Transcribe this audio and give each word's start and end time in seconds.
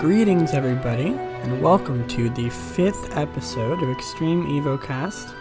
Greetings, 0.00 0.54
everybody, 0.54 1.08
and 1.08 1.60
welcome 1.60 2.08
to 2.08 2.30
the 2.30 2.48
fifth 2.48 3.14
episode 3.18 3.82
of 3.82 3.90
Extreme 3.90 4.46
EvoCast. 4.46 5.34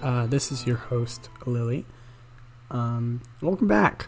Uh, 0.00 0.24
this 0.28 0.52
is 0.52 0.64
your 0.64 0.76
host, 0.76 1.30
Lily. 1.46 1.84
Um, 2.70 3.22
welcome 3.42 3.66
back. 3.66 4.06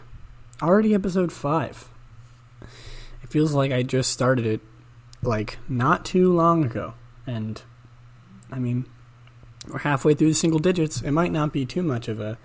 Already 0.61 0.93
episode 0.93 1.33
five. 1.33 1.89
It 2.61 3.29
feels 3.29 3.53
like 3.53 3.73
I 3.73 3.83
just 3.83 4.11
started 4.11 4.45
it, 4.45 4.61
like, 5.21 5.57
not 5.67 6.05
too 6.05 6.31
long 6.31 6.63
ago. 6.63 6.93
And, 7.27 7.61
I 8.49 8.59
mean, 8.59 8.85
we're 9.67 9.79
halfway 9.79 10.13
through 10.13 10.29
the 10.29 10.35
single 10.35 10.59
digits. 10.59 11.01
It 11.01 11.11
might 11.11 11.33
not 11.33 11.51
be 11.51 11.65
too 11.65 11.83
much 11.83 12.07
of 12.07 12.21
a, 12.21 12.37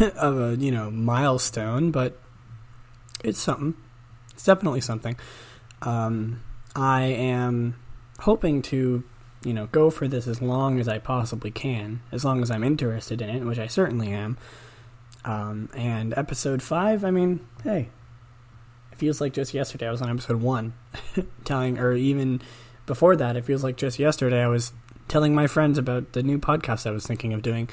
of 0.16 0.40
a, 0.40 0.56
you 0.56 0.70
know, 0.70 0.90
milestone, 0.90 1.90
but 1.90 2.18
it's 3.22 3.38
something. 3.38 3.74
It's 4.32 4.44
definitely 4.44 4.80
something. 4.80 5.14
Um, 5.82 6.42
I 6.74 7.02
am 7.02 7.76
hoping 8.20 8.62
to, 8.62 9.04
you 9.44 9.52
know, 9.52 9.66
go 9.66 9.90
for 9.90 10.08
this 10.08 10.26
as 10.26 10.42
long 10.42 10.80
as 10.80 10.88
I 10.88 10.98
possibly 10.98 11.50
can, 11.50 12.00
as 12.12 12.24
long 12.24 12.42
as 12.42 12.50
I'm 12.50 12.64
interested 12.64 13.22
in 13.22 13.30
it, 13.30 13.44
which 13.44 13.58
I 13.58 13.66
certainly 13.66 14.12
am. 14.12 14.36
Um, 15.24 15.68
and 15.74 16.14
episode 16.16 16.62
five, 16.62 17.04
I 17.04 17.10
mean, 17.10 17.46
hey, 17.62 17.88
it 18.92 18.98
feels 18.98 19.20
like 19.20 19.32
just 19.32 19.54
yesterday 19.54 19.88
I 19.88 19.90
was 19.90 20.02
on 20.02 20.10
episode 20.10 20.40
one, 20.40 20.74
telling, 21.44 21.78
or 21.78 21.92
even 21.92 22.40
before 22.86 23.16
that, 23.16 23.36
it 23.36 23.44
feels 23.44 23.62
like 23.62 23.76
just 23.76 23.98
yesterday 23.98 24.42
I 24.42 24.48
was 24.48 24.72
telling 25.06 25.34
my 25.34 25.46
friends 25.46 25.78
about 25.78 26.12
the 26.12 26.22
new 26.22 26.38
podcast 26.38 26.86
I 26.86 26.90
was 26.90 27.06
thinking 27.06 27.32
of 27.32 27.42
doing, 27.42 27.68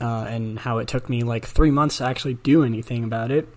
uh, 0.00 0.26
and 0.28 0.58
how 0.60 0.78
it 0.78 0.88
took 0.88 1.08
me 1.08 1.22
like 1.22 1.46
three 1.46 1.70
months 1.70 1.98
to 1.98 2.04
actually 2.04 2.34
do 2.34 2.62
anything 2.62 3.04
about 3.04 3.30
it. 3.30 3.48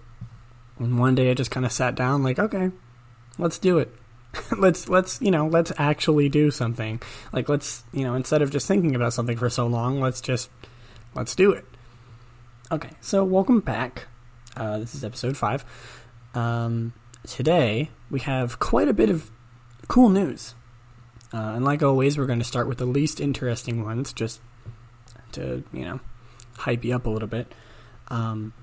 And 0.78 0.98
one 0.98 1.16
day 1.16 1.30
I 1.30 1.34
just 1.34 1.52
kind 1.52 1.66
of 1.66 1.72
sat 1.72 1.96
down, 1.96 2.24
like, 2.24 2.40
okay, 2.40 2.72
let's 3.40 3.58
do 3.58 3.80
it. 3.80 3.92
let's 4.58 4.88
let's 4.88 5.20
you 5.22 5.32
know 5.32 5.48
let's 5.48 5.72
actually 5.78 6.30
do 6.30 6.52
something. 6.52 7.02
Like 7.34 7.50
let's 7.50 7.84
you 7.92 8.04
know 8.04 8.14
instead 8.14 8.44
of 8.44 8.52
just 8.52 8.68
thinking 8.68 8.96
about 8.96 9.14
something 9.14 9.38
for 9.38 9.50
so 9.50 9.66
long, 9.66 10.00
let's 10.00 10.22
just 10.22 10.50
let's 11.16 11.34
do 11.34 11.52
it. 11.52 11.66
Okay, 12.72 12.92
so 13.02 13.24
welcome 13.24 13.62
back. 13.62 14.06
Uh, 14.56 14.78
this 14.78 14.94
is 14.94 15.04
episode 15.04 15.36
five. 15.36 15.66
Um, 16.36 16.94
today 17.26 17.90
we 18.12 18.20
have 18.20 18.60
quite 18.60 18.88
a 18.88 18.94
bit 18.94 19.10
of 19.10 19.32
cool 19.88 20.10
news, 20.10 20.54
uh, 21.34 21.54
and 21.56 21.66
like 21.66 21.82
always, 21.82 22.18
we're 22.18 22.28
going 22.28 22.40
to 22.40 22.46
start 22.46 22.68
with 22.68 22.78
the 22.78 22.86
least 22.86 23.20
interesting 23.20 23.84
ones, 23.84 24.14
just 24.14 24.42
to 25.32 25.64
you 25.74 25.86
know 25.86 26.00
hype 26.58 26.86
you 26.86 26.94
up 26.94 27.08
a 27.08 27.10
little 27.10 27.28
bit. 27.28 27.52
Um, 28.10 28.54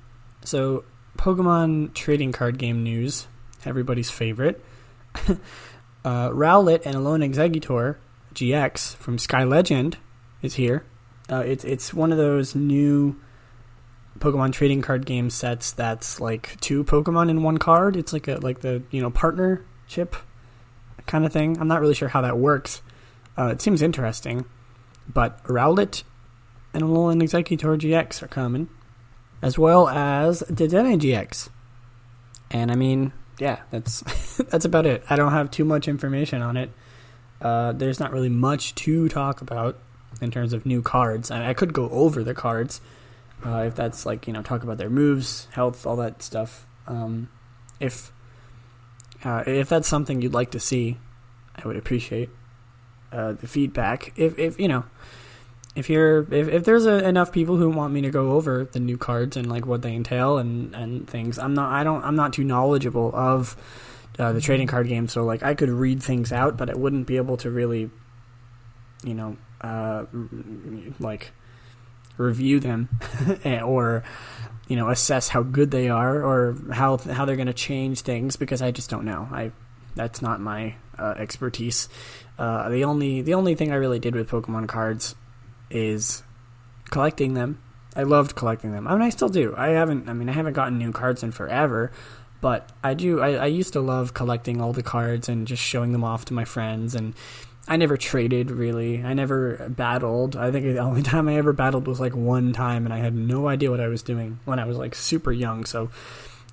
so 0.44 0.84
Pokemon 1.18 1.94
trading 1.94 2.30
card 2.30 2.58
game 2.58 2.84
news 2.84 3.26
everybody's 3.66 4.10
favorite. 4.10 4.62
uh, 6.04 6.30
Rowlet 6.30 6.86
and 6.86 6.96
Alolan 6.96 7.28
Exeggutor 7.28 7.96
GX 8.34 8.96
from 8.96 9.18
Sky 9.18 9.44
Legend 9.44 9.98
is 10.42 10.54
here. 10.54 10.84
Uh, 11.30 11.42
it's 11.44 11.64
it's 11.64 11.92
one 11.92 12.12
of 12.12 12.18
those 12.18 12.54
new 12.54 13.20
Pokemon 14.18 14.52
trading 14.52 14.82
card 14.82 15.06
game 15.06 15.30
sets 15.30 15.72
that's 15.72 16.20
like 16.20 16.58
two 16.60 16.84
Pokemon 16.84 17.30
in 17.30 17.42
one 17.42 17.58
card. 17.58 17.96
It's 17.96 18.12
like 18.12 18.28
a 18.28 18.36
like 18.36 18.60
the 18.60 18.82
you 18.90 19.00
know 19.00 19.10
partnership 19.10 20.16
kind 21.06 21.24
of 21.24 21.32
thing. 21.32 21.58
I'm 21.60 21.68
not 21.68 21.80
really 21.80 21.94
sure 21.94 22.08
how 22.08 22.22
that 22.22 22.38
works. 22.38 22.82
Uh, 23.36 23.48
it 23.48 23.60
seems 23.60 23.82
interesting, 23.82 24.44
but 25.12 25.42
Rowlet 25.44 26.04
and 26.72 26.82
Alolan 26.82 27.22
Exeggutor 27.22 27.78
GX 27.78 28.22
are 28.22 28.28
coming, 28.28 28.68
as 29.42 29.58
well 29.58 29.88
as 29.88 30.42
Dedenne 30.42 31.00
GX. 31.00 31.48
And 32.50 32.70
I 32.70 32.76
mean, 32.76 33.12
yeah, 33.38 33.60
that's 33.70 34.00
that's 34.50 34.64
about 34.64 34.86
it. 34.86 35.04
I 35.08 35.16
don't 35.16 35.32
have 35.32 35.50
too 35.50 35.64
much 35.64 35.88
information 35.88 36.42
on 36.42 36.56
it. 36.56 36.70
Uh, 37.40 37.72
there's 37.72 38.00
not 38.00 38.12
really 38.12 38.30
much 38.30 38.74
to 38.76 39.08
talk 39.08 39.40
about 39.40 39.78
in 40.20 40.30
terms 40.30 40.52
of 40.52 40.64
new 40.64 40.82
cards. 40.82 41.30
I, 41.30 41.50
I 41.50 41.54
could 41.54 41.72
go 41.72 41.88
over 41.90 42.24
the 42.24 42.34
cards 42.34 42.80
uh, 43.44 43.64
if 43.66 43.74
that's 43.74 44.06
like 44.06 44.26
you 44.26 44.32
know 44.32 44.42
talk 44.42 44.62
about 44.62 44.78
their 44.78 44.90
moves, 44.90 45.48
health, 45.52 45.86
all 45.86 45.96
that 45.96 46.22
stuff. 46.22 46.66
Um, 46.86 47.28
if 47.80 48.12
uh, 49.24 49.44
if 49.46 49.68
that's 49.68 49.88
something 49.88 50.22
you'd 50.22 50.34
like 50.34 50.50
to 50.52 50.60
see, 50.60 50.98
I 51.54 51.66
would 51.66 51.76
appreciate 51.76 52.30
uh, 53.12 53.32
the 53.32 53.46
feedback. 53.46 54.12
If 54.16 54.38
if 54.38 54.58
you 54.58 54.68
know 54.68 54.84
if 55.76 55.90
you're 55.90 56.20
if, 56.32 56.48
if 56.48 56.64
there's 56.64 56.86
a, 56.86 57.06
enough 57.06 57.30
people 57.30 57.56
who 57.56 57.68
want 57.68 57.92
me 57.92 58.00
to 58.00 58.10
go 58.10 58.32
over 58.32 58.64
the 58.64 58.80
new 58.80 58.96
cards 58.96 59.36
and 59.36 59.48
like 59.48 59.66
what 59.66 59.82
they 59.82 59.94
entail 59.94 60.38
and 60.38 60.74
and 60.74 61.08
things 61.08 61.38
i'm 61.38 61.54
not 61.54 61.70
i 61.70 61.84
don't 61.84 62.02
i'm 62.02 62.16
not 62.16 62.32
too 62.32 62.42
knowledgeable 62.42 63.14
of 63.14 63.56
uh, 64.18 64.32
the 64.32 64.40
trading 64.40 64.66
card 64.66 64.88
game. 64.88 65.06
So 65.08 65.24
like 65.24 65.42
i 65.42 65.54
could 65.54 65.68
read 65.68 66.02
things 66.02 66.32
out 66.32 66.56
but 66.56 66.70
i 66.70 66.74
wouldn't 66.74 67.06
be 67.06 67.18
able 67.18 67.36
to 67.38 67.50
really 67.50 67.90
you 69.04 69.14
know 69.14 69.36
uh, 69.60 70.04
like 70.98 71.32
review 72.16 72.58
them 72.60 72.88
or 73.44 74.04
you 74.68 74.76
know 74.76 74.88
assess 74.88 75.28
how 75.28 75.42
good 75.42 75.70
they 75.70 75.90
are 75.90 76.24
or 76.24 76.56
how 76.72 76.96
how 76.96 77.26
they're 77.26 77.36
going 77.36 77.46
to 77.46 77.52
change 77.52 78.00
things 78.00 78.36
because 78.36 78.62
i 78.62 78.70
just 78.70 78.88
don't 78.88 79.04
know. 79.04 79.28
I 79.30 79.52
that's 79.94 80.20
not 80.20 80.40
my 80.40 80.74
uh, 80.98 81.14
expertise. 81.16 81.88
Uh, 82.38 82.68
the 82.68 82.84
only 82.84 83.22
the 83.22 83.34
only 83.34 83.54
thing 83.54 83.72
i 83.72 83.76
really 83.76 83.98
did 83.98 84.14
with 84.14 84.30
pokemon 84.30 84.68
cards 84.68 85.14
is 85.70 86.22
collecting 86.90 87.34
them. 87.34 87.62
I 87.94 88.02
loved 88.02 88.36
collecting 88.36 88.72
them. 88.72 88.86
I 88.86 88.92
mean, 88.92 89.02
I 89.02 89.10
still 89.10 89.28
do. 89.28 89.54
I 89.56 89.68
haven't. 89.68 90.08
I 90.08 90.12
mean, 90.12 90.28
I 90.28 90.32
haven't 90.32 90.52
gotten 90.52 90.78
new 90.78 90.92
cards 90.92 91.22
in 91.22 91.32
forever, 91.32 91.90
but 92.40 92.70
I 92.84 92.94
do. 92.94 93.20
I, 93.20 93.34
I 93.34 93.46
used 93.46 93.72
to 93.72 93.80
love 93.80 94.12
collecting 94.12 94.60
all 94.60 94.72
the 94.72 94.82
cards 94.82 95.28
and 95.28 95.46
just 95.46 95.62
showing 95.62 95.92
them 95.92 96.04
off 96.04 96.26
to 96.26 96.34
my 96.34 96.44
friends. 96.44 96.94
And 96.94 97.14
I 97.66 97.76
never 97.76 97.96
traded 97.96 98.50
really. 98.50 99.02
I 99.02 99.14
never 99.14 99.68
battled. 99.70 100.36
I 100.36 100.50
think 100.50 100.66
the 100.66 100.78
only 100.78 101.02
time 101.14 101.28
I 101.28 101.36
ever 101.36 101.52
battled 101.52 101.86
was 101.86 101.98
like 101.98 102.14
one 102.14 102.52
time, 102.52 102.84
and 102.84 102.92
I 102.92 102.98
had 102.98 103.14
no 103.14 103.48
idea 103.48 103.70
what 103.70 103.80
I 103.80 103.88
was 103.88 104.02
doing 104.02 104.40
when 104.44 104.58
I 104.58 104.66
was 104.66 104.76
like 104.76 104.94
super 104.94 105.32
young. 105.32 105.64
So 105.64 105.90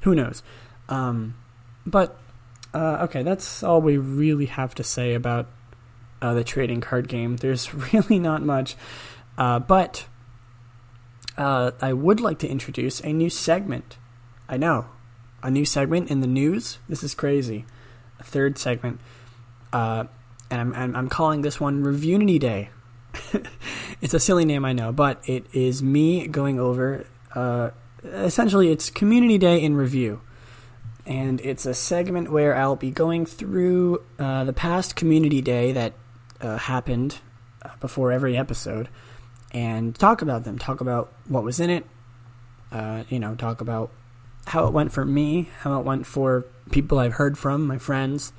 who 0.02 0.16
knows? 0.16 0.44
Um, 0.88 1.36
but 1.86 2.18
uh, 2.74 3.00
okay, 3.04 3.24
that's 3.24 3.64
all 3.64 3.82
we 3.82 3.98
really 3.98 4.48
have 4.48 4.76
to 4.76 4.84
say 4.84 5.14
about 5.14 5.48
uh, 6.24 6.34
the 6.34 6.44
trading 6.44 6.82
card 6.82 7.08
game. 7.08 7.38
There's 7.38 7.74
really 7.94 8.18
not 8.18 8.42
much, 8.42 8.76
uh, 9.38 9.60
but 9.60 10.08
uh, 11.38 11.72
I 11.82 11.94
would 11.94 12.20
like 12.20 12.40
to 12.40 12.48
introduce 12.48 13.02
a 13.02 13.12
new 13.12 13.30
segment. 13.30 13.98
I 14.48 14.58
know, 14.58 14.86
a 15.44 15.52
new 15.52 15.66
segment 15.66 16.10
in 16.10 16.22
the 16.22 16.28
news. 16.28 16.80
This 16.88 17.04
is 17.04 17.14
crazy. 17.14 17.66
A 18.20 18.24
third 18.24 18.58
segment, 18.58 19.02
uh, 19.74 20.06
and 20.50 20.74
I'm, 20.76 20.96
I'm, 20.96 21.10
calling 21.10 21.42
this 21.42 21.60
one 21.60 21.84
Reviewity 21.84 22.40
Day. 22.40 22.70
it's 24.02 24.14
a 24.14 24.20
silly 24.20 24.46
name, 24.46 24.64
I 24.64 24.72
know, 24.72 24.94
but 24.94 25.22
it 25.28 25.46
is 25.52 25.84
me 25.84 26.28
going 26.28 26.60
over. 26.60 27.06
Uh, 27.36 27.72
essentially, 28.04 28.72
it's 28.72 28.90
Community 28.90 29.38
Day 29.38 29.62
in 29.62 29.76
review 29.76 30.22
and 31.06 31.42
it's 31.42 31.66
a 31.66 31.74
segment 31.74 32.32
where 32.32 32.56
I'll 32.56 32.78
be 32.78 32.92
going 32.92 33.26
through 33.26 34.02
uh, 34.18 34.46
the 34.46 34.54
past 34.54 34.96
community 34.96 35.42
day 35.42 35.74
that 35.74 35.94
uh, 36.44 36.58
happened 36.58 37.20
uh, 37.64 37.70
before 37.80 38.12
every 38.12 38.38
episode 38.38 38.90
and 39.52 39.96
talk 39.96 40.22
about 40.22 40.44
them. 40.44 40.58
Talk 40.60 40.82
about 40.82 41.14
what 41.28 41.44
was 41.44 41.60
in 41.60 41.70
it. 41.70 41.86
Uh, 42.72 43.04
you 43.10 43.20
know, 43.20 43.36
talk 43.36 43.62
about 43.62 43.92
how 44.46 44.68
it 44.68 44.74
went 44.74 44.92
for 44.92 45.06
me, 45.06 45.50
how 45.60 45.80
it 45.80 45.86
went 45.86 46.06
for 46.06 46.46
people 46.72 47.00
I've 47.00 47.14
heard 47.14 47.38
from, 47.38 47.66
my 47.66 47.78
friends. 47.78 48.34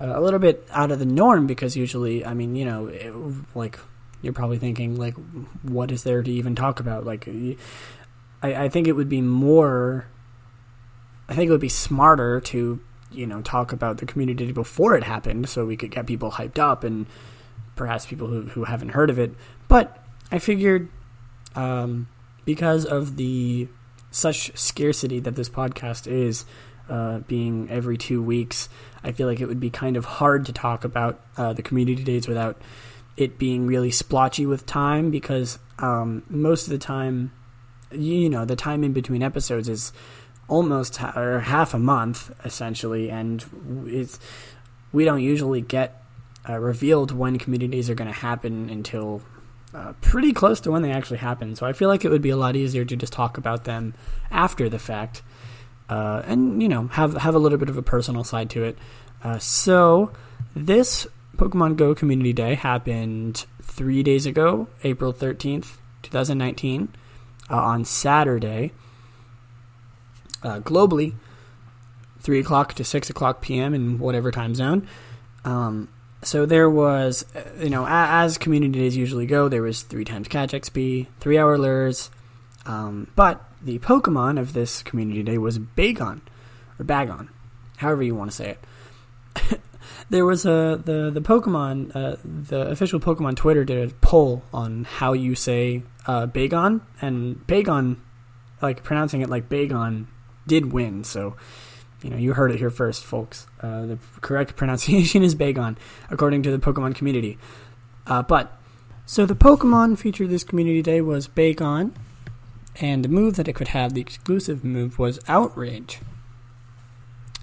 Uh, 0.00 0.12
a 0.14 0.20
little 0.20 0.38
bit 0.40 0.66
out 0.72 0.90
of 0.90 0.98
the 0.98 1.06
norm 1.06 1.46
because 1.46 1.76
usually, 1.76 2.24
I 2.24 2.34
mean, 2.34 2.56
you 2.56 2.64
know, 2.64 2.86
it, 2.86 3.12
like 3.54 3.78
you're 4.22 4.32
probably 4.32 4.58
thinking, 4.58 4.96
like, 4.96 5.14
what 5.62 5.90
is 5.90 6.02
there 6.02 6.22
to 6.22 6.30
even 6.30 6.54
talk 6.54 6.80
about? 6.80 7.04
Like, 7.04 7.28
I, 7.28 7.56
I 8.64 8.68
think 8.68 8.88
it 8.88 8.92
would 8.92 9.08
be 9.08 9.20
more. 9.20 10.06
I 11.28 11.34
think 11.34 11.48
it 11.48 11.52
would 11.52 11.60
be 11.60 11.68
smarter 11.68 12.40
to 12.40 12.80
you 13.10 13.26
know 13.26 13.40
talk 13.40 13.72
about 13.72 13.98
the 13.98 14.06
community 14.06 14.52
before 14.52 14.96
it 14.96 15.04
happened 15.04 15.48
so 15.48 15.64
we 15.64 15.76
could 15.76 15.90
get 15.90 16.06
people 16.06 16.32
hyped 16.32 16.58
up 16.58 16.84
and 16.84 17.06
perhaps 17.76 18.06
people 18.06 18.26
who, 18.26 18.42
who 18.42 18.64
haven't 18.64 18.90
heard 18.90 19.10
of 19.10 19.18
it. 19.18 19.32
But 19.68 20.02
I 20.32 20.38
figured 20.38 20.88
um, 21.54 22.08
because 22.44 22.84
of 22.84 23.16
the 23.16 23.68
such 24.10 24.56
scarcity 24.56 25.20
that 25.20 25.36
this 25.36 25.48
podcast 25.48 26.06
is, 26.06 26.44
uh, 26.88 27.18
being 27.20 27.68
every 27.70 27.96
two 27.96 28.22
weeks, 28.22 28.68
I 29.02 29.12
feel 29.12 29.26
like 29.26 29.40
it 29.40 29.46
would 29.46 29.60
be 29.60 29.70
kind 29.70 29.96
of 29.96 30.04
hard 30.04 30.46
to 30.46 30.52
talk 30.52 30.84
about 30.84 31.20
uh, 31.36 31.52
the 31.52 31.62
community 31.62 32.04
days 32.04 32.28
without 32.28 32.60
it 33.16 33.38
being 33.38 33.66
really 33.66 33.90
splotchy 33.90 34.46
with 34.46 34.66
time 34.66 35.10
because 35.10 35.58
um, 35.78 36.22
most 36.28 36.66
of 36.66 36.70
the 36.70 36.78
time, 36.78 37.32
you 37.90 38.28
know, 38.28 38.44
the 38.44 38.56
time 38.56 38.84
in 38.84 38.92
between 38.92 39.22
episodes 39.22 39.68
is 39.68 39.92
almost 40.48 40.96
ha- 40.96 41.12
or 41.16 41.40
half 41.40 41.74
a 41.74 41.78
month 41.78 42.30
essentially, 42.44 43.10
and 43.10 43.44
it's 43.86 44.20
we 44.92 45.04
don't 45.04 45.22
usually 45.22 45.60
get 45.60 46.02
uh, 46.48 46.58
revealed 46.58 47.12
when 47.12 47.38
communities 47.38 47.90
are 47.90 47.94
going 47.94 48.12
to 48.12 48.20
happen 48.20 48.70
until 48.70 49.22
uh, 49.74 49.92
pretty 50.00 50.32
close 50.32 50.60
to 50.60 50.70
when 50.70 50.82
they 50.82 50.92
actually 50.92 51.18
happen. 51.18 51.56
So 51.56 51.66
I 51.66 51.72
feel 51.72 51.88
like 51.88 52.04
it 52.04 52.10
would 52.10 52.22
be 52.22 52.30
a 52.30 52.36
lot 52.36 52.56
easier 52.56 52.84
to 52.84 52.96
just 52.96 53.12
talk 53.12 53.38
about 53.38 53.64
them 53.64 53.94
after 54.30 54.68
the 54.68 54.78
fact. 54.78 55.22
uh, 55.88 56.22
and 56.26 56.62
you 56.62 56.68
know 56.68 56.88
have 56.88 57.14
have 57.16 57.34
a 57.34 57.38
little 57.38 57.58
bit 57.58 57.68
of 57.68 57.76
a 57.76 57.82
personal 57.82 58.24
side 58.24 58.50
to 58.50 58.64
it. 58.64 58.78
Uh, 59.22 59.38
so 59.38 60.12
this 60.54 61.06
Pokemon 61.36 61.76
Go 61.76 61.94
Community 61.94 62.32
Day 62.32 62.54
happened 62.54 63.46
three 63.62 64.02
days 64.02 64.26
ago, 64.26 64.68
April 64.84 65.12
thirteenth, 65.12 65.78
two 66.02 66.10
thousand 66.10 66.38
nineteen, 66.38 66.88
uh, 67.50 67.56
on 67.56 67.84
Saturday. 67.84 68.72
Uh, 70.42 70.60
globally, 70.60 71.14
three 72.20 72.40
o'clock 72.40 72.74
to 72.74 72.84
six 72.84 73.10
o'clock 73.10 73.40
p.m. 73.40 73.74
in 73.74 73.98
whatever 73.98 74.30
time 74.30 74.54
zone. 74.54 74.88
Um, 75.44 75.88
so 76.22 76.46
there 76.46 76.68
was, 76.68 77.24
uh, 77.34 77.42
you 77.62 77.70
know, 77.70 77.86
as 77.88 78.38
community 78.38 78.78
days 78.78 78.96
usually 78.96 79.26
go, 79.26 79.48
there 79.48 79.62
was 79.62 79.82
three 79.82 80.04
times 80.04 80.28
catch 80.28 80.52
XP, 80.52 81.06
three 81.20 81.38
hour 81.38 81.58
lures, 81.58 82.10
um, 82.64 83.10
but 83.16 83.44
the 83.62 83.78
Pokemon 83.78 84.38
of 84.38 84.52
this 84.52 84.82
community 84.82 85.22
day 85.22 85.38
was 85.38 85.58
Bagon, 85.58 86.20
or 86.78 86.84
Bagon, 86.84 87.28
however 87.76 88.02
you 88.02 88.14
want 88.14 88.30
to 88.30 88.36
say 88.36 88.56
it. 89.34 89.60
there 90.10 90.24
was 90.24 90.44
a 90.44 90.80
the 90.82 91.10
the 91.12 91.20
Pokemon, 91.20 91.94
uh, 91.94 92.16
the 92.24 92.68
official 92.68 93.00
Pokemon 93.00 93.36
Twitter 93.36 93.64
did 93.64 93.90
a 93.90 93.94
poll 93.96 94.42
on 94.52 94.84
how 94.84 95.12
you 95.12 95.34
say 95.34 95.82
uh, 96.06 96.26
Bagon, 96.26 96.80
and 97.00 97.46
Bagon, 97.46 97.98
like 98.62 98.82
pronouncing 98.82 99.20
it 99.20 99.28
like 99.28 99.48
Bagon, 99.48 100.06
did 100.46 100.72
win. 100.72 101.04
So 101.04 101.36
you 102.02 102.10
know, 102.10 102.16
you 102.16 102.34
heard 102.34 102.50
it 102.50 102.58
here 102.58 102.70
first, 102.70 103.04
folks. 103.04 103.46
Uh, 103.60 103.86
the 103.86 103.98
correct 104.20 104.56
pronunciation 104.56 105.22
is 105.24 105.34
Bagon, 105.34 105.76
according 106.10 106.42
to 106.44 106.50
the 106.50 106.58
Pokemon 106.58 106.94
community. 106.94 107.38
Uh, 108.06 108.22
but, 108.22 108.58
so 109.06 109.26
the 109.26 109.34
Pokemon 109.34 109.98
featured 109.98 110.30
this 110.30 110.44
community 110.44 110.82
day 110.82 111.00
was 111.00 111.28
Bagon, 111.28 111.92
and 112.80 113.04
the 113.04 113.08
move 113.08 113.36
that 113.36 113.48
it 113.48 113.54
could 113.54 113.68
have, 113.68 113.94
the 113.94 114.00
exclusive 114.00 114.64
move, 114.64 114.98
was 114.98 115.18
Outrage. 115.28 116.00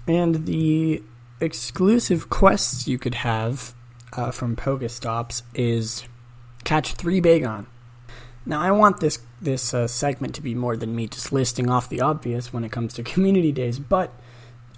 And 0.06 0.46
the 0.46 1.02
exclusive 1.40 2.30
quests 2.30 2.86
you 2.86 2.98
could 2.98 3.16
have 3.16 3.74
uh, 4.12 4.30
from 4.30 4.56
Pokestops 4.56 5.42
is 5.54 6.04
catch 6.64 6.94
three 6.94 7.20
Bagon. 7.20 7.66
Now, 8.46 8.60
I 8.60 8.70
want 8.72 9.00
this 9.00 9.18
this 9.40 9.74
uh, 9.74 9.86
segment 9.86 10.34
to 10.34 10.42
be 10.42 10.54
more 10.54 10.76
than 10.76 10.94
me 10.94 11.06
just 11.06 11.32
listing 11.32 11.68
off 11.68 11.88
the 11.88 12.00
obvious 12.00 12.52
when 12.52 12.64
it 12.64 12.72
comes 12.72 12.94
to 12.94 13.02
community 13.14 13.52
days, 13.52 13.78
but 13.78 14.12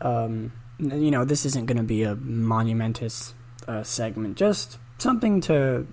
um, 0.00 0.52
you 0.78 1.10
know, 1.10 1.25
this 1.25 1.46
isn't 1.46 1.66
going 1.66 1.78
to 1.78 1.82
be 1.82 2.02
a 2.02 2.16
monumentous 2.16 3.34
uh, 3.66 3.82
segment. 3.82 4.37
Just 4.37 4.78
something 4.98 5.40
to 5.43 5.87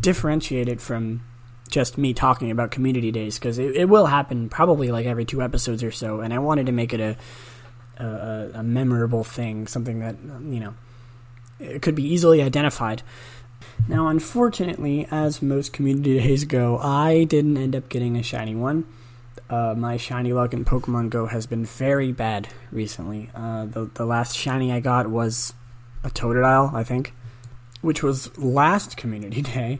differentiate 0.00 0.68
it 0.68 0.80
from 0.80 1.22
just 1.68 1.96
me 1.96 2.12
talking 2.12 2.50
about 2.50 2.70
community 2.70 3.10
days 3.10 3.38
because 3.38 3.58
it, 3.58 3.74
it, 3.76 3.88
will 3.88 4.06
happen 4.06 4.48
probably 4.48 4.90
like 4.90 5.06
every 5.06 5.24
two 5.24 5.42
episodes 5.42 5.82
or 5.82 5.90
so, 5.90 6.20
and 6.20 6.32
I 6.32 6.38
wanted 6.38 6.66
to 6.66 6.72
make 6.72 6.92
it 6.92 7.00
a 7.00 7.16
a, 8.02 8.50
a 8.54 8.62
memorable 8.62 9.24
thing, 9.24 9.66
something 9.66 10.00
that 10.00 10.16
you 10.22 10.60
know 10.60 10.74
it 11.58 11.82
could 11.82 11.94
be 11.94 12.04
easily 12.04 12.42
identified. 12.42 13.02
Now, 13.88 14.08
unfortunately, 14.08 15.06
as 15.10 15.40
most 15.40 15.72
community 15.72 16.18
days 16.20 16.44
go, 16.44 16.78
I 16.78 17.24
didn't 17.24 17.56
end 17.56 17.74
up 17.74 17.88
getting 17.88 18.16
a 18.16 18.22
shiny 18.22 18.54
one 18.54 18.86
uh, 19.50 19.74
my 19.76 19.96
shiny 19.96 20.32
luck 20.32 20.52
in 20.52 20.64
Pokemon 20.64 21.10
Go 21.10 21.26
has 21.26 21.46
been 21.46 21.64
very 21.64 22.12
bad 22.12 22.48
recently. 22.70 23.30
Uh, 23.34 23.66
the 23.66 23.90
the 23.94 24.04
last 24.04 24.36
shiny 24.36 24.72
I 24.72 24.80
got 24.80 25.08
was 25.08 25.54
a 26.04 26.10
Totodile, 26.10 26.72
I 26.74 26.84
think, 26.84 27.14
which 27.80 28.02
was 28.02 28.36
last 28.38 28.96
Community 28.96 29.42
Day. 29.54 29.78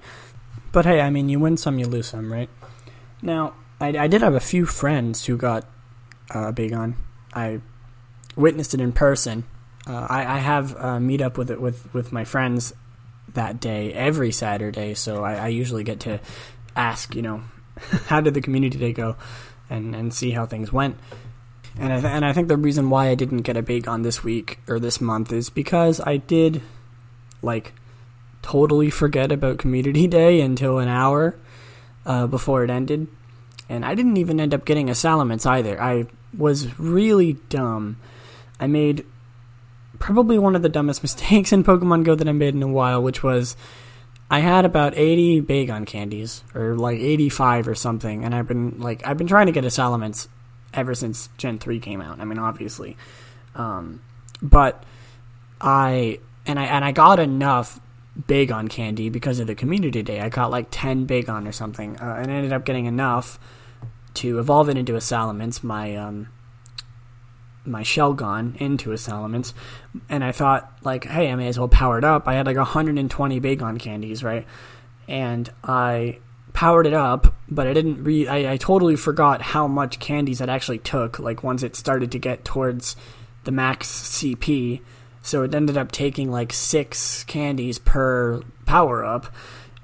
But 0.72 0.87
hey, 0.87 1.00
I 1.00 1.10
mean, 1.10 1.28
you 1.28 1.38
win 1.38 1.56
some, 1.56 1.78
you 1.78 1.87
lose 1.87 2.06
some, 2.06 2.32
right? 2.32 2.49
Now, 3.20 3.54
I, 3.81 3.88
I 3.88 4.06
did 4.08 4.22
have 4.22 4.34
a 4.34 4.40
few 4.40 4.64
friends 4.64 5.26
who 5.26 5.37
got 5.37 5.64
uh, 6.31 6.52
Bagon. 6.52 6.94
I 7.34 7.60
witnessed 8.37 8.75
it 8.75 8.81
in 8.81 8.93
person. 8.93 9.44
Uh, 9.87 10.06
I, 10.08 10.37
I 10.37 10.38
have 10.38 10.72
a 10.72 10.98
meetup 10.98 11.37
with 11.37 11.50
it 11.50 11.60
with 11.60 11.93
with 11.93 12.12
my 12.12 12.25
friends 12.25 12.72
that 13.34 13.60
day 13.60 13.93
every 13.93 14.32
Saturday, 14.32 14.94
so 14.94 15.25
I, 15.25 15.34
I 15.34 15.48
usually 15.48 15.84
get 15.84 16.00
to 16.00 16.20
ask, 16.76 17.14
you 17.14 17.22
know, 17.22 17.43
how 18.06 18.20
did 18.20 18.34
the 18.34 18.40
community 18.40 18.79
day 18.79 18.93
go? 18.93 19.17
and 19.73 19.94
and 19.94 20.12
see 20.12 20.31
how 20.31 20.46
things 20.46 20.73
went. 20.73 20.96
And 21.79 21.93
I 21.93 22.00
th- 22.00 22.12
and 22.12 22.25
I 22.25 22.32
think 22.32 22.49
the 22.49 22.56
reason 22.56 22.90
why 22.90 23.08
I 23.08 23.14
didn't 23.14 23.43
get 23.43 23.56
a 23.56 23.62
bake 23.62 23.84
Bagon 23.84 24.02
this 24.02 24.23
week 24.23 24.58
or 24.69 24.79
this 24.79 25.00
month 25.00 25.32
is 25.32 25.49
because 25.49 26.00
I 26.00 26.19
did 26.19 26.61
like 27.40 27.73
totally 28.43 28.90
forget 28.90 29.32
about 29.32 29.58
Community 29.58 30.06
Day 30.20 30.40
until 30.40 30.79
an 30.79 30.88
hour 30.88 31.37
uh, 32.05 32.26
before 32.26 32.62
it 32.62 32.70
ended, 32.70 33.08
and 33.69 33.84
I 33.84 33.94
didn't 33.94 34.19
even 34.19 34.38
end 34.38 34.52
up 34.52 34.64
getting 34.64 34.90
a 34.90 34.93
Salamence 34.93 35.46
either. 35.46 35.81
I 35.81 36.06
was 36.37 36.79
really 36.79 37.34
dumb. 37.49 37.96
I 38.61 38.67
made 38.67 39.06
probably 39.99 40.38
one 40.38 40.55
of 40.55 40.62
the 40.62 40.69
dumbest 40.69 41.02
mistakes 41.05 41.52
in 41.52 41.64
Pokemon 41.64 42.05
Go 42.05 42.14
that 42.14 42.29
I 42.29 42.32
made 42.32 42.55
in 42.55 42.62
a 42.62 42.69
while, 42.69 43.02
which 43.02 43.23
was 43.23 43.56
I 44.32 44.38
had 44.38 44.64
about 44.64 44.94
80 44.96 45.43
Bagon 45.43 45.87
candies, 45.87 46.43
or 46.55 46.75
like 46.75 46.99
85 46.99 47.69
or 47.69 47.75
something, 47.75 48.25
and 48.25 48.34
I've 48.34 48.49
been 48.49 48.81
like 48.81 49.06
I've 49.06 49.19
been 49.19 49.26
trying 49.26 49.44
to 49.44 49.52
get 49.52 49.67
a 49.67 49.69
Salamence 49.69 50.26
ever 50.73 50.94
since 50.94 51.29
Gen 51.37 51.58
3 51.58 51.79
came 51.81 52.00
out. 52.00 52.19
I 52.19 52.25
mean, 52.25 52.38
obviously, 52.38 52.96
um, 53.55 54.00
but 54.40 54.84
I 55.61 56.19
and 56.46 56.58
I 56.58 56.64
and 56.64 56.82
I 56.82 56.93
got 56.93 57.20
enough 57.20 57.79
Bagon 58.19 58.70
candy 58.70 59.11
because 59.11 59.38
of 59.38 59.49
the 59.49 59.55
community 59.55 60.02
day. 60.02 60.20
I 60.20 60.31
got 60.31 60.50
like 60.50 60.69
10 60.70 61.06
Bagon 61.06 61.46
or 61.46 61.52
something, 61.52 62.00
uh, 62.00 62.17
and 62.19 62.32
I 62.32 62.34
ended 62.37 62.55
up 62.55 62.64
getting 62.64 62.87
enough 62.87 63.38
to 64.14 64.38
evolve 64.38 64.70
it 64.70 64.79
into 64.79 64.94
a 64.94 65.00
Salamence. 65.00 65.62
My 65.62 65.94
um, 65.94 66.29
my 67.64 67.82
Shelgon 67.82 68.56
into 68.56 68.92
a 68.92 68.96
Salamence, 68.96 69.52
and 70.08 70.24
I 70.24 70.32
thought 70.32 70.78
like, 70.82 71.04
hey, 71.04 71.31
I 71.31 71.34
may 71.36 71.48
as 71.48 71.58
well 71.58 71.69
power 71.69 71.98
it 71.98 72.04
up. 72.04 72.26
I 72.26 72.34
had 72.34 72.46
like 72.46 72.56
120 72.56 73.40
Bagon 73.40 73.78
candies, 73.78 74.24
right? 74.24 74.46
And 75.08 75.50
I 75.62 76.19
powered 76.52 76.86
it 76.86 76.94
up, 76.94 77.34
but 77.48 77.66
I 77.66 77.72
didn't 77.72 78.04
re. 78.04 78.26
I, 78.26 78.52
I 78.52 78.56
totally 78.56 78.96
forgot 78.96 79.42
how 79.42 79.66
much 79.66 79.98
candies 79.98 80.40
it 80.40 80.48
actually 80.48 80.78
took. 80.78 81.19
Like 81.19 81.42
once 81.42 81.62
it 81.62 81.76
started 81.76 82.12
to 82.12 82.19
get 82.19 82.44
towards 82.44 82.96
the 83.44 83.52
max 83.52 83.88
CP, 83.88 84.81
so 85.22 85.42
it 85.42 85.54
ended 85.54 85.76
up 85.76 85.92
taking 85.92 86.31
like 86.31 86.52
six 86.52 87.24
candies 87.24 87.78
per 87.78 88.42
power 88.66 89.04
up. 89.04 89.32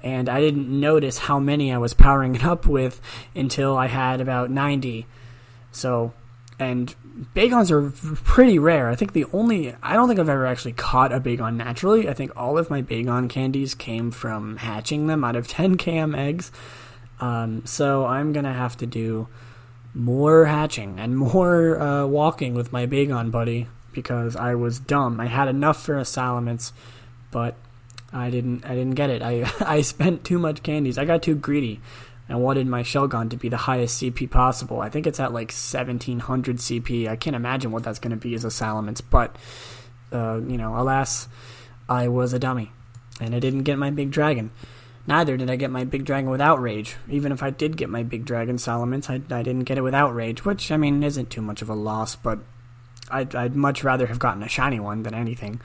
And 0.01 0.29
I 0.29 0.39
didn't 0.39 0.69
notice 0.69 1.17
how 1.17 1.39
many 1.39 1.73
I 1.73 1.77
was 1.77 1.93
powering 1.93 2.35
it 2.35 2.45
up 2.45 2.65
with 2.65 3.01
until 3.35 3.75
I 3.77 3.87
had 3.87 4.21
about 4.21 4.49
90. 4.49 5.05
So 5.71 6.13
and 6.57 6.93
Bagons 7.35 7.69
are 7.69 7.91
pretty 8.23 8.57
rare. 8.59 8.89
I 8.89 8.95
think 8.95 9.11
the 9.13 9.25
only 9.33 9.75
I 9.83 9.93
don't 9.93 10.07
think 10.07 10.19
I've 10.19 10.29
ever 10.29 10.45
actually 10.45 10.73
caught 10.73 11.11
a 11.11 11.19
Bagon 11.19 11.55
naturally. 11.55 12.07
I 12.07 12.13
think 12.13 12.31
all 12.35 12.57
of 12.57 12.69
my 12.69 12.81
Bagon 12.81 13.29
candies 13.29 13.75
came 13.75 14.11
from 14.11 14.57
hatching 14.57 15.07
them 15.07 15.23
out 15.23 15.35
of 15.35 15.47
10 15.49 15.77
km 15.77 16.17
eggs. 16.17 16.51
Um, 17.19 17.65
so 17.65 18.05
I'm 18.05 18.31
gonna 18.31 18.53
have 18.53 18.77
to 18.77 18.85
do 18.85 19.27
more 19.93 20.45
hatching 20.45 20.99
and 20.99 21.17
more 21.17 21.79
uh, 21.79 22.05
walking 22.05 22.53
with 22.53 22.71
my 22.71 22.85
Bagon 22.85 23.31
buddy 23.31 23.67
because 23.91 24.35
I 24.35 24.55
was 24.55 24.79
dumb. 24.79 25.19
I 25.19 25.25
had 25.25 25.47
enough 25.47 25.83
for 25.83 25.97
a 25.97 26.03
Salamence, 26.03 26.71
but 27.31 27.55
I 28.13 28.29
didn't. 28.29 28.65
I 28.65 28.69
didn't 28.75 28.95
get 28.95 29.09
it. 29.09 29.21
I 29.21 29.51
I 29.59 29.81
spent 29.81 30.23
too 30.23 30.39
much 30.39 30.63
candies. 30.63 30.97
I 30.97 31.05
got 31.05 31.21
too 31.21 31.35
greedy. 31.35 31.81
I 32.29 32.35
wanted 32.35 32.67
my 32.67 32.83
Shelgon 32.83 33.29
to 33.31 33.37
be 33.37 33.49
the 33.49 33.57
highest 33.57 34.01
CP 34.01 34.29
possible. 34.29 34.81
I 34.81 34.89
think 34.89 35.07
it's 35.07 35.19
at 35.19 35.33
like 35.33 35.51
1700 35.51 36.57
CP. 36.57 37.07
I 37.07 37.15
can't 37.15 37.35
imagine 37.35 37.71
what 37.71 37.83
that's 37.83 37.99
going 37.99 38.11
to 38.11 38.17
be 38.17 38.35
as 38.35 38.45
a 38.45 38.49
Salamence, 38.49 39.01
but, 39.07 39.35
uh, 40.11 40.39
you 40.47 40.57
know, 40.57 40.79
alas, 40.79 41.27
I 41.87 42.07
was 42.07 42.33
a 42.33 42.39
dummy. 42.39 42.71
And 43.19 43.33
I 43.33 43.39
didn't 43.39 43.63
get 43.63 43.77
my 43.77 43.89
big 43.89 44.11
dragon. 44.11 44.51
Neither 45.07 45.37
did 45.37 45.49
I 45.49 45.55
get 45.55 45.71
my 45.71 45.85
big 45.85 46.05
dragon 46.05 46.29
with 46.29 46.39
Outrage. 46.39 46.95
Even 47.09 47.31
if 47.31 47.41
I 47.41 47.49
did 47.49 47.75
get 47.75 47.89
my 47.89 48.03
big 48.03 48.25
dragon 48.25 48.57
Salamence, 48.57 49.09
I, 49.09 49.15
I 49.35 49.41
didn't 49.41 49.63
get 49.63 49.79
it 49.79 49.81
with 49.81 49.95
Outrage, 49.95 50.45
which, 50.45 50.71
I 50.71 50.77
mean, 50.77 51.01
isn't 51.01 51.31
too 51.31 51.41
much 51.41 51.63
of 51.63 51.69
a 51.69 51.73
loss, 51.73 52.15
but 52.15 52.39
I'd, 53.09 53.35
I'd 53.35 53.55
much 53.55 53.83
rather 53.83 54.05
have 54.05 54.19
gotten 54.19 54.43
a 54.43 54.47
shiny 54.47 54.79
one 54.79 55.01
than 55.01 55.15
anything. 55.15 55.61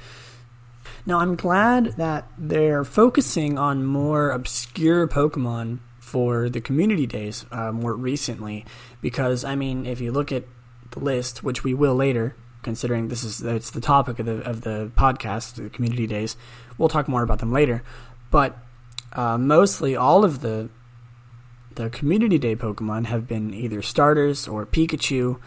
Now, 1.05 1.19
I'm 1.19 1.37
glad 1.37 1.97
that 1.99 2.27
they're 2.39 2.85
focusing 2.85 3.59
on 3.59 3.85
more 3.85 4.31
obscure 4.31 5.07
Pokemon 5.07 5.81
for 6.15 6.49
the 6.49 6.61
community 6.61 7.09
days 7.09 7.45
uh, 7.51 7.73
more 7.73 7.93
recently. 7.93 8.65
Because 9.01 9.43
I 9.43 9.57
mean 9.57 9.85
if 9.85 10.01
you 10.01 10.13
look 10.13 10.31
at 10.31 10.45
the 10.93 11.01
list 11.01 11.43
which 11.43 11.65
we 11.65 11.75
will 11.75 11.97
later 11.97 12.37
considering 12.63 13.09
this 13.09 13.25
is 13.25 13.43
it's 13.43 13.71
the 13.71 13.81
topic 13.81 14.21
of 14.21 14.27
the 14.27 14.39
of 14.49 14.61
the 14.61 14.93
podcast 14.97 15.57
the 15.57 15.69
community 15.69 16.07
days 16.07 16.37
we'll 16.79 16.89
talk 16.89 17.09
more 17.09 17.25
about 17.25 17.41
them 17.41 17.51
later. 17.51 17.83
But 18.31 18.57
uh, 19.13 19.39
mostly 19.39 19.97
all 19.97 20.25
of 20.25 20.41
the 20.41 20.69
the 21.75 21.91
community 21.91 22.39
day 22.39 22.55
Pokemon 22.55 23.07
have 23.07 23.27
been 23.27 23.53
either 23.53 23.83
starters 23.83 24.47
or 24.47 24.65
Pikachu 24.65 25.41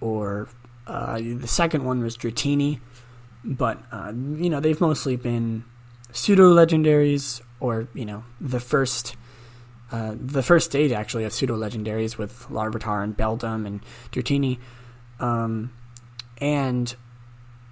or 0.00 0.48
uh, 0.86 1.18
the 1.18 1.46
second 1.46 1.84
one 1.84 2.00
was 2.02 2.16
Dratini. 2.16 2.80
But 3.44 3.82
uh, 3.92 4.14
you 4.16 4.48
know 4.48 4.60
they've 4.60 4.80
mostly 4.80 5.16
been 5.16 5.64
pseudo 6.10 6.54
legendaries 6.54 7.42
or 7.60 7.86
you 7.92 8.06
know 8.06 8.24
the 8.40 8.60
first 8.60 9.14
uh, 9.92 10.14
the 10.18 10.42
first 10.42 10.66
stage 10.66 10.92
actually 10.92 11.24
of 11.24 11.32
pseudo 11.32 11.56
legendaries 11.56 12.18
with 12.18 12.46
Larvitar 12.48 13.04
and 13.04 13.16
Beldum 13.16 13.66
and 13.66 13.80
Dratini. 14.12 14.58
Um, 15.20 15.72
and 16.38 16.94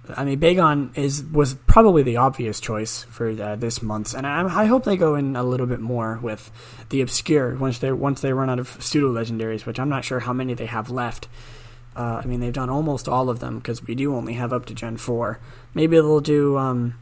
I 0.09 0.23
mean, 0.23 0.39
Bagon 0.39 0.95
is 0.97 1.23
was 1.23 1.55
probably 1.67 2.03
the 2.03 2.17
obvious 2.17 2.59
choice 2.59 3.03
for 3.03 3.29
uh, 3.29 3.55
this 3.55 3.81
month's, 3.81 4.13
and 4.13 4.25
I, 4.27 4.61
I, 4.61 4.65
hope 4.65 4.83
they 4.83 4.97
go 4.97 5.15
in 5.15 5.35
a 5.35 5.43
little 5.43 5.65
bit 5.65 5.79
more 5.79 6.19
with 6.21 6.51
the 6.89 7.01
obscure 7.01 7.55
once 7.55 7.79
they 7.79 7.91
once 7.91 8.21
they 8.21 8.31
run 8.33 8.49
out 8.49 8.59
of 8.59 8.77
pseudo 8.79 9.11
legendaries, 9.11 9.65
which 9.65 9.79
I'm 9.79 9.89
not 9.89 10.05
sure 10.05 10.21
how 10.21 10.33
many 10.33 10.53
they 10.53 10.67
have 10.67 10.89
left. 10.89 11.27
Uh, 11.95 12.21
I 12.23 12.25
mean, 12.25 12.39
they've 12.39 12.53
done 12.53 12.69
almost 12.69 13.07
all 13.07 13.29
of 13.29 13.39
them 13.39 13.57
because 13.57 13.85
we 13.85 13.95
do 13.95 14.15
only 14.15 14.33
have 14.33 14.53
up 14.53 14.65
to 14.67 14.73
Gen 14.73 14.97
four. 14.97 15.39
Maybe 15.73 15.95
they'll 15.95 16.19
do 16.19 16.57
um, 16.57 16.95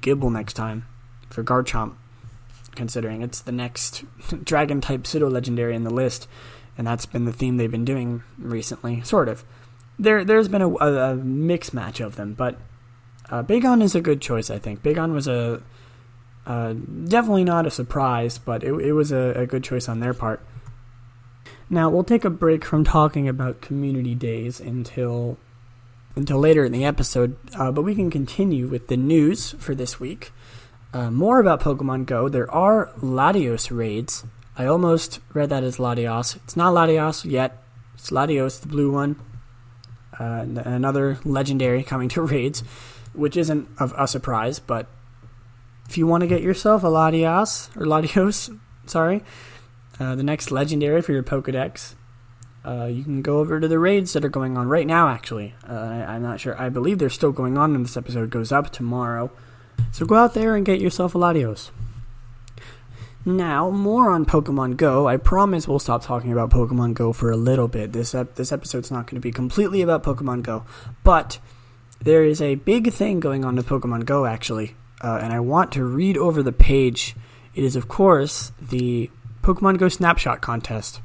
Gible 0.00 0.32
next 0.32 0.54
time 0.54 0.86
for 1.30 1.44
Garchomp, 1.44 1.94
considering 2.78 3.20
it's 3.20 3.42
the 3.42 3.52
next 3.52 4.04
dragon 4.44 4.80
type 4.80 5.06
pseudo 5.06 5.28
legendary 5.28 5.74
in 5.74 5.84
the 5.84 5.92
list, 5.92 6.26
and 6.78 6.86
that's 6.86 7.04
been 7.04 7.26
the 7.26 7.32
theme 7.32 7.58
they've 7.58 7.70
been 7.70 7.84
doing 7.84 8.22
recently, 8.38 9.02
sort 9.02 9.28
of 9.28 9.44
there 9.98 10.24
there's 10.24 10.48
been 10.48 10.62
a, 10.62 10.68
a, 10.68 11.12
a 11.12 11.16
match 11.16 12.00
of 12.00 12.16
them, 12.16 12.34
but 12.34 12.56
uh, 13.30 13.42
Bagon 13.42 13.82
is 13.82 13.94
a 13.94 14.00
good 14.00 14.20
choice. 14.20 14.50
I 14.50 14.58
think 14.58 14.82
Bagon 14.82 15.12
was 15.12 15.26
a 15.26 15.62
uh, 16.46 16.74
definitely 17.04 17.44
not 17.44 17.66
a 17.66 17.70
surprise, 17.70 18.38
but 18.38 18.64
it, 18.64 18.72
it 18.72 18.92
was 18.92 19.12
a, 19.12 19.34
a, 19.36 19.46
good 19.46 19.62
choice 19.62 19.86
on 19.86 20.00
their 20.00 20.14
part. 20.14 20.40
Now 21.68 21.90
we'll 21.90 22.04
take 22.04 22.24
a 22.24 22.30
break 22.30 22.64
from 22.64 22.84
talking 22.84 23.28
about 23.28 23.60
community 23.60 24.14
days 24.14 24.58
until 24.58 25.36
until 26.16 26.38
later 26.38 26.64
in 26.64 26.72
the 26.72 26.84
episode, 26.84 27.36
uh, 27.54 27.70
but 27.70 27.82
we 27.82 27.94
can 27.94 28.10
continue 28.10 28.66
with 28.66 28.88
the 28.88 28.96
news 28.96 29.52
for 29.58 29.74
this 29.74 30.00
week. 30.00 30.32
Uh, 30.92 31.10
more 31.10 31.40
about 31.40 31.60
Pokemon 31.60 32.06
Go. 32.06 32.28
There 32.28 32.50
are 32.50 32.90
Latios 33.00 33.70
raids. 33.70 34.24
I 34.56 34.66
almost 34.66 35.20
read 35.34 35.50
that 35.50 35.62
as 35.62 35.76
Latios. 35.76 36.36
It's 36.36 36.56
not 36.56 36.74
Latios 36.74 37.24
yet. 37.24 37.62
It's 37.94 38.10
Latios, 38.10 38.60
the 38.60 38.68
blue 38.68 38.90
one 38.90 39.16
uh, 40.18 40.44
another 40.64 41.18
legendary 41.24 41.82
coming 41.82 42.08
to 42.10 42.22
raids, 42.26 42.62
which 43.12 43.36
isn't 43.36 43.68
of 43.78 43.94
a 43.96 44.06
surprise. 44.06 44.58
But 44.58 44.86
if 45.88 45.96
you 45.96 46.06
want 46.06 46.22
to 46.22 46.26
get 46.26 46.42
yourself 46.42 46.82
a 46.82 46.86
Latios, 46.86 47.74
or 47.76 47.86
Latios, 47.86 48.58
sorry, 48.86 49.22
uh, 50.00 50.14
the 50.14 50.22
next 50.22 50.50
legendary 50.50 51.02
for 51.02 51.12
your 51.12 51.22
Pokedex, 51.22 51.94
uh, 52.64 52.86
you 52.86 53.02
can 53.02 53.22
go 53.22 53.38
over 53.38 53.60
to 53.60 53.68
the 53.68 53.78
raids 53.78 54.12
that 54.12 54.24
are 54.24 54.30
going 54.30 54.58
on 54.58 54.68
right 54.68 54.86
now. 54.86 55.08
Actually, 55.08 55.54
uh, 55.68 55.72
I, 55.72 56.16
am 56.16 56.22
not 56.22 56.40
sure. 56.40 56.60
I 56.60 56.68
believe 56.68 56.98
they're 56.98 57.08
still 57.08 57.32
going 57.32 57.56
on, 57.56 57.74
and 57.74 57.84
this 57.84 57.96
episode 57.96 58.30
goes 58.30 58.52
up 58.52 58.70
tomorrow. 58.70 59.30
So 59.92 60.06
go 60.06 60.16
out 60.16 60.34
there 60.34 60.54
and 60.54 60.64
get 60.64 60.80
yourself 60.80 61.14
a 61.14 61.18
Latios. 61.18 61.70
Now, 63.24 63.68
more 63.68 64.10
on 64.10 64.24
Pokemon 64.24 64.76
Go. 64.76 65.06
I 65.06 65.16
promise 65.16 65.68
we'll 65.68 65.78
stop 65.78 66.02
talking 66.02 66.32
about 66.32 66.50
Pokemon 66.50 66.94
Go 66.94 67.12
for 67.12 67.30
a 67.30 67.36
little 67.36 67.68
bit. 67.68 67.92
This 67.92 68.14
ep- 68.14 68.36
this 68.36 68.52
episode's 68.52 68.90
not 68.90 69.06
going 69.06 69.16
to 69.16 69.20
be 69.20 69.32
completely 69.32 69.82
about 69.82 70.02
Pokemon 70.02 70.42
Go, 70.44 70.64
but 71.04 71.38
there 72.00 72.24
is 72.24 72.40
a 72.40 72.54
big 72.54 72.92
thing 72.92 73.20
going 73.20 73.44
on 73.44 73.56
with 73.56 73.66
Pokemon 73.66 74.06
Go 74.06 74.24
actually, 74.24 74.76
uh, 75.02 75.18
and 75.20 75.32
I 75.32 75.40
want 75.40 75.72
to 75.72 75.84
read 75.84 76.16
over 76.16 76.42
the 76.42 76.52
page. 76.52 77.16
It 77.54 77.64
is, 77.64 77.76
of 77.76 77.88
course, 77.88 78.52
the 78.62 79.10
Pokemon 79.42 79.78
Go 79.78 79.88
Snapshot 79.88 80.40
contest. 80.40 81.00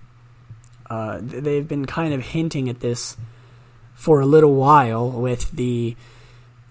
Uh, 0.89 1.17
they've 1.21 1.67
been 1.67 1.85
kind 1.85 2.13
of 2.13 2.21
hinting 2.21 2.69
at 2.69 2.79
this 2.79 3.17
for 3.95 4.21
a 4.21 4.25
little 4.25 4.55
while 4.55 5.09
with 5.09 5.51
the 5.51 5.95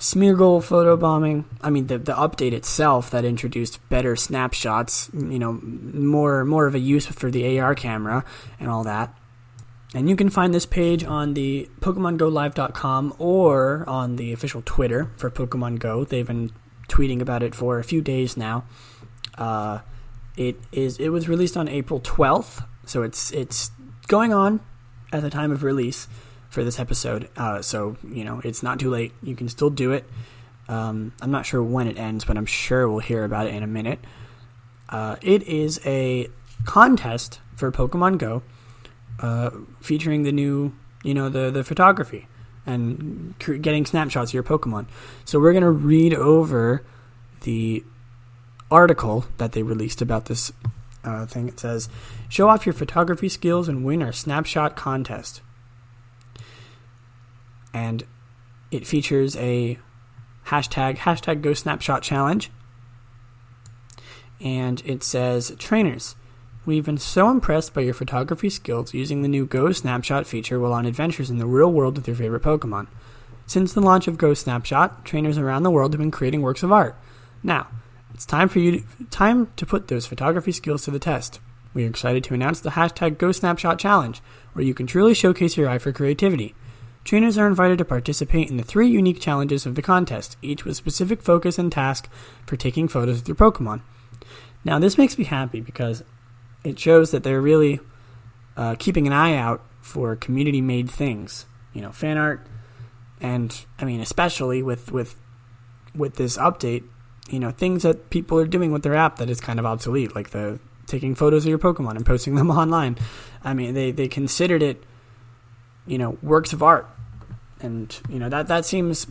Smeargle 0.03 0.61
photobombing. 0.61 1.45
I 1.61 1.71
mean, 1.71 1.87
the 1.87 1.97
the 1.97 2.13
update 2.15 2.53
itself 2.53 3.13
that 3.13 3.25
introduced 3.25 3.79
better 3.89 4.17
snapshots. 4.17 5.09
You 5.15 5.39
know, 5.39 5.61
more 5.63 6.45
more 6.45 6.67
of 6.67 6.75
a 6.75 6.81
use 6.81 7.07
for 7.07 7.31
the 7.31 7.61
AR 7.61 7.77
camera 7.77 8.25
and 8.59 8.69
all 8.69 8.83
that. 8.83 9.17
And 9.95 10.11
you 10.11 10.17
can 10.17 10.29
find 10.29 10.53
this 10.53 10.67
page 10.67 11.05
on 11.05 11.35
the 11.35 11.71
PokemonGoLive.com 11.81 13.15
or 13.19 13.89
on 13.89 14.17
the 14.17 14.33
official 14.33 14.63
Twitter 14.65 15.09
for 15.17 15.31
Pokemon 15.31 15.79
Go. 15.79 16.05
They've 16.05 16.27
been 16.27 16.51
tweeting 16.89 17.21
about 17.21 17.45
it 17.45 17.55
for 17.55 17.79
a 17.79 17.85
few 17.85 18.03
days 18.03 18.37
now. 18.37 18.65
Uh, 19.39 19.83
it 20.37 20.57
is 20.73 20.99
it 20.99 21.11
was 21.11 21.29
released 21.29 21.57
on 21.57 21.69
April 21.69 22.01
12th, 22.01 22.67
so 22.87 23.05
it's 23.05 23.31
it's 23.31 23.71
going 24.09 24.33
on 24.33 24.59
at 25.13 25.23
the 25.23 25.31
time 25.31 25.53
of 25.53 25.63
release 25.63 26.09
for 26.53 26.63
this 26.63 26.79
episode. 26.79 27.31
Uh, 27.35 27.63
so, 27.63 27.97
you 28.07 28.25
know, 28.25 28.43
it's 28.45 28.63
not 28.63 28.79
too 28.79 28.91
late. 28.91 29.13
You 29.23 29.35
can 29.35 29.49
still 29.49 29.71
do 29.71 29.93
it. 29.93 30.05
Um, 30.69 31.15
I'm 31.23 31.31
not 31.31 31.47
sure 31.47 31.63
when 31.63 31.89
it 31.89 31.99
ends, 31.99 32.27
but 32.27 32.37
I'm 32.37 32.47
sure 32.47 32.89
we'll 32.89 33.01
hear 33.01 33.25
about 33.25 33.47
it 33.47 33.55
in 33.55 33.63
a 33.63 33.67
minute. 33.67 33.99
Uh, 34.89 35.17
it 35.23 35.43
is 35.45 35.81
a 35.87 36.29
contest 36.67 37.41
for 37.57 37.73
Pokemon 37.73 38.19
Go 38.19 38.43
uh, 39.19 39.51
featuring 39.81 40.25
the 40.25 40.33
new, 40.33 40.75
you 41.03 41.15
know, 41.15 41.31
the, 41.31 41.51
the 41.51 41.65
photography 41.65 42.29
and 42.67 43.35
getting 43.39 43.87
snapshots 43.87 44.31
of 44.31 44.35
your 44.35 44.43
Pokemon. 44.43 44.87
So 45.25 45.41
we're 45.41 45.55
to 45.55 45.71
read 45.71 46.13
over 46.13 46.85
the 47.41 47.83
article 48.71 49.25
that 49.39 49.53
they 49.53 49.63
released 49.63 50.03
about 50.03 50.27
this 50.27 50.53
uh, 51.03 51.25
thing. 51.25 51.49
It 51.49 51.59
says, 51.59 51.89
Show 52.29 52.51
off 52.51 52.67
your 52.67 52.75
photography 52.75 53.31
skills 53.31 53.69
and 53.69 53.87
win 53.87 54.03
our 54.03 54.13
snapshot 54.13 54.77
contest 54.77 55.41
and 57.73 58.05
it 58.71 58.87
features 58.87 59.37
a 59.37 59.79
hashtag 60.47 60.99
hashtag 60.99 61.43
Go 61.43 61.55
Snapshot 61.55 62.03
Challenge, 62.03 62.51
and 64.41 64.83
it 64.85 65.03
says 65.03 65.55
trainers. 65.59 66.17
We've 66.65 66.85
been 66.85 66.99
so 66.99 67.29
impressed 67.29 67.75
by 67.75 67.81
your 67.81 67.95
photography 67.95 68.49
skills 68.49 68.95
using 68.95 69.23
the 69.23 69.29
new 69.29 69.47
Go 69.47 69.73
Snapshot 69.73 70.27
feature 70.27 70.61
while 70.61 70.73
on 70.73 70.87
adventures 70.87 71.29
in 71.29 71.39
the 71.39 71.47
real 71.47 71.73
world 71.73 71.97
with 71.97 72.07
your 72.07 72.17
favorite 72.17 72.43
Pokemon. 72.43 72.87
Since 73.47 73.73
the 73.73 73.81
launch 73.81 74.07
of 74.07 74.17
Go 74.17 74.33
Snapshot, 74.33 75.05
trainers 75.05 75.39
around 75.39 75.65
the 75.65 75.71
world 75.71 75.93
have 75.93 76.01
been 76.01 76.13
creating 76.13 76.41
works 76.41 76.63
of 76.63 76.71
art. 76.71 76.97
Now, 77.43 77.67
it's 78.15 78.25
time 78.25 78.49
for 78.49 78.61
you 78.61 78.81
to, 78.81 79.05
time 79.11 79.51
to 79.57 79.67
put 79.67 79.89
those 79.89 80.07
photography 80.07 80.53
skills 80.53 80.85
to 80.85 80.93
the 80.93 81.01
test. 81.01 81.41
We 81.75 81.85
are 81.85 81.89
excited 81.89 82.23
to 82.25 82.35
announce 82.35 82.61
the 82.61 82.71
hashtag 82.71 83.19
Go 83.19 83.33
Snapshot 83.33 83.79
Challenge, 83.81 84.21
where 84.53 84.65
you 84.65 84.75
can 84.75 84.87
truly 84.87 85.15
showcase 85.15 85.57
your 85.57 85.69
eye 85.69 85.79
for 85.79 85.91
creativity. 85.91 86.55
Trainers 87.05 87.37
are 87.37 87.47
invited 87.47 87.79
to 87.79 87.85
participate 87.85 88.49
in 88.49 88.57
the 88.57 88.63
three 88.63 88.89
unique 88.89 89.21
challenges 89.21 89.67
of 89.67 89.75
the 89.75 89.83
contest, 89.83 90.37
each 90.41 90.65
with 90.65 90.77
specific 90.77 91.23
focus 91.23 91.59
and 91.59 91.71
task 91.71 92.09
for 92.47 92.57
taking 92.57 92.89
photos 92.89 93.21
of 93.21 93.29
your 93.29 93.35
Pokemon. 93.37 93.83
Now, 94.65 94.79
this 94.79 94.97
makes 94.97 95.19
me 95.19 95.25
happy 95.25 95.61
because 95.61 96.05
it 96.63 96.79
shows 96.79 97.11
that 97.11 97.25
they're 97.25 97.41
really 97.41 97.81
uh, 98.57 98.77
keeping 98.79 99.07
an 99.07 99.13
eye 99.13 99.37
out 99.37 99.63
for 99.81 100.15
community 100.15 100.61
made 100.61 100.89
things, 100.89 101.47
you 101.73 101.83
know, 101.83 101.91
fan 101.91 102.17
art, 102.17 102.47
and 103.21 103.65
I 103.79 103.85
mean, 103.85 104.01
especially 104.01 104.63
with 104.63 104.93
with 104.93 105.17
with 105.95 106.15
this 106.15 106.37
update, 106.39 106.85
you 107.29 107.41
know, 107.41 107.51
things 107.51 107.83
that 107.83 108.11
people 108.11 108.39
are 108.39 108.47
doing 108.47 108.73
with 108.73 108.83
their 108.83 108.95
app 108.95 109.17
that 109.17 109.29
is 109.29 109.41
kind 109.41 109.59
of 109.59 109.67
obsolete, 109.67 110.15
like 110.15 110.31
the 110.31 110.61
taking 110.87 111.15
photos 111.15 111.45
of 111.45 111.49
your 111.49 111.59
Pokemon 111.59 111.97
and 111.97 112.07
posting 112.07 112.37
them 112.37 112.51
online. 112.63 112.97
I 113.43 113.55
mean, 113.55 113.75
they 113.75 113.91
they 113.91 114.07
considered 114.07 114.63
it 114.63 114.85
you 115.87 115.99
know 115.99 116.19
works 116.23 116.53
of 116.53 116.63
art, 116.63 116.89
and 117.61 117.99
you 118.09 118.19
know 118.19 118.29
that 118.29 118.49
that 118.49 118.65
seems 118.65 119.07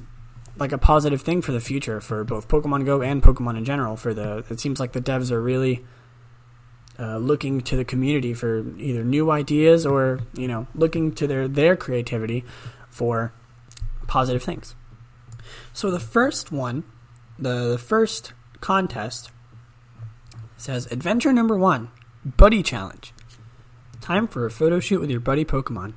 like 0.58 0.72
a 0.72 0.78
positive 0.78 1.22
thing 1.22 1.42
for 1.42 1.52
the 1.52 1.62
future 1.62 2.02
for 2.02 2.24
both 2.24 2.48
Pokemon 2.48 2.86
Go 2.86 3.02
and 3.02 3.22
Pokemon 3.22 3.58
in 3.58 3.66
general. 3.66 3.96
For 3.96 4.14
the 4.14 4.44
it 4.50 4.60
seems 4.60 4.80
like 4.80 4.92
the 4.92 5.02
devs 5.02 5.32
are 5.32 5.42
really 5.42 5.86
uh, 7.00 7.18
looking 7.18 7.62
to 7.62 7.76
the 7.76 7.86
community 7.86 8.34
for 8.34 8.60
either 8.78 9.04
new 9.04 9.32
ideas 9.32 9.86
or 9.86 10.20
you 10.34 10.48
know 10.48 10.68
looking 10.76 11.14
to 11.14 11.28
their 11.28 11.48
their 11.48 11.76
creativity 11.76 12.44
for 12.90 13.34
positive 14.08 14.44
things. 14.44 14.76
So 15.74 15.90
the 15.90 16.00
first 16.00 16.52
one, 16.52 16.84
the, 17.40 17.70
the 17.70 17.78
first 17.78 18.34
contest 18.60 19.32
says 20.58 20.86
adventure 20.92 21.34
number 21.34 21.58
one, 21.58 21.92
buddy 22.24 22.62
challenge. 22.62 23.14
Time 24.00 24.28
for 24.28 24.46
a 24.46 24.52
photo 24.52 24.80
shoot 24.80 25.00
with 25.00 25.10
your 25.10 25.20
buddy 25.20 25.46
Pokemon. 25.46 25.94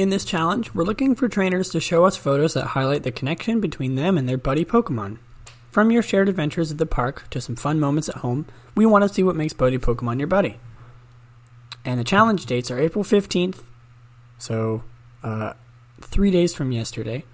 In 0.00 0.08
this 0.08 0.24
challenge, 0.24 0.72
we're 0.72 0.84
looking 0.84 1.14
for 1.14 1.28
trainers 1.28 1.68
to 1.68 1.78
show 1.78 2.06
us 2.06 2.16
photos 2.16 2.54
that 2.54 2.68
highlight 2.68 3.02
the 3.02 3.12
connection 3.12 3.60
between 3.60 3.96
them 3.96 4.16
and 4.16 4.26
their 4.26 4.38
buddy 4.38 4.64
Pokemon. 4.64 5.18
From 5.70 5.90
your 5.90 6.00
shared 6.00 6.26
adventures 6.26 6.72
at 6.72 6.78
the 6.78 6.86
park 6.86 7.28
to 7.28 7.38
some 7.38 7.54
fun 7.54 7.78
moments 7.78 8.08
at 8.08 8.14
home, 8.14 8.46
we 8.74 8.86
want 8.86 9.02
to 9.02 9.12
see 9.12 9.22
what 9.22 9.36
makes 9.36 9.52
Buddy 9.52 9.76
Pokemon 9.76 10.18
your 10.18 10.26
buddy. 10.26 10.58
And 11.84 12.00
the 12.00 12.04
challenge 12.04 12.46
dates 12.46 12.70
are 12.70 12.78
April 12.78 13.04
15th, 13.04 13.62
so 14.38 14.84
uh, 15.22 15.52
three 16.00 16.30
days 16.30 16.54
from 16.54 16.72
yesterday, 16.72 17.26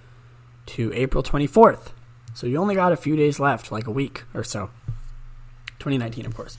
to 0.67 0.93
April 0.93 1.23
24th. 1.23 1.93
So 2.35 2.49
you 2.49 2.57
only 2.57 2.75
got 2.75 2.91
a 2.91 2.97
few 2.97 3.15
days 3.15 3.39
left, 3.39 3.71
like 3.71 3.87
a 3.87 3.93
week 3.93 4.25
or 4.35 4.43
so. 4.43 4.71
2019, 5.79 6.27
of 6.27 6.35
course. 6.35 6.59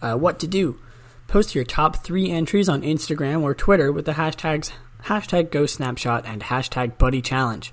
Uh, 0.00 0.14
what 0.14 0.38
to 0.38 0.46
do? 0.46 0.78
Post 1.26 1.54
your 1.54 1.64
top 1.64 2.02
three 2.02 2.30
entries 2.30 2.70
on 2.70 2.80
Instagram 2.80 3.42
or 3.42 3.54
Twitter 3.54 3.92
with 3.92 4.06
the 4.06 4.12
hashtags 4.12 4.72
hashtag 5.06 5.50
Go 5.50 5.66
Snapshot, 5.66 6.24
and 6.26 6.42
hashtag 6.42 6.98
Buddy 6.98 7.22
Challenge. 7.22 7.72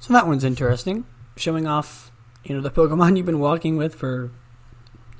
So 0.00 0.12
that 0.12 0.26
one's 0.26 0.44
interesting, 0.44 1.04
showing 1.36 1.66
off 1.66 2.10
you 2.44 2.54
know 2.54 2.60
the 2.60 2.70
Pokemon 2.70 3.16
you've 3.16 3.26
been 3.26 3.40
walking 3.40 3.76
with 3.76 3.94
for 3.94 4.30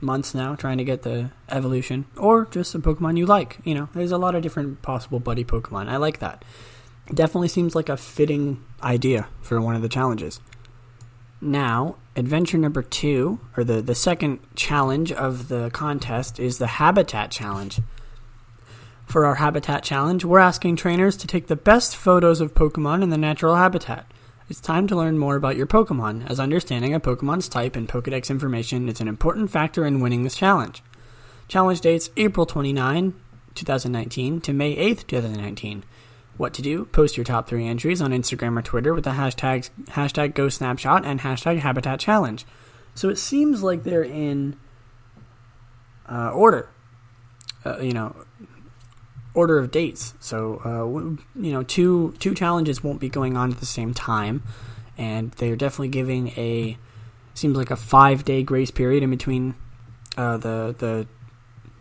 months 0.01 0.35
now, 0.35 0.55
trying 0.55 0.79
to 0.79 0.85
get 0.85 1.03
the 1.03 1.31
evolution, 1.49 2.07
or 2.17 2.47
just 2.47 2.75
a 2.75 2.79
Pokemon 2.79 3.17
you 3.17 3.27
like. 3.27 3.59
You 3.65 3.75
know, 3.75 3.89
there's 3.95 4.13
a 4.13 4.19
lot 4.19 4.35
of 4.35 4.43
different 4.43 4.83
possible 4.83 5.21
buddy 5.21 5.45
Pokemon. 5.45 5.89
I 5.89 5.97
like 5.97 6.21
that. 6.21 6.45
definitely 7.13 7.49
seems 7.49 7.75
like 7.75 7.89
a 7.89 7.97
fitting 7.97 8.63
idea 8.83 9.29
for 9.41 9.61
one 9.61 9.77
of 9.77 9.83
the 9.83 9.89
challenges. 9.89 10.41
Now, 11.41 11.97
adventure 12.17 12.59
number 12.59 12.83
two, 12.83 13.41
or 13.57 13.65
the, 13.65 13.83
the 13.83 13.95
second 13.95 14.41
challenge 14.55 15.13
of 15.13 15.49
the 15.49 15.71
contest, 15.71 16.41
is 16.41 16.59
the 16.59 16.67
Habitat 16.67 17.31
Challenge. 17.31 17.81
For 19.07 19.25
our 19.25 19.37
Habitat 19.37 19.85
Challenge, 19.85 20.25
we're 20.25 20.41
asking 20.41 20.75
trainers 20.75 21.17
to 21.19 21.29
take 21.29 21.47
the 21.47 21.55
best 21.55 21.95
photos 21.97 22.41
of 22.41 22.55
Pokemon 22.55 23.05
in 23.05 23.11
the 23.11 23.17
natural 23.17 23.55
habitat. 23.55 24.05
It's 24.51 24.61
time 24.61 24.89
to 24.89 24.97
learn 24.97 25.17
more 25.17 25.37
about 25.37 25.57
your 25.57 25.69
Pokemon, 25.69 26.29
as 26.29 26.41
understanding 26.41 26.93
a 26.93 26.99
Pokemon's 26.99 27.49
type 27.49 27.77
and 27.77 27.89
Pokedex 27.89 28.31
information 28.31 28.89
is 28.89 29.01
an 29.01 29.07
important 29.07 29.53
factor 29.53 29.87
in 29.87 30.01
winning 30.01 30.25
this 30.25 30.35
challenge. 30.35 30.83
Challenge 31.47 31.81
dates 31.81 32.11
April 32.17 32.47
29, 32.47 33.15
2019 33.55 34.41
to 34.41 34.53
May 34.53 34.73
8, 34.73 35.07
2019. 35.07 35.85
What 36.37 36.53
to 36.55 36.63
do? 36.63 36.87
Post 36.87 37.17
your 37.17 37.25
top 37.25 37.49
three 37.49 37.67
entries 37.67 38.03
on 38.03 38.11
Instagram 38.11 38.59
or 38.59 38.63
Twitter 38.63 38.93
with 38.93 39.05
the 39.05 39.11
hashtags 39.11 39.71
hashtag 39.91 40.35
Go 40.35 40.49
Snapshot 40.49 41.05
and 41.05 41.21
hashtag 41.21 41.61
Habitat 41.61 42.01
Challenge. 42.01 42.45
So 42.97 43.09
it 43.09 43.19
seems 43.19 43.63
like 43.63 43.85
they're 43.85 44.03
in 44.03 44.57
uh, 46.11 46.31
order. 46.31 46.71
Uh, 47.65 47.79
you 47.79 47.93
know, 47.93 48.15
order 49.37 49.59
of 49.59 49.71
dates. 49.71 50.15
So 50.19 50.61
uh, 50.65 51.41
you 51.41 51.53
know, 51.53 51.63
two 51.63 52.15
two 52.19 52.35
challenges 52.35 52.83
won't 52.83 52.99
be 52.99 53.09
going 53.09 53.37
on 53.37 53.53
at 53.53 53.61
the 53.61 53.67
same 53.67 53.95
time, 53.95 54.43
and 54.99 55.31
they're 55.33 55.55
definitely 55.55 55.89
giving 55.89 56.29
a 56.31 56.77
seems 57.35 57.57
like 57.57 57.71
a 57.71 57.77
five 57.77 58.25
day 58.25 58.43
grace 58.43 58.73
period 58.73 59.05
in 59.05 59.11
between 59.11 59.55
uh, 60.17 60.39
the 60.39 60.75
the 60.77 61.07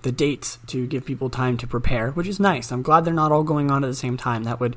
the 0.03 0.11
dates 0.11 0.59
to 0.67 0.85
give 0.85 1.03
people 1.03 1.31
time 1.31 1.57
to 1.57 1.65
prepare, 1.65 2.11
which 2.11 2.27
is 2.27 2.39
nice. 2.39 2.71
I'm 2.71 2.83
glad 2.83 3.05
they're 3.05 3.13
not 3.13 3.31
all 3.31 3.43
going 3.43 3.71
on 3.71 3.83
at 3.83 3.87
the 3.87 3.95
same 3.95 4.17
time. 4.17 4.43
That 4.43 4.59
would 4.59 4.75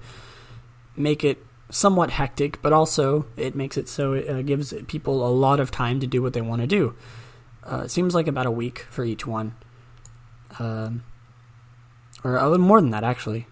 make 0.97 1.23
it 1.23 1.45
somewhat 1.71 2.11
hectic, 2.11 2.63
but 2.63 2.73
also 2.73 3.27
it 3.37 3.55
makes 3.55 3.77
it 3.77 3.89
so 3.89 4.15
it 4.15 4.29
uh, 4.29 4.43
gives 4.43 4.73
people 4.87 5.27
a 5.27 5.29
lot 5.29 5.61
of 5.61 5.71
time 5.71 6.01
to 6.01 6.07
do 6.07 6.23
what 6.23 6.33
they 6.33 6.41
want 6.41 6.63
to 6.63 6.67
do. 6.67 6.95
Uh, 7.71 7.83
it 7.85 7.91
seems 7.91 8.15
like 8.15 8.27
about 8.27 8.47
a 8.47 8.51
week 8.51 8.87
for 8.89 9.05
each 9.05 9.27
one, 9.27 9.55
um, 10.59 11.03
or 12.29 12.37
a 12.37 12.49
little 12.49 12.67
more 12.67 12.81
than 12.81 12.91
that 12.91 13.05
actually, 13.05 13.47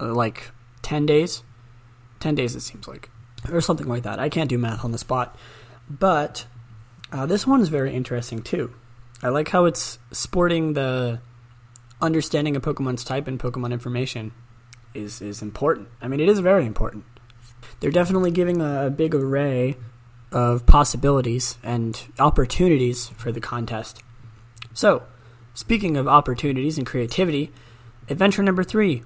uh, 0.00 0.12
like 0.12 0.50
ten 0.82 1.06
days. 1.06 1.42
Ten 2.20 2.34
days 2.34 2.56
it 2.56 2.60
seems 2.60 2.88
like, 2.88 3.10
or 3.50 3.60
something 3.60 3.86
like 3.86 4.02
that. 4.02 4.18
I 4.18 4.28
can't 4.28 4.50
do 4.50 4.58
math 4.58 4.84
on 4.84 4.92
the 4.92 4.98
spot, 4.98 5.36
but 5.88 6.46
uh, 7.12 7.26
this 7.26 7.46
one 7.46 7.60
is 7.60 7.68
very 7.68 7.94
interesting 7.94 8.42
too. 8.42 8.74
I 9.22 9.28
like 9.28 9.48
how 9.48 9.64
it's 9.64 9.98
sporting 10.12 10.74
the 10.74 11.20
understanding 12.00 12.54
of 12.56 12.62
Pokemon's 12.62 13.04
type 13.04 13.26
and 13.26 13.38
Pokemon 13.38 13.72
information 13.72 14.32
is 14.94 15.20
is 15.20 15.42
important. 15.42 15.88
I 16.00 16.08
mean, 16.08 16.20
it 16.20 16.28
is 16.28 16.38
very 16.40 16.66
important. 16.66 17.04
They're 17.80 17.90
definitely 17.90 18.30
giving 18.30 18.60
a 18.60 18.90
big 18.90 19.14
array 19.14 19.76
of 20.32 20.66
possibilities 20.66 21.58
and 21.62 22.00
opportunities 22.18 23.08
for 23.08 23.32
the 23.32 23.40
contest. 23.40 24.02
So, 24.74 25.04
speaking 25.54 25.96
of 25.96 26.06
opportunities 26.06 26.78
and 26.78 26.86
creativity, 26.86 27.52
adventure 28.08 28.42
number 28.42 28.64
three, 28.64 29.02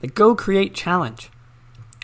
the 0.00 0.06
Go 0.06 0.34
Create 0.34 0.74
Challenge. 0.74 1.30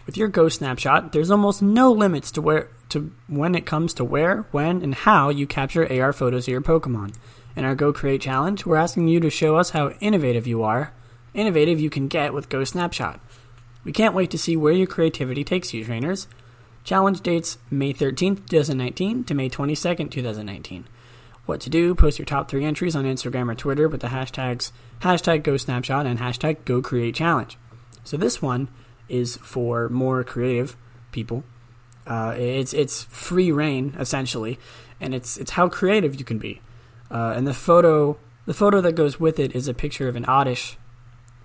With 0.07 0.17
your 0.17 0.29
Go 0.29 0.49
Snapshot, 0.49 1.13
there's 1.13 1.31
almost 1.31 1.63
no 1.63 1.91
limits 1.91 2.31
to 2.33 2.43
where 2.43 2.69
to 2.91 3.13
when 3.27 3.55
it 3.55 3.65
comes 3.65 3.95
to 3.95 4.05
where, 4.05 4.43
when, 4.51 4.83
and 4.83 4.95
how 4.95 5.31
you 5.31 5.47
capture 5.47 5.91
AR 5.91 6.13
photos 6.13 6.45
of 6.45 6.53
your 6.53 6.61
Pokemon. 6.61 7.15
In 7.57 7.65
our 7.65 7.75
Go 7.75 7.93
Create 7.93 8.21
challenge, 8.21 8.67
we're 8.67 8.77
asking 8.77 9.09
you 9.09 9.21
to 9.21 9.31
show 9.31 9.57
us 9.57 9.71
how 9.71 9.91
innovative 10.01 10.47
you 10.47 10.63
are, 10.63 10.93
innovative 11.33 11.81
you 11.81 11.89
can 11.89 12.09
get 12.09 12.35
with 12.35 12.49
Go 12.49 12.65
Snapshot. 12.65 13.21
We 13.85 13.93
can't 13.93 14.15
wait 14.15 14.31
to 14.33 14.39
see 14.39 14.57
where 14.57 14.73
your 14.73 14.87
creativity 14.87 15.45
takes 15.45 15.73
you, 15.73 15.85
trainers. 15.85 16.27
Challenge 16.85 17.21
dates 17.21 17.59
May 17.71 17.95
13th, 17.95 18.49
2019 18.49 19.25
to 19.25 19.35
May 19.35 19.49
22nd, 19.49 20.11
2019. 20.11 20.87
What 21.47 21.61
to 21.63 21.71
do? 21.71 21.95
Post 21.95 22.19
your 22.19 22.27
top 22.27 22.49
three 22.49 22.65
entries 22.65 22.97
on 22.97 23.05
Instagram 23.05 23.51
or 23.51 23.55
Twitter 23.55 23.89
with 23.89 24.01
the 24.01 24.09
hashtags 24.09 24.73
hashtag 25.01 25.43
Go 25.43 25.57
Snapshot 25.57 26.07
and 26.07 26.19
hashtag 26.19 26.65
Go 26.65 26.81
Create 26.83 27.15
Challenge. 27.15 27.59
So 28.05 28.17
this 28.17 28.41
one 28.41 28.69
is 29.09 29.37
for 29.39 29.89
more 29.89 30.25
creative 30.25 30.77
people. 31.13 31.45
Uh, 32.07 32.35
it's 32.37 32.75
it's 32.75 33.05
free 33.05 33.51
reign 33.51 33.95
essentially, 33.99 34.59
and 35.01 35.15
it's 35.15 35.37
it's 35.37 35.53
how 35.53 35.69
creative 35.69 36.17
you 36.17 36.25
can 36.25 36.39
be. 36.39 36.61
Uh, 37.11 37.33
and 37.37 37.47
the 37.47 37.55
photo, 37.55 38.19
the 38.47 38.55
photo 38.55 38.81
that 38.81 38.93
goes 38.93 39.19
with 39.19 39.39
it 39.39 39.55
is 39.55 39.69
a 39.69 39.75
picture 39.75 40.09
of 40.09 40.17
an 40.17 40.25
oddish 40.27 40.77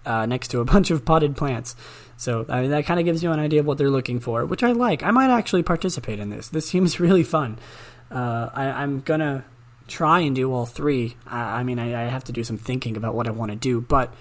uh, 0.05 0.25
next 0.25 0.49
to 0.49 0.59
a 0.59 0.65
bunch 0.73 0.91
of 0.91 1.05
potted 1.05 1.37
plants. 1.37 1.75
So 2.17 2.45
I 2.49 2.61
mean, 2.61 2.71
that 2.71 2.85
kind 2.85 2.99
of 2.99 3.05
gives 3.05 3.23
you 3.23 3.31
an 3.31 3.39
idea 3.39 3.61
of 3.61 3.65
what 3.65 3.77
they're 3.77 3.89
looking 3.89 4.19
for, 4.19 4.45
which 4.45 4.63
I 4.63 4.73
like. 4.73 5.03
I 5.03 5.11
might 5.11 5.29
actually 5.29 5.63
participate 5.63 6.19
in 6.19 6.29
this. 6.29 6.49
This 6.49 6.67
seems 6.67 6.99
really 6.99 7.23
fun. 7.23 7.57
Uh, 8.11 8.49
I, 8.53 8.83
am 8.83 9.01
gonna 9.01 9.45
try 9.89 10.19
and 10.19 10.35
do 10.35 10.53
all 10.53 10.65
three. 10.65 11.17
I, 11.27 11.59
I 11.59 11.63
mean, 11.63 11.79
I, 11.79 12.05
I, 12.05 12.07
have 12.07 12.23
to 12.25 12.31
do 12.31 12.43
some 12.43 12.57
thinking 12.57 12.95
about 12.95 13.15
what 13.15 13.27
I 13.27 13.31
want 13.31 13.51
to 13.51 13.57
do, 13.57 13.81
but 13.81 14.13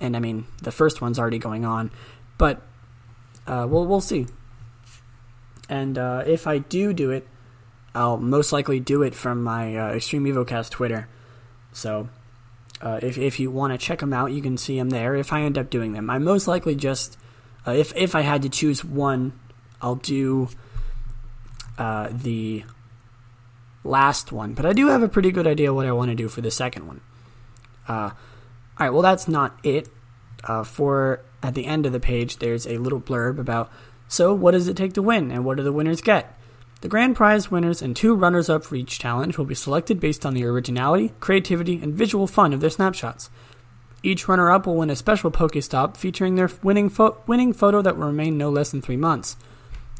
and 0.00 0.16
I 0.16 0.20
mean, 0.20 0.46
the 0.62 0.72
first 0.72 1.00
one's 1.00 1.18
already 1.18 1.38
going 1.38 1.64
on, 1.64 1.90
but 2.38 2.62
uh, 3.46 3.66
we'll 3.68 3.86
we'll 3.86 4.00
see. 4.00 4.26
And 5.68 5.96
uh, 5.96 6.24
if 6.26 6.46
I 6.46 6.58
do 6.58 6.92
do 6.92 7.10
it, 7.10 7.26
I'll 7.94 8.18
most 8.18 8.52
likely 8.52 8.80
do 8.80 9.02
it 9.02 9.14
from 9.14 9.42
my 9.42 9.76
uh, 9.76 9.94
Extreme 9.94 10.24
EvoCast 10.24 10.70
Twitter. 10.70 11.08
So 11.72 12.08
uh, 12.80 13.00
if 13.02 13.18
if 13.18 13.40
you 13.40 13.50
want 13.50 13.72
to 13.72 13.78
check 13.78 14.00
them 14.00 14.12
out, 14.12 14.32
you 14.32 14.42
can 14.42 14.56
see 14.56 14.78
them 14.78 14.90
there. 14.90 15.14
If 15.14 15.32
I 15.32 15.42
end 15.42 15.58
up 15.58 15.70
doing 15.70 15.92
them, 15.92 16.10
I 16.10 16.18
most 16.18 16.46
likely 16.46 16.74
just 16.74 17.16
uh, 17.66 17.72
if 17.72 17.92
if 17.96 18.14
I 18.14 18.22
had 18.22 18.42
to 18.42 18.48
choose 18.48 18.84
one, 18.84 19.32
I'll 19.80 19.96
do 19.96 20.48
uh, 21.78 22.08
the 22.10 22.64
last 23.84 24.32
one. 24.32 24.54
But 24.54 24.66
I 24.66 24.72
do 24.72 24.88
have 24.88 25.02
a 25.02 25.08
pretty 25.08 25.30
good 25.30 25.46
idea 25.46 25.74
what 25.74 25.86
I 25.86 25.92
want 25.92 26.10
to 26.10 26.14
do 26.14 26.28
for 26.28 26.40
the 26.40 26.50
second 26.50 26.86
one. 26.86 27.00
Uh, 27.88 27.92
all 27.92 28.12
right, 28.78 28.90
well 28.90 29.02
that's 29.02 29.28
not 29.28 29.58
it. 29.62 29.88
Uh, 30.44 30.64
for 30.64 31.20
at 31.42 31.54
the 31.54 31.66
end 31.66 31.86
of 31.86 31.92
the 31.92 32.00
page, 32.00 32.38
there's 32.38 32.66
a 32.66 32.78
little 32.78 33.00
blurb 33.00 33.38
about 33.38 33.70
so 34.12 34.34
what 34.34 34.50
does 34.50 34.68
it 34.68 34.76
take 34.76 34.92
to 34.92 35.02
win, 35.02 35.30
and 35.30 35.42
what 35.42 35.56
do 35.56 35.62
the 35.62 35.72
winners 35.72 36.02
get? 36.02 36.38
The 36.82 36.88
grand 36.88 37.16
prize 37.16 37.50
winners 37.50 37.80
and 37.80 37.96
two 37.96 38.14
runners 38.14 38.50
up 38.50 38.62
for 38.62 38.74
each 38.74 38.98
challenge 38.98 39.38
will 39.38 39.46
be 39.46 39.54
selected 39.54 40.00
based 40.00 40.26
on 40.26 40.34
the 40.34 40.44
originality, 40.44 41.14
creativity, 41.18 41.80
and 41.80 41.94
visual 41.94 42.26
fun 42.26 42.52
of 42.52 42.60
their 42.60 42.68
snapshots. 42.68 43.30
Each 44.02 44.28
runner 44.28 44.50
up 44.50 44.66
will 44.66 44.76
win 44.76 44.90
a 44.90 44.96
special 44.96 45.30
Pokestop 45.30 45.96
featuring 45.96 46.34
their 46.34 46.50
winning, 46.62 46.90
fo- 46.90 47.16
winning 47.26 47.54
photo 47.54 47.80
that 47.80 47.96
will 47.96 48.08
remain 48.08 48.36
no 48.36 48.50
less 48.50 48.70
than 48.70 48.82
three 48.82 48.98
months. 48.98 49.36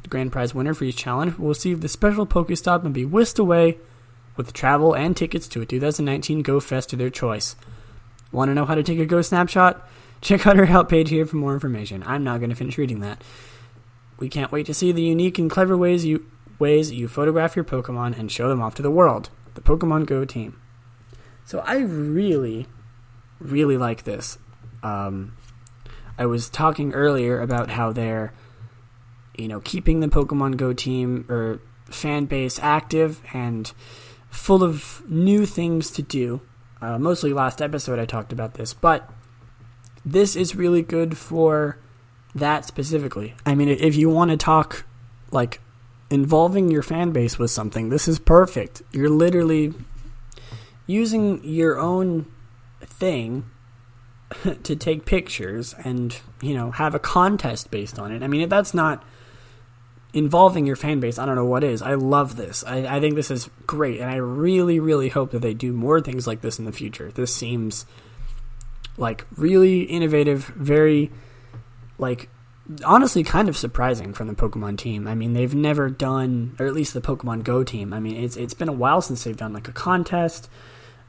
The 0.03 0.09
grand 0.09 0.33
prize 0.33 0.55
winner 0.55 0.75
for 0.75 0.85
each 0.85 0.97
challenge 0.97 1.38
will 1.38 1.49
receive 1.49 1.81
the 1.81 1.88
special 1.88 2.27
Pokestop 2.27 2.85
and 2.85 2.93
be 2.93 3.05
whisked 3.05 3.38
away 3.38 3.79
with 4.37 4.53
travel 4.53 4.95
and 4.95 5.17
tickets 5.17 5.47
to 5.49 5.61
a 5.61 5.67
2019 5.67 6.43
Go 6.43 6.61
Fest 6.61 6.93
of 6.93 6.99
their 6.99 7.11
choice. 7.11 7.55
Want 8.31 8.49
to 8.49 8.55
know 8.55 8.65
how 8.65 8.75
to 8.75 8.83
take 8.83 8.99
a 8.99 9.07
Go 9.07 9.23
snapshot? 9.23 9.88
Check 10.21 10.47
out 10.47 10.59
our 10.59 10.67
help 10.67 10.88
page 10.88 11.11
here 11.11 11.27
for 11.27 11.37
more 11.37 11.55
information. 11.55 12.03
I'm 12.07 12.25
not 12.25 12.38
going 12.38 12.51
to 12.51 12.57
finish 12.57 12.79
reading 12.79 13.01
that. 13.01 13.23
We 14.19 14.29
can't 14.29 14.53
wait 14.53 14.67
to 14.67 14.75
see 14.75 14.93
the 14.93 15.03
unique 15.03 15.38
and 15.38 15.51
clever 15.51 15.77
ways 15.77 16.05
you 16.05 16.27
ways 16.59 16.93
you 16.93 17.09
photograph 17.09 17.57
your 17.57 17.65
Pokemon 17.65 18.17
and 18.17 18.31
show 18.31 18.49
them 18.49 18.62
off 18.62 18.77
to 18.77 18.83
the 18.83 18.91
world. 18.91 19.31
The 19.55 19.61
Pokemon 19.61 20.07
Go 20.07 20.25
team. 20.25 20.61
So 21.45 21.59
I 21.67 21.79
really, 21.79 22.69
really 23.41 23.77
like 23.77 24.05
this. 24.05 24.38
Um, 24.83 25.37
I 26.17 26.27
was 26.27 26.49
talking 26.49 26.93
earlier 26.93 27.41
about 27.41 27.71
how 27.71 27.93
they're, 27.93 28.33
you 29.42 29.48
know, 29.48 29.59
keeping 29.61 29.98
the 29.98 30.07
Pokemon 30.07 30.57
Go 30.57 30.72
team 30.72 31.26
or 31.28 31.61
fan 31.87 32.26
base 32.26 32.61
active 32.61 33.20
and 33.33 33.72
full 34.31 34.62
of 34.62 35.02
new 35.09 35.44
things 35.44 35.90
to 35.90 36.02
do. 36.02 36.40
Uh, 36.81 36.96
mostly 36.96 37.33
last 37.33 37.61
episode 37.61 37.98
I 37.98 38.05
talked 38.05 38.33
about 38.33 38.55
this, 38.55 38.72
but 38.72 39.11
this 40.05 40.37
is 40.37 40.55
really 40.55 40.83
good 40.83 41.18
for 41.18 41.76
that 42.37 42.64
specifically. 42.64 43.35
I 43.44 43.57
mean, 43.57 43.68
if 43.68 43.96
you 43.96 44.09
want 44.09 44.31
to 44.31 44.37
talk 44.37 44.85
like 45.33 45.61
involving 46.09 46.70
your 46.70 46.83
fan 46.83 47.11
base 47.11 47.37
with 47.37 47.50
something, 47.50 47.88
this 47.88 48.07
is 48.07 48.20
perfect. 48.20 48.83
You're 48.92 49.11
literally 49.11 49.74
using 50.87 51.42
your 51.42 51.81
own 51.81 52.26
thing 52.81 53.50
to 54.62 54.76
take 54.76 55.05
pictures 55.05 55.74
and, 55.85 56.16
you 56.40 56.55
know, 56.55 56.70
have 56.70 56.94
a 56.94 57.00
contest 57.00 57.72
based 57.72 57.98
on 57.98 58.12
it. 58.12 58.22
I 58.22 58.28
mean, 58.28 58.48
that's 58.48 58.72
not 58.72 59.05
involving 60.12 60.66
your 60.66 60.77
fan 60.77 61.01
base, 61.01 61.18
I 61.18 61.27
don't 61.27 61.37
know 61.37 61.44
what 61.44 61.64
is. 61.64 61.83
I 61.83 61.94
love 61.94 62.37
this. 62.37 62.64
I, 62.66 62.96
I 62.96 63.01
think 63.01 63.14
this 63.14 63.31
is 63.31 63.48
great, 63.66 64.01
and 64.01 64.11
I 64.11 64.16
really, 64.16 64.79
really 64.79 65.09
hope 65.09 65.31
that 65.31 65.42
they 65.42 65.55
do 65.55 65.72
more 65.72 66.01
things 66.01 66.27
like 66.27 66.40
this 66.40 66.59
in 66.59 66.64
the 66.64 66.72
future. 66.72 67.11
This 67.11 67.35
seems 67.35 67.87
like 68.96 69.27
really 69.37 69.83
innovative, 69.83 70.46
very 70.46 71.11
like 71.98 72.29
honestly 72.85 73.22
kind 73.25 73.48
of 73.48 73.57
surprising 73.57 74.12
from 74.12 74.29
the 74.29 74.35
Pokemon 74.35 74.79
team. 74.79 75.07
I 75.07 75.14
mean, 75.14 75.33
they've 75.33 75.55
never 75.55 75.88
done, 75.88 76.57
or 76.59 76.66
at 76.66 76.75
least 76.75 76.94
the 76.94 77.01
Pokemon 77.01 77.44
Go 77.44 77.64
team. 77.64 77.92
I 77.92 78.01
mean, 78.01 78.16
it's 78.16 78.37
it's 78.37 78.55
been 78.55 78.68
a 78.68 78.72
while 78.72 79.01
since 79.01 79.25
they've 79.25 79.37
done 79.37 79.53
like 79.53 79.68
a 79.68 79.72
contest, 79.72 80.48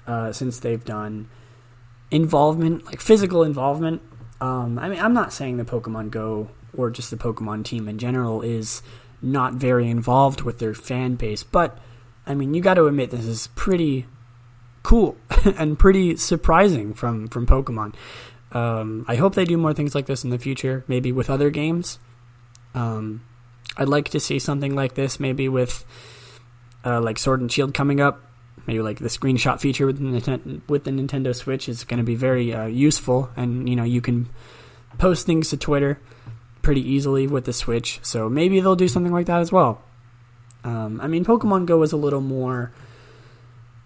uh, 0.08 0.32
since 0.32 0.60
they've 0.60 0.84
done 0.84 1.30
involvement, 2.10 2.86
like 2.86 3.02
physical 3.02 3.44
involvement. 3.44 4.02
Um, 4.40 4.80
I 4.80 4.90
mean, 4.90 5.00
I'm 5.00 5.14
not 5.14 5.34
saying 5.34 5.58
the 5.58 5.66
Pokemon 5.66 6.12
Go 6.12 6.50
or 6.76 6.90
just 6.90 7.12
the 7.12 7.18
Pokemon 7.18 7.66
team 7.66 7.88
in 7.88 7.98
general, 7.98 8.42
is 8.42 8.82
not 9.22 9.54
very 9.54 9.90
involved 9.90 10.42
with 10.42 10.60
their 10.60 10.74
fan 10.74 11.16
base. 11.16 11.44
But 11.44 11.78
I 12.26 12.36
mean, 12.36 12.54
you 12.54 12.62
got 12.62 12.76
to 12.76 12.88
admit 12.88 13.12
this 13.12 13.26
is 13.26 13.48
pretty 13.56 14.06
cool 14.84 15.18
and 15.58 15.80
pretty 15.80 16.18
surprising 16.18 16.94
from 16.94 17.28
from 17.28 17.48
Pokemon. 17.48 17.96
Um, 18.52 19.06
I 19.08 19.16
hope 19.16 19.34
they 19.34 19.46
do 19.46 19.58
more 19.58 19.74
things 19.74 19.96
like 19.96 20.06
this 20.06 20.24
in 20.24 20.30
the 20.30 20.38
future, 20.38 20.84
maybe 20.88 21.12
with 21.12 21.30
other 21.30 21.50
games. 21.50 21.98
Um, 22.76 23.24
I'd 23.78 23.90
like 23.90 24.10
to 24.10 24.20
see 24.20 24.38
something 24.38 24.76
like 24.76 24.94
this, 24.94 25.20
maybe 25.20 25.50
with 25.50 25.84
uh, 26.86 27.02
like 27.02 27.18
Sword 27.18 27.42
and 27.42 27.52
Shield 27.52 27.74
coming 27.74 28.00
up. 28.00 28.22
Maybe 28.68 28.82
like 28.82 29.00
the 29.00 29.10
screenshot 29.10 29.60
feature 29.60 29.86
with 29.86 29.98
the, 29.98 30.62
with 30.70 30.86
the 30.86 30.92
Nintendo 30.92 31.36
Switch 31.36 31.68
is 31.68 31.84
going 31.84 31.98
to 31.98 32.04
be 32.04 32.16
very 32.16 32.54
uh, 32.54 32.66
useful, 32.68 33.30
and 33.36 33.68
you 33.68 33.76
know 33.76 33.84
you 33.84 34.00
can 34.00 34.30
post 34.98 35.26
things 35.26 35.50
to 35.50 35.58
Twitter 35.58 36.00
pretty 36.64 36.82
easily 36.82 37.28
with 37.28 37.46
the 37.46 37.54
Switch. 37.54 38.00
So 38.02 38.28
maybe 38.28 38.60
they'll 38.60 38.76
do 38.76 38.88
something 38.88 39.14
like 39.14 39.28
that 39.28 39.42
as 39.42 39.52
well. 39.52 39.84
Um, 40.64 41.00
I 41.02 41.08
mean, 41.08 41.24
Pokemon 41.24 41.68
Go 41.68 41.84
is 41.84 41.92
a 41.92 41.98
little 41.98 42.22
more 42.22 42.72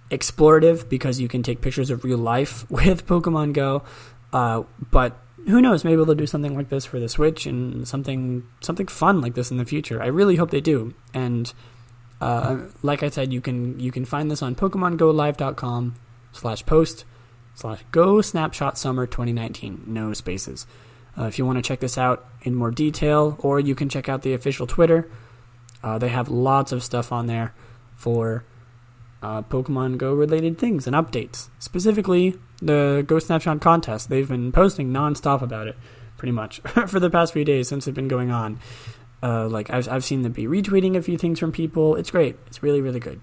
explorative 0.10 0.88
because 0.88 1.20
you 1.20 1.28
can 1.28 1.44
take 1.44 1.60
pictures 1.60 1.90
of 1.90 2.06
real 2.06 2.18
life 2.18 2.70
with 2.72 3.06
Pokemon 3.06 3.52
Go. 3.52 3.84
Uh, 4.32 4.63
but 4.92 5.18
who 5.48 5.62
knows? 5.62 5.84
Maybe 5.84 6.04
they'll 6.04 6.16
do 6.16 6.28
something 6.28 6.56
like 6.56 6.70
this 6.70 6.86
for 6.86 7.00
the 7.00 7.10
Switch 7.10 7.46
and 7.46 7.88
something 7.88 8.44
something 8.62 8.88
fun 8.88 9.22
like 9.22 9.34
this 9.34 9.52
in 9.52 9.58
the 9.58 9.66
future. 9.66 10.02
I 10.02 10.08
really 10.08 10.36
hope 10.36 10.52
they 10.52 10.62
do. 10.62 10.94
And 11.13 11.52
uh, 12.22 12.58
like 12.84 13.04
I 13.04 13.10
said, 13.10 13.34
you 13.34 13.42
can 13.42 13.80
you 13.80 13.92
can 13.92 14.06
find 14.06 14.30
this 14.30 14.42
on 14.42 14.56
PokemonGoLive.com 14.56 15.96
slash 16.34 16.66
post 16.66 17.06
slash 17.56 17.80
Go 17.92 18.22
Snapshot 18.22 18.78
Summer 18.78 19.08
2019. 19.08 19.84
No 19.88 20.13
spaces. 20.13 20.68
Uh, 21.17 21.23
if 21.25 21.38
you 21.39 21.45
want 21.45 21.58
to 21.58 21.62
check 21.62 21.80
this 21.80 21.97
out 21.97 22.25
in 22.43 22.53
more 22.53 22.71
detail, 22.71 23.36
or 23.39 23.60
you 23.60 23.73
can 23.75 23.89
check 23.89 24.08
out 24.08 24.21
the 24.21 24.34
official 24.34 24.67
Twitter. 24.67 25.10
Uh, 25.84 25.97
they 25.97 26.10
have 26.10 26.30
lots 26.30 26.71
of 26.71 26.84
stuff 26.84 27.12
on 27.12 27.27
there 27.27 27.53
for 27.95 28.43
uh, 29.21 29.41
Pokemon 29.43 29.97
Go 29.97 30.13
related 30.13 30.58
things 30.58 30.86
and 30.88 30.95
updates. 30.95 31.49
Specifically, 31.60 32.36
the 32.62 33.03
Go 33.08 33.19
Snapshot 33.19 33.62
contest. 33.62 34.10
They've 34.10 34.27
been 34.27 34.51
posting 34.51 34.91
nonstop 34.91 35.41
about 35.41 35.67
it, 35.67 35.75
pretty 36.17 36.32
much, 36.32 36.60
for 36.88 36.99
the 36.99 37.10
past 37.10 37.34
few 37.34 37.43
days 37.43 37.67
since 37.67 37.88
it's 37.88 37.95
been 37.95 38.08
going 38.08 38.32
on. 38.32 38.60
Uh, 39.21 39.47
like 39.47 39.71
I've 39.71 39.89
I've 39.89 40.03
seen 40.03 40.21
them 40.21 40.32
be 40.32 40.45
retweeting 40.45 40.95
a 40.95 41.01
few 41.01 41.17
things 41.17 41.39
from 41.39 41.51
people. 41.51 41.95
It's 41.95 42.12
great. 42.12 42.36
It's 42.45 42.62
really 42.62 42.82
really 42.82 42.99
good. 42.99 43.19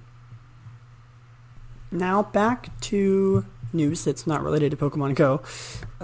Now 1.92 2.24
back 2.24 2.78
to 2.83 3.46
news 3.72 4.04
that's 4.04 4.26
not 4.26 4.42
related 4.42 4.72
to 4.72 4.76
Pokemon 4.76 5.14
Go. 5.14 5.42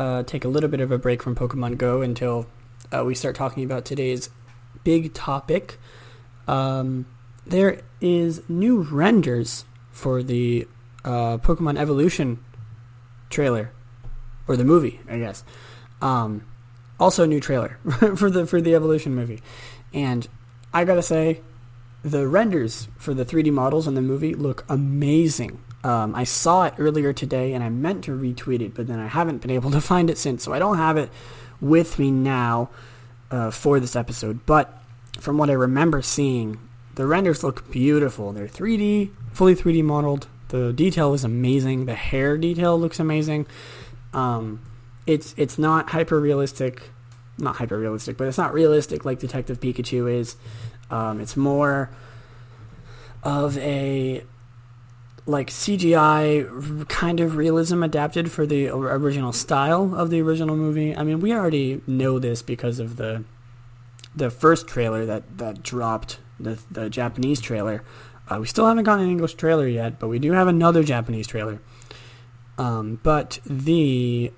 Uh, 0.01 0.23
take 0.23 0.47
a 0.47 0.49
little 0.49 0.71
bit 0.71 0.81
of 0.81 0.91
a 0.91 0.97
break 0.97 1.23
from 1.23 1.35
Pokemon 1.35 1.77
Go 1.77 2.01
until 2.01 2.47
uh, 2.91 3.05
we 3.05 3.15
start 3.15 3.37
talking 3.37 3.65
about 3.65 3.85
today's 3.85 4.31
big 4.83 5.13
topic. 5.13 5.79
Um, 6.49 7.05
there 7.47 7.83
is 8.01 8.41
new 8.49 8.81
renders 8.81 9.67
for 9.91 10.23
the 10.23 10.67
uh, 11.05 11.37
Pokemon 11.37 11.79
Evolution 11.79 12.43
trailer 13.29 13.73
or 14.49 14.57
the 14.57 14.65
movie, 14.65 15.01
I 15.07 15.19
guess. 15.19 15.45
Um, 16.01 16.47
also, 16.99 17.25
a 17.25 17.27
new 17.27 17.41
trailer 17.41 17.79
for 18.17 18.31
the 18.31 18.47
for 18.47 18.63
the 18.63 18.75
Evolution 18.75 19.15
movie. 19.15 19.43
And 19.93 20.27
I 20.73 20.87
gotta 20.87 21.03
say, 21.03 21.43
the 22.03 22.27
renders 22.27 22.89
for 22.97 23.13
the 23.13 23.27
3D 23.27 23.53
models 23.53 23.87
in 23.87 23.93
the 23.97 24.01
movie 24.01 24.33
look 24.33 24.65
amazing. 24.67 25.61
Um, 25.83 26.15
I 26.15 26.25
saw 26.25 26.65
it 26.65 26.75
earlier 26.79 27.13
today 27.13 27.55
and 27.55 27.65
I 27.65 27.71
meant 27.71 28.05
to 28.05 28.13
retweet 28.13 28.61
it, 28.61 28.75
but 28.75 28.87
then 28.87 28.99
I 28.99 29.07
haven't 29.07 29.39
been 29.39 29.51
able 29.51 29.71
to 29.71 29.81
find 29.93 30.11
it 30.11 30.19
since, 30.19 30.45
so 30.45 30.53
I 30.53 30.59
don't 30.59 30.77
have 30.77 30.97
it 30.97 31.11
with 31.61 31.99
me 31.99 32.11
now 32.11 32.71
uh, 33.31 33.51
for 33.51 33.81
this 33.81 33.97
episode. 33.97 34.45
But 34.47 34.83
from 35.19 35.39
what 35.39 35.51
I 35.51 35.55
remember 35.55 36.03
seeing, 36.03 36.59
the 36.95 37.07
renders 37.07 37.43
look 37.43 37.71
beautiful. 37.71 38.33
They're 38.33 38.49
3D, 38.49 39.11
fully 39.33 39.55
3D 39.55 39.83
modeled. 39.85 40.27
The 40.49 40.73
detail 40.73 41.15
is 41.15 41.25
amazing. 41.25 41.87
The 41.87 41.95
hair 41.95 42.37
detail 42.37 42.79
looks 42.79 42.99
amazing. 42.99 43.47
Um, 44.13 44.61
it's 45.07 45.35
it's 45.37 45.59
not 45.59 45.91
hyper 45.91 46.21
realistic 46.21 46.91
not 47.41 47.57
hyper 47.57 47.79
realistic, 47.79 48.17
but 48.17 48.29
it's 48.29 48.39
not 48.39 48.53
realistic 48.53 49.05
like 49.05 49.19
Detective 49.19 49.61
Pikachu 49.61 50.13
is. 50.13 50.37
Um, 50.91 51.21
it's 51.21 51.37
more 51.37 51.91
of 53.23 53.57
a 53.59 54.25
like 55.31 55.49
CGI 55.49 56.89
kind 56.89 57.21
of 57.21 57.37
realism 57.37 57.83
adapted 57.83 58.31
for 58.31 58.47
the 58.47 58.69
original 58.69 59.33
style 59.33 59.95
of 59.95 60.11
the 60.11 60.21
original 60.21 60.57
movie. 60.57 60.95
I 60.95 61.03
mean, 61.03 61.21
we 61.21 61.33
already 61.33 61.81
know 61.87 62.19
this 62.19 62.43
because 62.43 62.79
of 62.79 62.97
the 62.97 63.25
the 64.15 64.31
first 64.31 64.67
trailer 64.67 65.07
that 65.07 65.39
that 65.39 65.63
dropped, 65.63 66.19
the 66.39 66.59
the 66.71 66.91
Japanese 66.91 67.41
trailer. 67.41 67.83
Uh, 68.29 68.39
we 68.41 68.47
still 68.47 68.67
haven't 68.67 68.85
gotten 68.85 69.05
an 69.05 69.11
English 69.11 69.35
trailer 69.35 69.67
yet, 69.67 69.99
but 69.99 70.09
we 70.09 70.19
do 70.19 70.33
have 70.33 70.47
another 70.47 70.83
Japanese 70.83 71.27
trailer. 71.27 71.61
Um, 72.59 73.01
but 73.03 73.41
the 73.45 74.33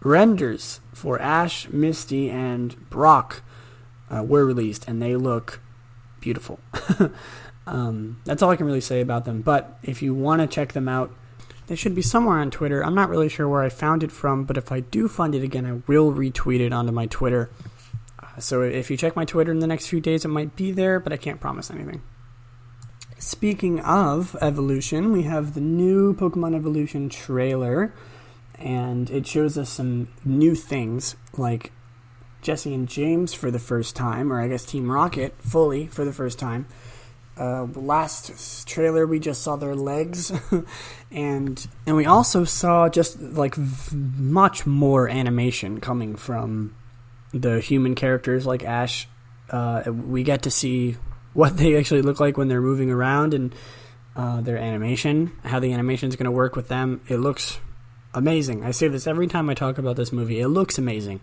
renders 0.00 0.80
for 0.92 1.20
Ash, 1.20 1.68
Misty, 1.68 2.30
and 2.30 2.88
Brock 2.90 3.42
uh, 4.10 4.22
were 4.22 4.44
released, 4.44 4.88
and 4.88 5.00
they 5.00 5.14
look 5.14 5.60
beautiful. 6.20 6.58
um, 7.66 8.20
that's 8.24 8.42
all 8.42 8.50
I 8.50 8.56
can 8.56 8.66
really 8.66 8.80
say 8.80 9.00
about 9.00 9.24
them. 9.24 9.42
But 9.42 9.78
if 9.82 10.02
you 10.02 10.14
want 10.14 10.40
to 10.40 10.46
check 10.46 10.72
them 10.72 10.88
out, 10.88 11.14
they 11.66 11.76
should 11.76 11.94
be 11.94 12.02
somewhere 12.02 12.38
on 12.38 12.50
Twitter. 12.50 12.84
I'm 12.84 12.94
not 12.94 13.08
really 13.08 13.28
sure 13.28 13.48
where 13.48 13.62
I 13.62 13.68
found 13.68 14.02
it 14.02 14.12
from, 14.12 14.44
but 14.44 14.56
if 14.56 14.70
I 14.70 14.80
do 14.80 15.08
find 15.08 15.34
it 15.34 15.42
again, 15.42 15.66
I 15.66 15.82
will 15.90 16.12
retweet 16.12 16.60
it 16.60 16.72
onto 16.72 16.92
my 16.92 17.06
Twitter. 17.06 17.50
Uh, 18.22 18.38
so 18.38 18.62
if 18.62 18.90
you 18.90 18.96
check 18.96 19.16
my 19.16 19.24
Twitter 19.24 19.50
in 19.50 19.58
the 19.58 19.66
next 19.66 19.88
few 19.88 20.00
days, 20.00 20.24
it 20.24 20.28
might 20.28 20.54
be 20.54 20.70
there, 20.70 21.00
but 21.00 21.12
I 21.12 21.16
can't 21.16 21.40
promise 21.40 21.70
anything. 21.70 22.02
Speaking 23.18 23.80
of 23.80 24.36
evolution, 24.40 25.10
we 25.10 25.22
have 25.22 25.54
the 25.54 25.60
new 25.60 26.14
Pokemon 26.14 26.54
Evolution 26.54 27.08
trailer 27.08 27.92
and 28.58 29.10
it 29.10 29.26
shows 29.26 29.58
us 29.58 29.70
some 29.70 30.08
new 30.24 30.54
things 30.54 31.16
like 31.36 31.72
Jessie 32.42 32.74
and 32.74 32.88
James 32.88 33.34
for 33.34 33.50
the 33.50 33.58
first 33.58 33.96
time, 33.96 34.32
or 34.32 34.40
I 34.40 34.48
guess 34.48 34.64
Team 34.64 34.90
Rocket 34.90 35.34
fully 35.40 35.86
for 35.86 36.04
the 36.04 36.12
first 36.12 36.38
time. 36.38 36.66
Uh, 37.38 37.66
last 37.74 38.66
trailer 38.66 39.06
we 39.06 39.18
just 39.18 39.42
saw 39.42 39.56
their 39.56 39.74
legs, 39.74 40.32
and 41.10 41.68
and 41.86 41.96
we 41.96 42.06
also 42.06 42.44
saw 42.44 42.88
just 42.88 43.20
like 43.20 43.54
v- 43.54 43.96
much 43.96 44.66
more 44.66 45.06
animation 45.08 45.80
coming 45.80 46.16
from 46.16 46.74
the 47.32 47.60
human 47.60 47.94
characters 47.94 48.46
like 48.46 48.64
Ash. 48.64 49.06
Uh, 49.50 49.82
we 49.86 50.22
get 50.22 50.42
to 50.42 50.50
see 50.50 50.96
what 51.34 51.58
they 51.58 51.76
actually 51.76 52.02
look 52.02 52.18
like 52.18 52.38
when 52.38 52.48
they're 52.48 52.62
moving 52.62 52.90
around 52.90 53.34
and 53.34 53.54
uh, 54.16 54.40
their 54.40 54.56
animation, 54.56 55.30
how 55.44 55.60
the 55.60 55.72
animation 55.72 56.08
is 56.08 56.16
going 56.16 56.24
to 56.24 56.30
work 56.30 56.56
with 56.56 56.68
them. 56.68 57.02
It 57.06 57.18
looks 57.18 57.60
amazing. 58.14 58.64
I 58.64 58.70
say 58.70 58.88
this 58.88 59.06
every 59.06 59.26
time 59.26 59.50
I 59.50 59.54
talk 59.54 59.76
about 59.76 59.96
this 59.96 60.10
movie. 60.12 60.40
It 60.40 60.48
looks 60.48 60.78
amazing. 60.78 61.20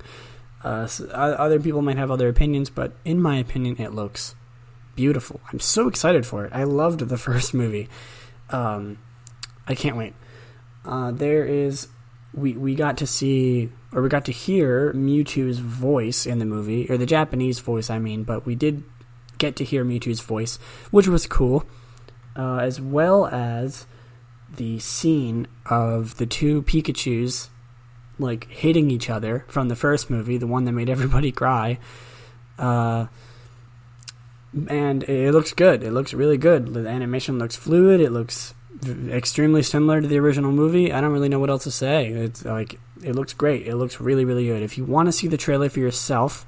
Uh, 0.63 0.85
so 0.85 1.07
other 1.07 1.59
people 1.59 1.81
might 1.81 1.97
have 1.97 2.11
other 2.11 2.29
opinions, 2.29 2.69
but 2.69 2.93
in 3.03 3.19
my 3.19 3.37
opinion, 3.37 3.81
it 3.81 3.93
looks 3.93 4.35
beautiful. 4.95 5.41
I'm 5.51 5.59
so 5.59 5.87
excited 5.87 6.25
for 6.25 6.45
it. 6.45 6.53
I 6.53 6.63
loved 6.63 6.99
the 6.99 7.17
first 7.29 7.53
movie. 7.53 7.89
Um, 8.49 8.99
I 9.67 9.75
can't 9.75 9.97
wait. 9.97 10.13
Uh, 10.85 11.11
there 11.11 11.45
is 11.45 11.87
we 12.33 12.53
we 12.53 12.75
got 12.75 12.97
to 12.97 13.07
see 13.07 13.69
or 13.93 14.01
we 14.01 14.09
got 14.09 14.25
to 14.25 14.31
hear 14.31 14.91
Mewtwo's 14.93 15.59
voice 15.59 16.25
in 16.25 16.39
the 16.39 16.45
movie 16.45 16.89
or 16.89 16.97
the 16.97 17.05
Japanese 17.05 17.59
voice, 17.59 17.89
I 17.89 17.99
mean, 17.99 18.23
but 18.23 18.45
we 18.45 18.55
did 18.55 18.83
get 19.37 19.55
to 19.57 19.63
hear 19.63 19.85
Mewtwo's 19.85 20.19
voice, 20.19 20.57
which 20.89 21.07
was 21.07 21.27
cool, 21.27 21.65
uh, 22.35 22.57
as 22.57 22.81
well 22.81 23.27
as 23.27 23.85
the 24.55 24.79
scene 24.79 25.47
of 25.65 26.17
the 26.17 26.25
two 26.25 26.63
Pikachu's 26.63 27.49
like 28.19 28.47
hitting 28.49 28.91
each 28.91 29.09
other 29.09 29.45
from 29.47 29.69
the 29.69 29.75
first 29.75 30.09
movie, 30.09 30.37
the 30.37 30.47
one 30.47 30.65
that 30.65 30.71
made 30.71 30.89
everybody 30.97 31.31
cry. 31.31 31.79
Uh, 32.57 33.07
and 34.67 35.03
it 35.03 35.31
looks 35.33 35.53
good. 35.53 35.83
It 35.83 35.91
looks 35.91 36.13
really 36.13 36.37
good. 36.37 36.73
The 36.73 36.87
animation 36.87 37.39
looks 37.39 37.55
fluid. 37.55 38.01
It 38.01 38.11
looks 38.11 38.53
extremely 38.87 39.63
similar 39.63 40.01
to 40.01 40.07
the 40.07 40.19
original 40.19 40.51
movie. 40.51 40.91
I 40.91 41.01
don't 41.01 41.13
really 41.13 41.29
know 41.29 41.39
what 41.39 41.49
else 41.49 41.63
to 41.63 41.71
say. 41.71 42.07
It's 42.07 42.43
like 42.45 42.79
it 43.03 43.15
looks 43.15 43.33
great. 43.33 43.67
It 43.67 43.75
looks 43.75 43.99
really 43.99 44.25
really 44.25 44.45
good. 44.45 44.61
If 44.61 44.77
you 44.77 44.85
want 44.85 45.07
to 45.07 45.11
see 45.11 45.27
the 45.27 45.37
trailer 45.37 45.69
for 45.69 45.79
yourself, 45.79 46.45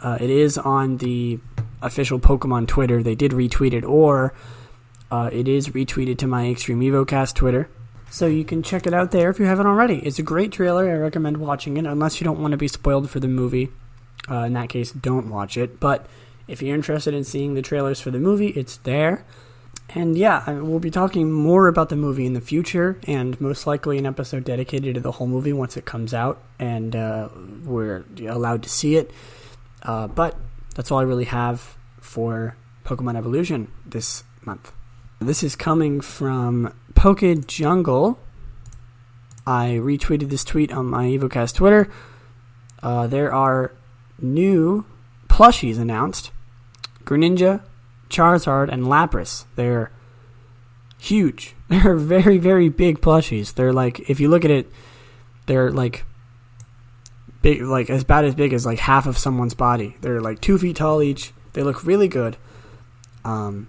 uh, 0.00 0.18
it 0.20 0.30
is 0.30 0.58
on 0.58 0.98
the 0.98 1.38
official 1.82 2.18
Pokemon 2.18 2.68
Twitter. 2.68 3.02
They 3.02 3.14
did 3.14 3.32
retweet 3.32 3.72
it, 3.72 3.84
or 3.84 4.34
uh, 5.10 5.30
it 5.32 5.48
is 5.48 5.68
retweeted 5.68 6.18
to 6.18 6.26
my 6.26 6.48
Extreme 6.48 6.80
EvoCast 6.80 7.34
Twitter. 7.34 7.68
So 8.10 8.26
you 8.26 8.44
can 8.44 8.62
check 8.62 8.86
it 8.86 8.94
out 8.94 9.10
there 9.10 9.30
if 9.30 9.38
you 9.38 9.46
haven't 9.46 9.66
already. 9.66 9.98
It's 9.98 10.18
a 10.18 10.22
great 10.22 10.52
trailer. 10.52 10.88
I 10.88 10.96
recommend 10.96 11.38
watching 11.38 11.76
it, 11.76 11.86
unless 11.86 12.20
you 12.20 12.24
don't 12.24 12.40
want 12.40 12.52
to 12.52 12.56
be 12.56 12.68
spoiled 12.68 13.10
for 13.10 13.20
the 13.20 13.28
movie. 13.28 13.70
Uh, 14.28 14.40
in 14.40 14.52
that 14.54 14.68
case, 14.68 14.92
don't 14.92 15.28
watch 15.28 15.56
it. 15.56 15.78
But 15.80 16.06
if 16.48 16.62
you're 16.62 16.74
interested 16.74 17.14
in 17.14 17.24
seeing 17.24 17.54
the 17.54 17.62
trailers 17.62 18.00
for 18.00 18.10
the 18.10 18.18
movie, 18.18 18.48
it's 18.48 18.76
there. 18.78 19.24
And 19.90 20.18
yeah, 20.18 20.50
we'll 20.50 20.80
be 20.80 20.90
talking 20.90 21.30
more 21.30 21.68
about 21.68 21.88
the 21.88 21.96
movie 21.96 22.26
in 22.26 22.32
the 22.32 22.40
future, 22.40 22.98
and 23.06 23.40
most 23.40 23.66
likely 23.66 23.98
an 23.98 24.06
episode 24.06 24.44
dedicated 24.44 24.94
to 24.96 25.00
the 25.00 25.12
whole 25.12 25.26
movie 25.26 25.52
once 25.52 25.76
it 25.76 25.84
comes 25.84 26.12
out 26.12 26.42
and 26.58 26.96
uh, 26.96 27.28
we're 27.64 28.04
allowed 28.28 28.62
to 28.64 28.68
see 28.68 28.96
it. 28.96 29.10
Uh, 29.82 30.08
but 30.08 30.36
that's 30.74 30.90
all 30.90 30.98
I 30.98 31.02
really 31.02 31.24
have 31.24 31.76
for 32.00 32.56
Pokemon 32.84 33.16
Evolution 33.16 33.70
this 33.84 34.24
month. 34.44 34.72
This 35.20 35.42
is 35.42 35.56
coming 35.56 36.00
from 36.00 36.74
Poke 36.94 37.46
Jungle. 37.46 38.18
I 39.46 39.78
retweeted 39.80 40.30
this 40.30 40.44
tweet 40.44 40.72
on 40.72 40.86
my 40.86 41.06
EvoCast 41.06 41.54
Twitter. 41.54 41.88
Uh, 42.82 43.06
there 43.06 43.32
are 43.32 43.72
new 44.20 44.84
plushies 45.28 45.78
announced 45.78 46.30
Greninja, 47.06 47.62
Charizard, 48.10 48.70
and 48.70 48.84
Lapras. 48.84 49.46
They're 49.54 49.90
huge. 50.98 51.54
They're 51.68 51.96
very, 51.96 52.36
very 52.36 52.68
big 52.68 53.00
plushies. 53.00 53.54
They're 53.54 53.72
like, 53.72 54.10
if 54.10 54.20
you 54.20 54.28
look 54.28 54.44
at 54.44 54.50
it, 54.50 54.70
they're 55.46 55.70
like 55.70 56.04
big, 57.40 57.62
like 57.62 57.88
as 57.88 58.04
bad 58.04 58.24
as 58.24 58.34
big 58.34 58.52
as 58.52 58.66
like 58.66 58.80
half 58.80 59.06
of 59.06 59.16
someone's 59.16 59.54
body. 59.54 59.96
They're 60.00 60.20
like 60.20 60.40
two 60.40 60.58
feet 60.58 60.76
tall 60.76 61.02
each. 61.02 61.32
They 61.54 61.62
look 61.62 61.84
really 61.84 62.08
good. 62.08 62.36
Um, 63.24 63.68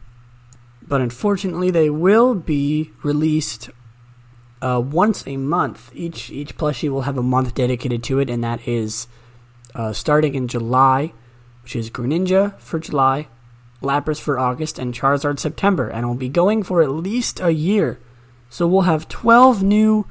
but 0.88 1.02
unfortunately, 1.02 1.72
they 1.72 1.90
will 1.90 2.34
be 2.34 2.92
released 3.04 3.70
uh, 4.62 4.82
once 4.84 5.26
a 5.28 5.38
month. 5.38 5.92
Each 5.94 6.30
each 6.30 6.58
plushie 6.58 6.90
will 6.90 7.02
have 7.02 7.18
a 7.18 7.24
month 7.24 7.54
dedicated 7.54 8.04
to 8.04 8.20
it, 8.20 8.30
and 8.30 8.44
that 8.44 8.68
is 8.68 9.08
uh, 9.76 9.94
starting 9.94 10.36
in 10.36 10.48
July, 10.48 11.14
which 11.68 11.76
is 11.76 11.90
Greninja 11.90 12.58
for 12.62 12.80
July, 12.80 13.28
Lapras 13.82 14.22
for 14.22 14.40
August, 14.40 14.80
and 14.80 14.94
Charizard 14.94 15.38
September, 15.38 15.90
and 15.90 16.08
will 16.08 16.16
be 16.16 16.30
going 16.30 16.64
for 16.64 16.82
at 16.82 16.90
least 16.90 17.42
a 17.42 17.52
year. 17.52 18.00
So 18.50 18.66
we'll 18.66 18.84
have 18.84 19.10
12 19.10 19.64
new 19.64 20.08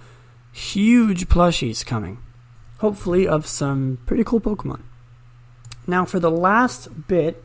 huge 0.52 1.28
plushies 1.30 1.82
coming, 1.82 2.18
hopefully 2.80 3.26
of 3.26 3.46
some 3.46 4.00
pretty 4.04 4.22
cool 4.22 4.38
Pokemon. 4.38 4.82
Now, 5.86 6.04
for 6.04 6.20
the 6.20 6.30
last 6.30 7.08
bit 7.08 7.42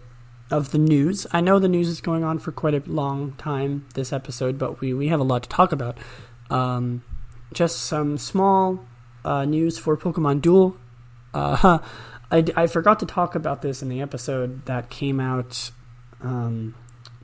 of 0.50 0.72
the 0.72 0.78
news, 0.78 1.26
I 1.32 1.40
know 1.40 1.58
the 1.58 1.70
news 1.70 1.88
is 1.88 2.02
going 2.02 2.26
on 2.26 2.38
for 2.38 2.52
quite 2.52 2.74
a 2.74 2.84
long 2.86 3.32
time 3.38 3.86
this 3.94 4.12
episode, 4.12 4.58
but 4.58 4.82
we, 4.82 4.94
we 4.94 5.08
have 5.08 5.22
a 5.22 5.24
lot 5.24 5.44
to 5.44 5.50
talk 5.50 5.72
about. 5.72 5.98
Um, 6.50 7.06
just 7.54 7.84
some 7.84 8.18
small 8.18 8.86
uh, 9.24 9.46
news 9.46 9.78
for 9.78 9.96
Pokemon 9.96 10.42
Duel. 10.42 10.76
Uh, 11.34 11.80
I, 12.32 12.46
I 12.56 12.68
forgot 12.68 13.00
to 13.02 13.06
talk 13.06 13.36
about 13.36 13.62
this 13.62 13.82
in 13.82 13.90
the 13.90 14.02
episode 14.02 14.66
that 14.66 14.90
came 14.90 15.20
out 15.20 15.72
um, 16.22 16.76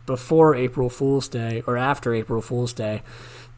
before 0.06 0.54
April 0.54 0.90
Fool's 0.90 1.28
Day 1.30 1.64
or 1.66 1.78
after 1.78 2.14
April 2.14 2.42
Fool's 2.42 2.74
Day. 2.74 3.02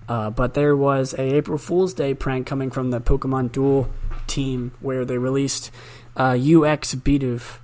Uh, 0.08 0.30
but 0.30 0.54
there 0.54 0.76
was 0.76 1.14
a 1.14 1.22
April 1.22 1.58
Fool's 1.58 1.94
Day 1.94 2.14
prank 2.14 2.46
coming 2.48 2.70
from 2.70 2.92
the 2.92 3.02
Pokemon 3.02 3.52
Duel 3.52 3.90
team 4.28 4.72
where 4.80 5.06
they 5.06 5.18
released 5.18 5.72
uh, 6.16 6.38
UX 6.38 6.96
Bidoof, 6.96 7.58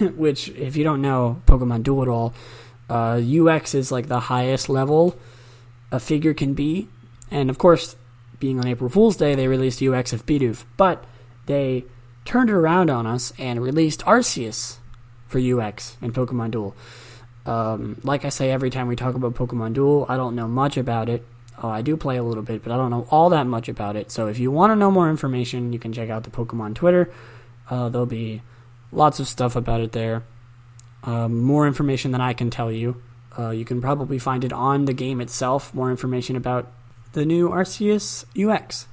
which, 0.16 0.50
if 0.50 0.76
you 0.76 0.84
don't 0.84 1.02
know 1.02 1.42
Pokemon 1.46 1.82
Duel 1.82 2.02
at 2.02 2.08
all, 2.08 2.34
uh, 2.90 3.20
UX 3.20 3.74
is 3.74 3.90
like 3.90 4.08
the 4.08 4.20
highest 4.20 4.68
level 4.68 5.18
a 5.90 6.00
figure 6.00 6.34
can 6.34 6.54
be. 6.54 6.88
And 7.30 7.48
of 7.48 7.58
course, 7.58 7.96
being 8.38 8.58
on 8.58 8.66
April 8.66 8.90
Fool's 8.90 9.16
Day, 9.16 9.34
they 9.34 9.48
released 9.48 9.82
UX 9.82 10.12
of 10.12 10.26
Bidoof. 10.26 10.64
But 10.76 11.04
they 11.46 11.84
turned 12.28 12.50
it 12.50 12.52
around 12.52 12.90
on 12.90 13.06
us 13.06 13.32
and 13.38 13.62
released 13.62 14.04
Arceus 14.04 14.76
for 15.26 15.38
UX 15.38 15.96
in 16.02 16.12
Pokemon 16.12 16.50
Duel. 16.50 16.76
Um, 17.46 17.98
like 18.04 18.26
I 18.26 18.28
say 18.28 18.50
every 18.50 18.68
time 18.68 18.86
we 18.86 18.96
talk 18.96 19.14
about 19.14 19.32
Pokemon 19.32 19.72
Duel, 19.72 20.04
I 20.10 20.18
don't 20.18 20.36
know 20.36 20.46
much 20.46 20.76
about 20.76 21.08
it. 21.08 21.24
Oh, 21.62 21.70
I 21.70 21.80
do 21.80 21.96
play 21.96 22.18
a 22.18 22.22
little 22.22 22.42
bit, 22.42 22.62
but 22.62 22.70
I 22.70 22.76
don't 22.76 22.90
know 22.90 23.08
all 23.10 23.30
that 23.30 23.46
much 23.46 23.70
about 23.70 23.96
it. 23.96 24.10
So 24.10 24.28
if 24.28 24.38
you 24.38 24.50
want 24.50 24.72
to 24.72 24.76
know 24.76 24.90
more 24.90 25.08
information, 25.08 25.72
you 25.72 25.78
can 25.78 25.94
check 25.94 26.10
out 26.10 26.24
the 26.24 26.30
Pokemon 26.30 26.74
Twitter. 26.74 27.10
Uh, 27.70 27.88
there'll 27.88 28.06
be 28.06 28.42
lots 28.92 29.20
of 29.20 29.26
stuff 29.26 29.56
about 29.56 29.80
it 29.80 29.92
there. 29.92 30.22
Um, 31.04 31.40
more 31.40 31.66
information 31.66 32.12
than 32.12 32.20
I 32.20 32.34
can 32.34 32.50
tell 32.50 32.70
you. 32.70 33.02
Uh, 33.38 33.50
you 33.50 33.64
can 33.64 33.80
probably 33.80 34.18
find 34.18 34.44
it 34.44 34.52
on 34.52 34.84
the 34.84 34.92
game 34.92 35.22
itself. 35.22 35.72
More 35.72 35.90
information 35.90 36.36
about 36.36 36.70
the 37.14 37.24
new 37.24 37.48
Arceus 37.48 38.26
UX. 38.36 38.86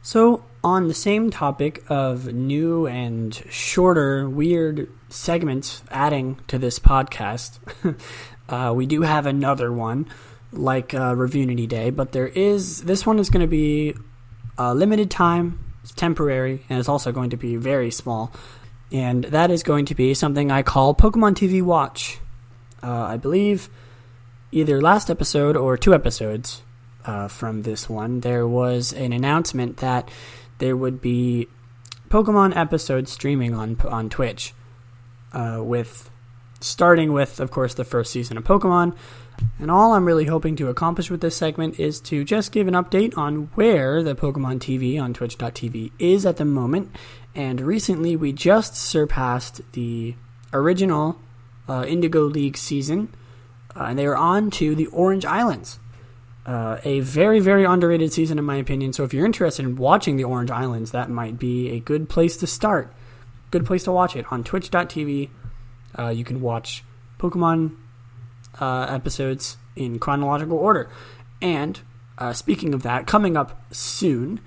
So, 0.00 0.44
on 0.64 0.88
the 0.88 0.94
same 0.94 1.30
topic 1.30 1.84
of 1.90 2.32
new 2.32 2.86
and 2.86 3.34
shorter, 3.50 4.28
weird 4.28 4.90
segments 5.10 5.82
adding 5.90 6.40
to 6.48 6.58
this 6.58 6.78
podcast, 6.78 7.58
uh, 8.48 8.72
we 8.74 8.86
do 8.86 9.02
have 9.02 9.26
another 9.26 9.70
one 9.70 10.06
like 10.52 10.94
uh, 10.94 11.14
Day, 11.14 11.90
but 11.90 12.12
there 12.12 12.28
is 12.28 12.82
this 12.84 13.04
one 13.04 13.18
is 13.18 13.28
going 13.28 13.42
to 13.42 13.46
be 13.46 13.94
a 14.56 14.74
limited 14.74 15.10
time, 15.10 15.58
it's 15.82 15.92
temporary, 15.92 16.64
and 16.70 16.78
it's 16.78 16.88
also 16.88 17.12
going 17.12 17.30
to 17.30 17.36
be 17.36 17.56
very 17.56 17.90
small. 17.90 18.32
And 18.90 19.24
that 19.24 19.50
is 19.50 19.62
going 19.62 19.86
to 19.86 19.94
be 19.94 20.14
something 20.14 20.50
I 20.50 20.62
call 20.62 20.94
Pokemon 20.94 21.34
TV 21.34 21.60
Watch. 21.62 22.18
Uh, 22.82 22.90
I 22.90 23.16
believe 23.16 23.68
either 24.52 24.80
last 24.80 25.10
episode 25.10 25.56
or 25.56 25.76
two 25.76 25.92
episodes 25.92 26.62
uh, 27.04 27.28
from 27.28 27.62
this 27.62 27.88
one, 27.88 28.20
there 28.20 28.46
was 28.46 28.92
an 28.92 29.12
announcement 29.12 29.78
that 29.78 30.08
there 30.58 30.76
would 30.76 31.00
be 31.00 31.48
Pokemon 32.08 32.56
episodes 32.56 33.10
streaming 33.10 33.54
on 33.54 33.76
on 33.88 34.08
Twitch, 34.08 34.54
uh, 35.32 35.60
with 35.62 36.10
starting 36.60 37.12
with, 37.12 37.40
of 37.40 37.50
course, 37.50 37.74
the 37.74 37.84
first 37.84 38.12
season 38.12 38.36
of 38.36 38.44
Pokemon. 38.44 38.96
And 39.58 39.70
all 39.70 39.92
I'm 39.92 40.04
really 40.04 40.26
hoping 40.26 40.56
to 40.56 40.68
accomplish 40.68 41.10
with 41.10 41.20
this 41.20 41.36
segment 41.36 41.78
is 41.78 42.00
to 42.02 42.24
just 42.24 42.52
give 42.52 42.68
an 42.68 42.74
update 42.74 43.16
on 43.18 43.50
where 43.54 44.02
the 44.02 44.14
Pokemon 44.14 44.60
TV 44.60 45.00
on 45.00 45.12
Twitch.tv 45.12 45.90
is 45.98 46.24
at 46.24 46.36
the 46.36 46.44
moment. 46.44 46.94
And 47.34 47.60
recently, 47.60 48.16
we 48.16 48.32
just 48.32 48.76
surpassed 48.76 49.60
the 49.72 50.14
original 50.52 51.20
uh, 51.68 51.84
Indigo 51.86 52.22
League 52.22 52.56
season, 52.56 53.12
uh, 53.74 53.84
and 53.84 53.98
they 53.98 54.06
are 54.06 54.16
on 54.16 54.50
to 54.52 54.74
the 54.74 54.86
Orange 54.86 55.24
Islands. 55.24 55.80
Uh, 56.46 56.78
a 56.84 57.00
very, 57.00 57.40
very 57.40 57.64
underrated 57.64 58.12
season, 58.12 58.38
in 58.38 58.44
my 58.44 58.56
opinion. 58.56 58.92
So, 58.92 59.02
if 59.04 59.14
you're 59.14 59.24
interested 59.24 59.64
in 59.64 59.76
watching 59.76 60.16
the 60.16 60.24
Orange 60.24 60.50
Islands, 60.50 60.90
that 60.90 61.08
might 61.08 61.38
be 61.38 61.70
a 61.70 61.80
good 61.80 62.08
place 62.08 62.36
to 62.38 62.46
start. 62.46 62.92
Good 63.50 63.64
place 63.64 63.84
to 63.84 63.92
watch 63.92 64.14
it 64.14 64.26
on 64.30 64.44
Twitch.tv. 64.44 65.30
Uh, 65.98 66.08
you 66.08 66.24
can 66.24 66.42
watch 66.42 66.84
Pokemon 67.18 67.76
uh, 68.60 68.86
episodes 68.90 69.56
in 69.76 69.98
chronological 69.98 70.58
order. 70.58 70.90
And 71.40 71.80
uh, 72.18 72.32
speaking 72.32 72.74
of 72.74 72.82
that, 72.82 73.06
coming 73.06 73.36
up 73.36 73.64
soon 73.72 74.40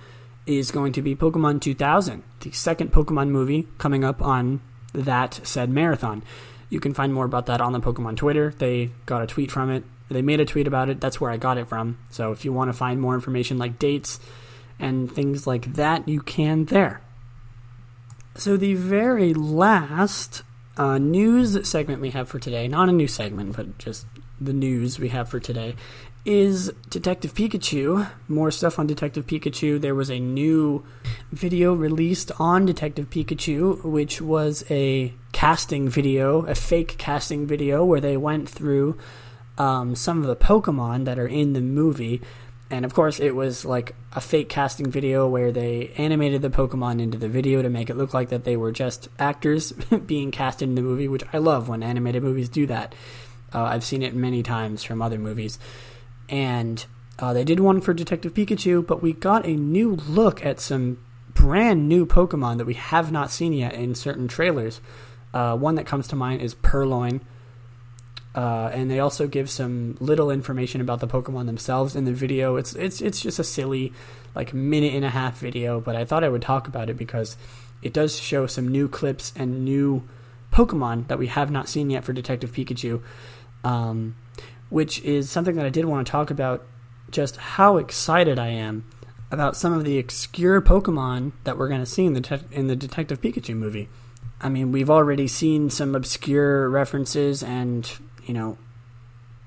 is 0.45 0.71
going 0.71 0.93
to 0.93 1.01
be 1.01 1.15
Pokemon 1.15 1.61
2000, 1.61 2.23
the 2.39 2.51
second 2.51 2.91
Pokemon 2.91 3.29
movie 3.29 3.67
coming 3.77 4.03
up 4.03 4.21
on 4.21 4.61
that 4.93 5.41
said 5.43 5.69
marathon. 5.69 6.23
You 6.69 6.79
can 6.79 6.93
find 6.93 7.13
more 7.13 7.25
about 7.25 7.45
that 7.47 7.61
on 7.61 7.73
the 7.73 7.79
Pokemon 7.79 8.17
Twitter. 8.17 8.53
They 8.57 8.91
got 9.05 9.21
a 9.21 9.27
tweet 9.27 9.51
from 9.51 9.69
it 9.69 9.83
they 10.09 10.21
made 10.21 10.39
a 10.39 10.45
tweet 10.45 10.67
about 10.67 10.89
it. 10.89 11.01
That's 11.01 11.19
where 11.19 11.31
I 11.31 11.37
got 11.37 11.57
it 11.57 11.67
from. 11.67 11.97
So 12.09 12.31
if 12.31 12.45
you 12.45 12.53
want 12.53 12.69
to 12.69 12.73
find 12.73 13.01
more 13.01 13.15
information 13.15 13.57
like 13.57 13.79
dates 13.79 14.19
and 14.79 15.11
things 15.11 15.47
like 15.47 15.73
that, 15.73 16.07
you 16.07 16.21
can 16.21 16.65
there. 16.65 17.01
So 18.35 18.55
the 18.55 18.75
very 18.75 19.33
last 19.33 20.43
uh, 20.77 20.97
news 20.97 21.67
segment 21.67 22.01
we 22.01 22.11
have 22.11 22.29
for 22.29 22.39
today, 22.39 22.67
not 22.67 22.87
a 22.87 22.91
new 22.91 23.07
segment, 23.07 23.55
but 23.55 23.77
just 23.79 24.05
the 24.39 24.53
news 24.53 24.99
we 24.99 25.09
have 25.09 25.27
for 25.27 25.39
today, 25.39 25.75
is 26.23 26.71
Detective 26.89 27.33
Pikachu. 27.33 28.07
More 28.27 28.51
stuff 28.51 28.77
on 28.77 28.85
Detective 28.85 29.25
Pikachu. 29.25 29.81
There 29.81 29.95
was 29.95 30.11
a 30.11 30.19
new 30.19 30.85
video 31.31 31.73
released 31.73 32.31
on 32.37 32.65
Detective 32.65 33.09
Pikachu, 33.09 33.83
which 33.83 34.21
was 34.21 34.63
a 34.69 35.13
casting 35.31 35.89
video, 35.89 36.41
a 36.45 36.53
fake 36.53 36.97
casting 36.97 37.47
video, 37.47 37.83
where 37.83 38.01
they 38.01 38.17
went 38.17 38.47
through 38.49 38.97
um, 39.57 39.95
some 39.95 40.21
of 40.21 40.27
the 40.27 40.35
Pokemon 40.35 41.05
that 41.05 41.19
are 41.19 41.27
in 41.27 41.53
the 41.53 41.61
movie. 41.61 42.21
And 42.69 42.83
of 42.83 42.93
course, 42.93 43.19
it 43.19 43.35
was 43.35 43.63
like 43.63 43.95
a 44.13 44.21
fake 44.21 44.49
casting 44.49 44.91
video 44.91 45.27
where 45.27 45.51
they 45.51 45.93
animated 45.97 46.41
the 46.41 46.49
Pokemon 46.49 47.01
into 47.01 47.17
the 47.17 47.29
video 47.29 47.61
to 47.61 47.69
make 47.69 47.89
it 47.89 47.95
look 47.95 48.13
like 48.13 48.29
that 48.29 48.43
they 48.43 48.57
were 48.57 48.71
just 48.71 49.07
actors 49.17 49.71
being 50.05 50.31
cast 50.31 50.61
in 50.61 50.75
the 50.75 50.81
movie, 50.81 51.07
which 51.07 51.23
I 51.31 51.37
love 51.37 51.69
when 51.69 51.83
animated 51.83 52.23
movies 52.23 52.49
do 52.49 52.65
that. 52.67 52.93
Uh, 53.53 53.63
I've 53.63 53.85
seen 53.85 54.03
it 54.03 54.13
many 54.13 54.43
times 54.43 54.83
from 54.83 55.01
other 55.01 55.17
movies. 55.17 55.57
And 56.27 56.85
uh, 57.19 57.33
they 57.33 57.45
did 57.45 57.61
one 57.61 57.79
for 57.79 57.93
Detective 57.93 58.33
Pikachu, 58.33 58.85
but 58.85 59.01
we 59.01 59.13
got 59.13 59.45
a 59.45 59.55
new 59.55 59.95
look 59.95 60.45
at 60.45 60.59
some 60.59 60.99
brand 61.33 61.87
new 61.87 62.05
Pokemon 62.05 62.57
that 62.57 62.65
we 62.65 62.73
have 62.73 63.11
not 63.11 63.31
seen 63.31 63.53
yet 63.53 63.73
in 63.73 63.95
certain 63.95 64.27
trailers. 64.27 64.81
Uh, 65.33 65.55
one 65.55 65.75
that 65.75 65.85
comes 65.85 66.07
to 66.09 66.15
mind 66.15 66.41
is 66.41 66.55
Purrloin 66.55 67.21
uh, 68.37 68.69
and 68.71 68.91
they 68.91 68.99
also 68.99 69.25
give 69.25 69.49
some 69.49 69.97
little 69.99 70.29
information 70.29 70.79
about 70.79 70.99
the 70.99 71.07
Pokemon 71.07 71.47
themselves 71.47 71.95
in 71.95 72.05
the 72.05 72.13
video. 72.13 72.55
It's 72.55 72.75
it's 72.75 73.01
it's 73.01 73.19
just 73.19 73.39
a 73.39 73.43
silly, 73.43 73.93
like 74.35 74.53
minute 74.53 74.93
and 74.93 75.03
a 75.03 75.09
half 75.09 75.39
video, 75.39 75.81
but 75.81 75.95
I 75.95 76.05
thought 76.05 76.23
I 76.23 76.29
would 76.29 76.43
talk 76.43 76.67
about 76.67 76.87
it 76.87 76.97
because 76.97 77.35
it 77.81 77.93
does 77.93 78.15
show 78.15 78.45
some 78.45 78.67
new 78.67 78.87
clips 78.87 79.33
and 79.35 79.65
new 79.65 80.07
Pokemon 80.53 81.07
that 81.07 81.17
we 81.17 81.27
have 81.27 81.49
not 81.49 81.67
seen 81.67 81.89
yet 81.89 82.03
for 82.03 82.13
Detective 82.13 82.51
Pikachu, 82.51 83.01
um, 83.63 84.15
which 84.69 85.01
is 85.01 85.31
something 85.31 85.55
that 85.55 85.65
I 85.65 85.69
did 85.69 85.85
want 85.85 86.05
to 86.05 86.11
talk 86.11 86.29
about. 86.29 86.63
Just 87.09 87.37
how 87.37 87.77
excited 87.77 88.37
I 88.37 88.49
am 88.49 88.85
about 89.31 89.57
some 89.57 89.73
of 89.73 89.83
the 89.83 89.97
obscure 89.97 90.61
Pokemon 90.61 91.31
that 91.43 91.57
we're 91.57 91.69
going 91.69 91.79
to 91.79 91.87
see 91.87 92.05
in 92.05 92.13
the 92.13 92.21
te- 92.21 92.45
in 92.51 92.67
the 92.67 92.75
Detective 92.75 93.19
Pikachu 93.19 93.55
movie. 93.55 93.89
I 94.39 94.49
mean, 94.49 94.71
we've 94.71 94.91
already 94.91 95.27
seen 95.27 95.71
some 95.71 95.95
obscure 95.95 96.69
references 96.69 97.41
and 97.41 97.91
you 98.27 98.33
know 98.33 98.57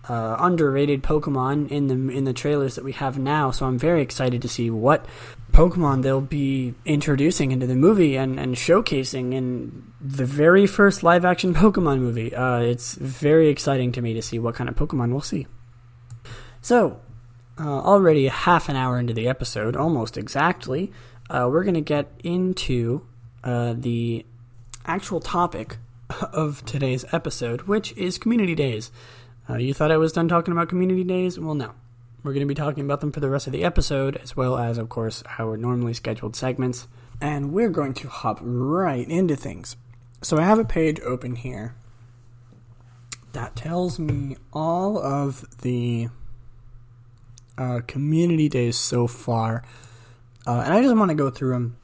uh, 0.08 0.36
underrated 0.38 1.02
Pokemon 1.02 1.68
in 1.70 1.86
the 1.88 2.16
in 2.16 2.24
the 2.24 2.32
trailers 2.32 2.74
that 2.74 2.84
we 2.84 2.92
have 2.92 3.18
now. 3.18 3.50
So 3.50 3.66
I'm 3.66 3.78
very 3.78 4.02
excited 4.02 4.42
to 4.42 4.48
see 4.48 4.70
what 4.70 5.04
Pokemon 5.52 6.02
they'll 6.02 6.20
be 6.20 6.74
introducing 6.84 7.52
into 7.52 7.66
the 7.66 7.74
movie 7.74 8.16
and, 8.16 8.40
and 8.40 8.54
showcasing 8.54 9.34
in 9.34 9.92
the 10.00 10.24
very 10.24 10.66
first 10.66 11.02
live 11.02 11.24
action 11.24 11.54
Pokemon 11.62 11.98
movie. 11.98 12.34
Uh, 12.34 12.60
it's 12.60 12.94
very 12.94 13.48
exciting 13.48 13.92
to 13.92 14.02
me 14.02 14.14
to 14.14 14.22
see 14.22 14.38
what 14.38 14.54
kind 14.54 14.70
of 14.70 14.76
Pokemon 14.76 15.12
we'll 15.12 15.20
see. 15.20 15.46
So, 16.62 17.00
uh, 17.58 17.68
already 17.68 18.28
half 18.28 18.68
an 18.68 18.76
hour 18.76 18.98
into 18.98 19.12
the 19.12 19.28
episode, 19.28 19.76
almost 19.76 20.16
exactly, 20.16 20.92
uh, 21.28 21.48
we're 21.50 21.64
going 21.64 21.74
to 21.74 21.80
get 21.80 22.12
into 22.22 23.06
uh, 23.44 23.74
the 23.76 24.26
actual 24.86 25.20
topic 25.20 25.78
of 26.32 26.64
today's 26.64 27.04
episode, 27.12 27.62
which 27.62 27.92
is 27.96 28.18
community 28.18 28.54
days. 28.54 28.90
Uh, 29.48 29.56
you 29.56 29.74
thought 29.74 29.90
I 29.90 29.96
was 29.96 30.12
done 30.12 30.28
talking 30.28 30.52
about 30.52 30.68
community 30.68 31.04
days? 31.04 31.38
Well, 31.38 31.54
no. 31.54 31.72
We're 32.22 32.32
going 32.32 32.46
to 32.46 32.52
be 32.52 32.54
talking 32.54 32.84
about 32.84 33.00
them 33.00 33.12
for 33.12 33.20
the 33.20 33.30
rest 33.30 33.46
of 33.46 33.52
the 33.52 33.64
episode, 33.64 34.16
as 34.16 34.36
well 34.36 34.58
as, 34.58 34.76
of 34.76 34.88
course, 34.88 35.22
our 35.38 35.56
normally 35.56 35.94
scheduled 35.94 36.36
segments. 36.36 36.86
And 37.20 37.52
we're 37.52 37.70
going 37.70 37.94
to 37.94 38.08
hop 38.08 38.38
right 38.42 39.08
into 39.08 39.36
things. 39.36 39.76
So 40.22 40.38
I 40.38 40.42
have 40.42 40.58
a 40.58 40.64
page 40.64 41.00
open 41.00 41.36
here 41.36 41.74
that 43.32 43.56
tells 43.56 43.98
me 43.98 44.36
all 44.52 44.98
of 44.98 45.46
the 45.62 46.08
uh, 47.56 47.80
community 47.86 48.48
days 48.48 48.76
so 48.76 49.06
far. 49.06 49.62
Uh, 50.46 50.62
and 50.64 50.74
I 50.74 50.82
just 50.82 50.96
want 50.96 51.10
to 51.10 51.14
go 51.14 51.30
through 51.30 51.52
them. 51.52 51.76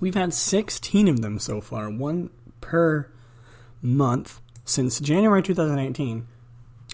We've 0.00 0.14
had 0.14 0.34
16 0.34 1.08
of 1.08 1.20
them 1.20 1.38
so 1.38 1.60
far, 1.60 1.90
one 1.90 2.30
per 2.60 3.10
month 3.82 4.40
since 4.64 5.00
January 5.00 5.42
2018 5.42 6.26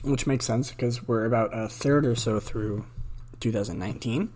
which 0.04 0.26
makes 0.26 0.44
sense 0.44 0.70
because 0.70 1.06
we're 1.06 1.24
about 1.24 1.50
a 1.52 1.68
third 1.68 2.06
or 2.06 2.14
so 2.14 2.38
through 2.38 2.84
2019. 3.40 4.32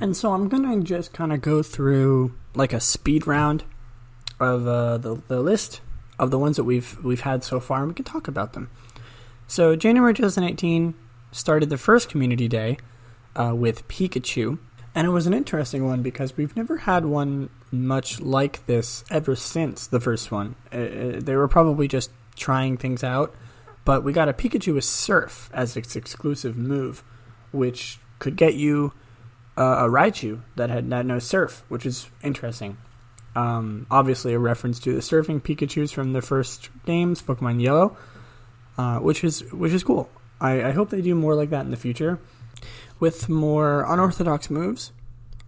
And 0.00 0.16
so 0.16 0.32
I'm 0.32 0.48
going 0.48 0.62
to 0.64 0.86
just 0.86 1.12
kind 1.12 1.32
of 1.32 1.40
go 1.40 1.62
through 1.62 2.34
like 2.54 2.72
a 2.72 2.80
speed 2.80 3.26
round 3.26 3.64
of 4.40 4.66
uh, 4.66 4.98
the, 4.98 5.22
the 5.28 5.40
list 5.40 5.80
of 6.18 6.30
the 6.30 6.38
ones 6.38 6.56
that 6.56 6.64
we've 6.64 7.02
we've 7.04 7.20
had 7.20 7.44
so 7.44 7.60
far, 7.60 7.80
and 7.80 7.88
we 7.88 7.94
can 7.94 8.04
talk 8.04 8.28
about 8.28 8.52
them. 8.52 8.70
So 9.46 9.76
January 9.76 10.14
2018 10.14 10.94
started 11.32 11.70
the 11.70 11.78
first 11.78 12.08
community 12.08 12.48
day 12.48 12.78
uh, 13.36 13.54
with 13.54 13.86
Pikachu, 13.88 14.58
and 14.94 15.06
it 15.06 15.10
was 15.10 15.26
an 15.26 15.34
interesting 15.34 15.86
one 15.86 16.02
because 16.02 16.36
we've 16.36 16.56
never 16.56 16.78
had 16.78 17.04
one 17.04 17.50
much 17.70 18.20
like 18.20 18.64
this 18.66 19.04
ever 19.10 19.34
since 19.34 19.86
the 19.86 20.00
first 20.00 20.30
one. 20.30 20.56
Uh, 20.72 20.76
uh 20.76 21.20
they 21.20 21.36
were 21.36 21.48
probably 21.48 21.88
just 21.88 22.10
trying 22.36 22.76
things 22.76 23.04
out 23.04 23.34
but 23.84 24.02
we 24.02 24.12
got 24.12 24.28
a 24.28 24.32
Pikachu 24.32 24.74
with 24.74 24.84
Surf 24.84 25.50
as 25.52 25.76
its 25.76 25.94
exclusive 25.94 26.56
move, 26.56 27.02
which 27.52 27.98
could 28.18 28.36
get 28.36 28.54
you 28.54 28.92
uh, 29.56 29.84
a 29.86 29.88
Raichu 29.88 30.40
that 30.56 30.70
had, 30.70 30.86
no 30.86 31.18
Surf, 31.18 31.64
which 31.68 31.84
is 31.84 32.08
interesting. 32.22 32.78
Um, 33.36 33.86
obviously, 33.90 34.32
a 34.32 34.38
reference 34.38 34.78
to 34.80 34.94
the 34.94 35.00
surfing 35.00 35.42
Pikachu's 35.42 35.92
from 35.92 36.12
the 36.12 36.22
first 36.22 36.70
games, 36.86 37.20
Pokemon 37.20 37.60
Yellow, 37.60 37.96
uh, 38.78 38.98
which 38.98 39.24
is 39.24 39.52
which 39.52 39.72
is 39.72 39.82
cool. 39.82 40.08
I, 40.40 40.68
I 40.68 40.70
hope 40.70 40.90
they 40.90 41.02
do 41.02 41.14
more 41.14 41.34
like 41.34 41.50
that 41.50 41.64
in 41.64 41.70
the 41.70 41.76
future, 41.76 42.20
with 43.00 43.28
more 43.28 43.84
unorthodox 43.88 44.50
moves 44.50 44.92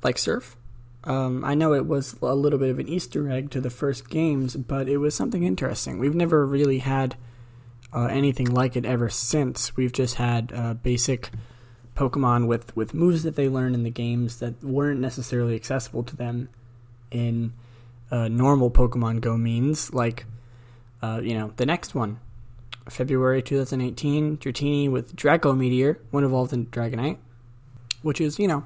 like 0.03 0.19
Surf. 0.19 0.57
Um, 1.05 1.45
I 1.45 1.55
know 1.55 1.73
it 1.73 1.87
was 1.87 2.17
a 2.21 2.35
little 2.35 2.59
bit 2.59 2.71
of 2.71 2.79
an 2.79 2.89
Easter 2.89 3.31
egg 3.31 3.51
to 3.53 3.61
the 3.61 3.71
first 3.71 4.11
games, 4.11 4.57
but 4.57 4.89
it 4.89 4.97
was 4.97 5.15
something 5.15 5.45
interesting. 5.45 5.99
We've 5.99 6.15
never 6.15 6.45
really 6.45 6.79
had 6.79 7.17
uh, 7.93 8.07
anything 8.07 8.53
like 8.53 8.77
it 8.77 8.85
ever 8.85 9.09
since. 9.09 9.77
We've 9.77 9.93
just 9.93 10.17
had 10.17 10.53
uh, 10.55 10.75
basic 10.75 11.31
Pokemon 11.95 12.49
with, 12.49 12.75
with 12.77 12.93
moves 12.93 13.23
that 13.23 13.37
they 13.37 13.49
learn 13.49 13.75
in 13.75 13.85
the 13.85 13.91
games 13.91 14.41
that 14.41 14.63
weren't 14.65 15.01
necessarily 15.01 15.55
accessible 15.55 16.03
to 16.03 16.17
them 16.17 16.49
in 17.11 17.53
uh, 18.11 18.29
normal 18.29 18.71
Pokemon 18.71 19.21
Go 19.21 19.37
means, 19.37 19.95
like, 19.95 20.27
uh, 21.03 21.21
you 21.23 21.35
know, 21.35 21.53
the 21.57 21.67
next 21.67 21.95
one. 21.95 22.21
February 22.89 23.43
2018, 23.43 24.39
Dratini 24.39 24.91
with 24.91 25.17
Draco 25.17 25.55
Meteor, 25.55 25.99
one 26.11 26.23
evolved 26.23 26.53
into 26.53 26.71
Dragonite, 26.71 27.19
which 28.07 28.21
is, 28.21 28.39
you 28.39 28.47
know, 28.47 28.63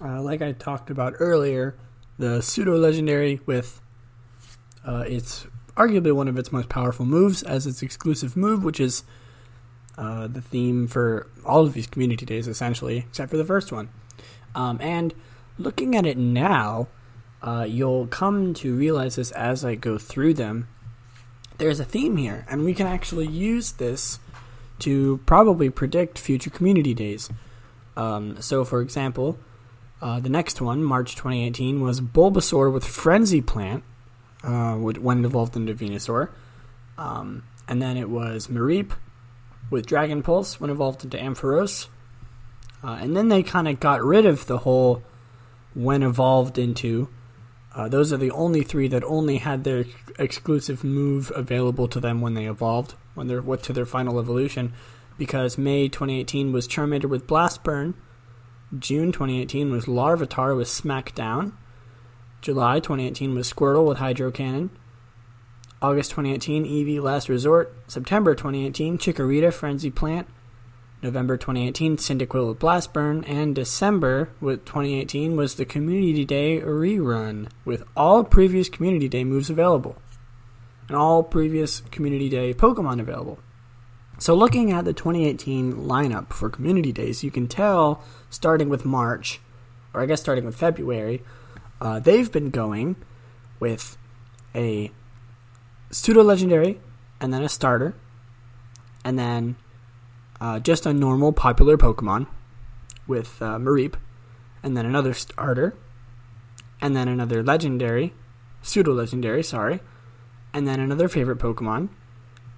uh, 0.00 0.22
like 0.22 0.40
I 0.40 0.52
talked 0.52 0.88
about 0.88 1.14
earlier, 1.18 1.74
the 2.16 2.40
pseudo 2.40 2.76
legendary 2.76 3.40
with 3.44 3.80
uh, 4.86 5.04
its 5.04 5.48
arguably 5.76 6.14
one 6.14 6.28
of 6.28 6.38
its 6.38 6.52
most 6.52 6.68
powerful 6.68 7.04
moves 7.04 7.42
as 7.42 7.66
its 7.66 7.82
exclusive 7.82 8.36
move, 8.36 8.62
which 8.62 8.78
is 8.78 9.02
uh, 9.96 10.28
the 10.28 10.40
theme 10.40 10.86
for 10.86 11.26
all 11.44 11.66
of 11.66 11.72
these 11.72 11.88
community 11.88 12.24
days, 12.24 12.46
essentially, 12.46 12.98
except 12.98 13.32
for 13.32 13.36
the 13.36 13.44
first 13.44 13.72
one. 13.72 13.88
Um, 14.54 14.78
and 14.80 15.12
looking 15.58 15.96
at 15.96 16.06
it 16.06 16.16
now, 16.16 16.86
uh, 17.42 17.66
you'll 17.68 18.06
come 18.06 18.54
to 18.54 18.76
realize 18.76 19.16
this 19.16 19.32
as 19.32 19.64
I 19.64 19.74
go 19.74 19.98
through 19.98 20.34
them. 20.34 20.68
There's 21.58 21.80
a 21.80 21.84
theme 21.84 22.16
here, 22.16 22.46
and 22.48 22.64
we 22.64 22.74
can 22.74 22.86
actually 22.86 23.26
use 23.26 23.72
this 23.72 24.20
to 24.78 25.18
probably 25.26 25.68
predict 25.68 26.16
future 26.16 26.50
community 26.50 26.94
days. 26.94 27.28
Um, 27.98 28.40
so, 28.40 28.64
for 28.64 28.80
example, 28.80 29.38
uh, 30.00 30.20
the 30.20 30.28
next 30.28 30.60
one, 30.60 30.84
March 30.84 31.16
2018, 31.16 31.80
was 31.80 32.00
Bulbasaur 32.00 32.72
with 32.72 32.84
Frenzy 32.86 33.42
Plant, 33.42 33.82
uh, 34.44 34.76
when 34.76 35.24
evolved 35.24 35.56
into 35.56 35.74
Venusaur. 35.74 36.30
Um, 36.96 37.42
and 37.66 37.82
then 37.82 37.96
it 37.96 38.08
was 38.08 38.46
Mareep 38.46 38.92
with 39.68 39.84
Dragon 39.84 40.22
Pulse 40.22 40.60
when 40.60 40.70
evolved 40.70 41.02
into 41.02 41.16
Ampharos. 41.16 41.88
Uh, 42.84 42.98
and 43.00 43.16
then 43.16 43.28
they 43.28 43.42
kind 43.42 43.66
of 43.66 43.80
got 43.80 44.02
rid 44.02 44.24
of 44.24 44.46
the 44.46 44.58
whole 44.58 45.02
when 45.74 46.04
evolved 46.04 46.56
into. 46.56 47.08
Uh, 47.74 47.88
those 47.88 48.12
are 48.12 48.16
the 48.16 48.30
only 48.30 48.62
three 48.62 48.86
that 48.86 49.02
only 49.04 49.38
had 49.38 49.64
their 49.64 49.84
exclusive 50.20 50.84
move 50.84 51.32
available 51.34 51.88
to 51.88 51.98
them 51.98 52.20
when 52.20 52.34
they 52.34 52.46
evolved, 52.46 52.94
when 53.14 53.26
they 53.26 53.38
went 53.40 53.64
to 53.64 53.72
their 53.72 53.86
final 53.86 54.20
evolution. 54.20 54.72
Because 55.18 55.58
May 55.58 55.88
2018 55.88 56.52
was 56.52 56.66
Charmander 56.66 57.06
with 57.06 57.26
Blast 57.26 57.62
Burn, 57.62 57.94
June 58.78 59.12
2018 59.12 59.70
was 59.70 59.86
Larvitar 59.86 60.56
with 60.56 60.68
Smackdown, 60.68 61.52
July 62.40 62.78
2018 62.78 63.34
was 63.34 63.52
Squirtle 63.52 63.86
with 63.86 63.98
Hydro 63.98 64.30
Cannon. 64.30 64.70
August 65.82 66.10
2018, 66.12 66.64
Eevee 66.64 67.02
Last 67.02 67.28
Resort. 67.28 67.74
September 67.88 68.34
2018, 68.34 68.98
Chikorita 68.98 69.52
Frenzy 69.52 69.90
Plant. 69.90 70.28
November 71.02 71.36
2018, 71.36 71.96
Cyndaquil 71.96 72.48
with 72.48 72.58
Blast 72.60 72.92
Burn. 72.92 73.24
And 73.24 73.54
December 73.54 74.30
with 74.40 74.64
2018 74.64 75.36
was 75.36 75.56
the 75.56 75.64
Community 75.64 76.24
Day 76.24 76.60
rerun 76.60 77.48
with 77.64 77.82
all 77.96 78.22
previous 78.22 78.68
Community 78.68 79.08
Day 79.08 79.24
moves 79.24 79.50
available 79.50 80.00
and 80.86 80.96
all 80.96 81.22
previous 81.22 81.80
Community 81.90 82.28
Day 82.28 82.54
Pokemon 82.54 83.00
available. 83.00 83.40
So, 84.20 84.34
looking 84.34 84.72
at 84.72 84.84
the 84.84 84.92
2018 84.92 85.74
lineup 85.74 86.32
for 86.32 86.50
Community 86.50 86.90
Days, 86.90 87.22
you 87.22 87.30
can 87.30 87.46
tell 87.46 88.02
starting 88.30 88.68
with 88.68 88.84
March, 88.84 89.40
or 89.94 90.02
I 90.02 90.06
guess 90.06 90.20
starting 90.20 90.44
with 90.44 90.56
February, 90.56 91.22
uh, 91.80 92.00
they've 92.00 92.30
been 92.30 92.50
going 92.50 92.96
with 93.60 93.96
a 94.56 94.90
pseudo 95.90 96.22
legendary 96.22 96.80
and 97.20 97.32
then 97.32 97.42
a 97.42 97.48
starter 97.48 97.94
and 99.04 99.16
then 99.16 99.54
uh, 100.40 100.58
just 100.58 100.84
a 100.84 100.92
normal 100.92 101.32
popular 101.32 101.76
Pokemon 101.76 102.26
with 103.06 103.40
uh, 103.40 103.56
Mareep 103.56 103.94
and 104.62 104.76
then 104.76 104.84
another 104.84 105.14
starter 105.14 105.76
and 106.80 106.96
then 106.96 107.06
another 107.06 107.42
legendary, 107.42 108.12
pseudo 108.62 108.92
legendary, 108.92 109.42
sorry, 109.42 109.80
and 110.52 110.66
then 110.66 110.80
another 110.80 111.08
favorite 111.08 111.38
Pokemon 111.38 111.88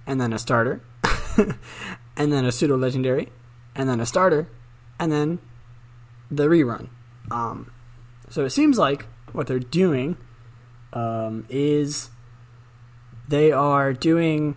and 0.07 0.19
then 0.19 0.33
a 0.33 0.39
starter 0.39 0.81
and 2.17 2.31
then 2.31 2.45
a 2.45 2.51
pseudo 2.51 2.77
legendary 2.77 3.29
and 3.75 3.89
then 3.89 3.99
a 3.99 4.05
starter 4.05 4.49
and 4.99 5.11
then 5.11 5.39
the 6.29 6.43
rerun. 6.43 6.89
Um, 7.29 7.71
so 8.29 8.45
it 8.45 8.51
seems 8.51 8.77
like 8.77 9.05
what 9.33 9.47
they're 9.47 9.59
doing 9.59 10.17
um, 10.93 11.45
is 11.49 12.09
they 13.27 13.51
are 13.51 13.93
doing 13.93 14.55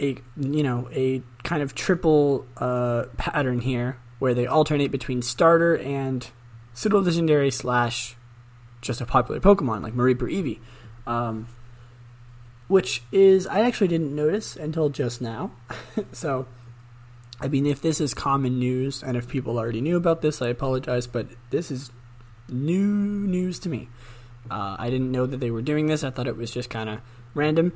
a 0.00 0.16
you 0.36 0.62
know 0.62 0.88
a 0.92 1.22
kind 1.42 1.62
of 1.62 1.74
triple 1.74 2.46
uh, 2.58 3.04
pattern 3.16 3.60
here 3.60 3.98
where 4.18 4.34
they 4.34 4.46
alternate 4.46 4.90
between 4.90 5.22
starter 5.22 5.76
and 5.78 6.30
pseudo 6.74 7.00
legendary 7.00 7.50
slash 7.50 8.16
just 8.80 9.00
a 9.00 9.06
popular 9.06 9.40
Pokemon 9.40 9.82
like 9.82 9.94
or 9.94 10.28
Eevee. 10.28 10.60
Um, 11.06 11.48
which 12.68 13.02
is 13.12 13.46
I 13.46 13.60
actually 13.60 13.88
didn't 13.88 14.14
notice 14.14 14.56
until 14.56 14.88
just 14.88 15.20
now. 15.20 15.52
so 16.12 16.46
I 17.40 17.48
mean 17.48 17.66
if 17.66 17.80
this 17.80 18.00
is 18.00 18.14
common 18.14 18.58
news 18.58 19.02
and 19.02 19.16
if 19.16 19.28
people 19.28 19.58
already 19.58 19.80
knew 19.80 19.96
about 19.96 20.22
this, 20.22 20.42
I 20.42 20.48
apologize, 20.48 21.06
but 21.06 21.28
this 21.50 21.70
is 21.70 21.90
new 22.48 22.86
news 22.86 23.58
to 23.60 23.68
me. 23.68 23.88
Uh, 24.50 24.76
I 24.78 24.90
didn't 24.90 25.10
know 25.10 25.26
that 25.26 25.38
they 25.38 25.50
were 25.50 25.62
doing 25.62 25.86
this. 25.86 26.04
I 26.04 26.10
thought 26.10 26.28
it 26.28 26.36
was 26.36 26.50
just 26.50 26.70
kind 26.70 26.88
of 26.88 27.00
random, 27.34 27.72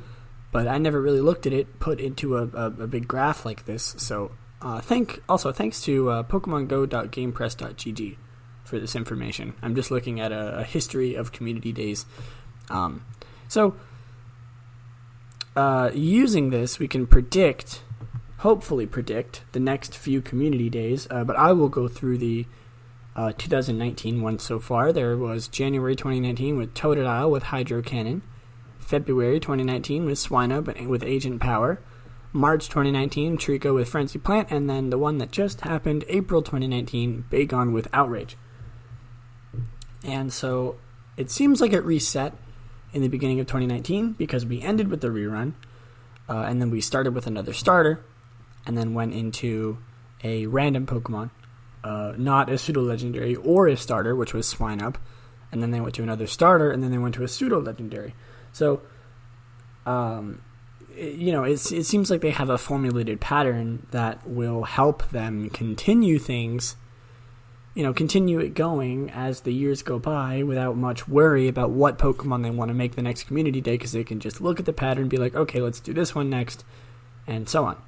but 0.52 0.68
I 0.68 0.78
never 0.78 1.00
really 1.00 1.20
looked 1.20 1.46
at 1.46 1.52
it 1.52 1.80
put 1.80 2.00
into 2.00 2.36
a, 2.36 2.46
a, 2.46 2.66
a 2.66 2.86
big 2.86 3.08
graph 3.08 3.44
like 3.44 3.64
this. 3.66 3.94
So 3.98 4.32
uh, 4.62 4.80
thank 4.80 5.22
also 5.28 5.52
thanks 5.52 5.82
to 5.82 6.10
uh, 6.10 6.22
PokemonGo.GamePress.gg 6.24 8.16
for 8.64 8.78
this 8.78 8.94
information. 8.94 9.54
I'm 9.62 9.74
just 9.74 9.90
looking 9.90 10.20
at 10.20 10.32
a, 10.32 10.58
a 10.58 10.64
history 10.64 11.14
of 11.14 11.32
community 11.32 11.72
days. 11.72 12.06
Um, 12.68 13.04
so 13.48 13.74
uh, 15.56 15.90
using 15.94 16.50
this, 16.50 16.78
we 16.78 16.88
can 16.88 17.06
predict, 17.06 17.82
hopefully 18.38 18.86
predict 18.86 19.42
the 19.52 19.60
next 19.60 19.96
few 19.96 20.20
community 20.20 20.70
days. 20.70 21.06
Uh, 21.10 21.24
but 21.24 21.36
I 21.36 21.52
will 21.52 21.68
go 21.68 21.88
through 21.88 22.18
the 22.18 22.46
uh, 23.16 23.32
2019 23.36 24.22
one 24.22 24.38
so 24.38 24.58
far. 24.58 24.92
There 24.92 25.16
was 25.16 25.48
January 25.48 25.96
2019 25.96 26.56
with 26.56 26.74
Totodile 26.74 27.30
with 27.30 27.44
Hydro 27.44 27.82
Cannon. 27.82 28.22
February 28.78 29.38
2019 29.38 30.04
with 30.04 30.18
Swinub 30.18 30.86
with 30.86 31.04
Ancient 31.04 31.40
Power. 31.40 31.80
March 32.32 32.68
2019, 32.68 33.38
Treecko 33.38 33.74
with 33.74 33.88
Frenzy 33.88 34.18
Plant, 34.18 34.48
and 34.50 34.70
then 34.70 34.90
the 34.90 34.98
one 34.98 35.18
that 35.18 35.32
just 35.32 35.62
happened, 35.62 36.04
April 36.06 36.42
2019, 36.42 37.24
Bagon 37.28 37.72
with 37.72 37.88
Outrage. 37.92 38.36
And 40.04 40.32
so 40.32 40.76
it 41.16 41.30
seems 41.30 41.60
like 41.60 41.72
it 41.72 41.84
reset 41.84 42.34
in 42.92 43.02
the 43.02 43.08
beginning 43.08 43.40
of 43.40 43.46
2019 43.46 44.12
because 44.12 44.44
we 44.44 44.60
ended 44.60 44.88
with 44.88 45.00
the 45.00 45.08
rerun, 45.08 45.54
uh, 46.28 46.38
and 46.42 46.60
then 46.60 46.70
we 46.70 46.80
started 46.80 47.14
with 47.14 47.26
another 47.26 47.52
starter, 47.52 48.04
and 48.66 48.76
then 48.76 48.94
went 48.94 49.14
into 49.14 49.78
a 50.22 50.46
random 50.46 50.86
Pokemon, 50.86 51.30
uh, 51.82 52.12
not 52.16 52.50
a 52.50 52.58
pseudo 52.58 52.82
legendary 52.82 53.34
or 53.36 53.68
a 53.68 53.76
starter, 53.76 54.14
which 54.14 54.34
was 54.34 54.52
Swinub, 54.52 54.96
and 55.50 55.62
then 55.62 55.70
they 55.70 55.80
went 55.80 55.94
to 55.94 56.02
another 56.02 56.26
starter, 56.26 56.70
and 56.70 56.82
then 56.82 56.90
they 56.90 56.98
went 56.98 57.14
to 57.14 57.24
a 57.24 57.28
pseudo 57.28 57.60
legendary. 57.60 58.14
So, 58.52 58.82
um, 59.86 60.42
it, 60.96 61.14
you 61.14 61.32
know, 61.32 61.44
it 61.44 61.58
seems 61.58 62.10
like 62.10 62.20
they 62.20 62.30
have 62.30 62.50
a 62.50 62.58
formulated 62.58 63.20
pattern 63.20 63.86
that 63.90 64.26
will 64.26 64.64
help 64.64 65.08
them 65.10 65.50
continue 65.50 66.18
things, 66.18 66.76
you 67.80 67.86
know, 67.86 67.94
continue 67.94 68.40
it 68.40 68.52
going 68.52 69.08
as 69.08 69.40
the 69.40 69.54
years 69.54 69.82
go 69.82 69.98
by 69.98 70.42
without 70.42 70.76
much 70.76 71.08
worry 71.08 71.48
about 71.48 71.70
what 71.70 71.96
Pokemon 71.96 72.42
they 72.42 72.50
want 72.50 72.68
to 72.68 72.74
make 72.74 72.94
the 72.94 73.00
next 73.00 73.22
community 73.22 73.62
day 73.62 73.78
because 73.78 73.92
they 73.92 74.04
can 74.04 74.20
just 74.20 74.38
look 74.38 74.60
at 74.60 74.66
the 74.66 74.72
pattern 74.74 75.04
and 75.04 75.10
be 75.10 75.16
like, 75.16 75.34
okay, 75.34 75.62
let's 75.62 75.80
do 75.80 75.94
this 75.94 76.14
one 76.14 76.28
next, 76.28 76.62
and 77.26 77.48
so 77.48 77.64
on. 77.64 77.78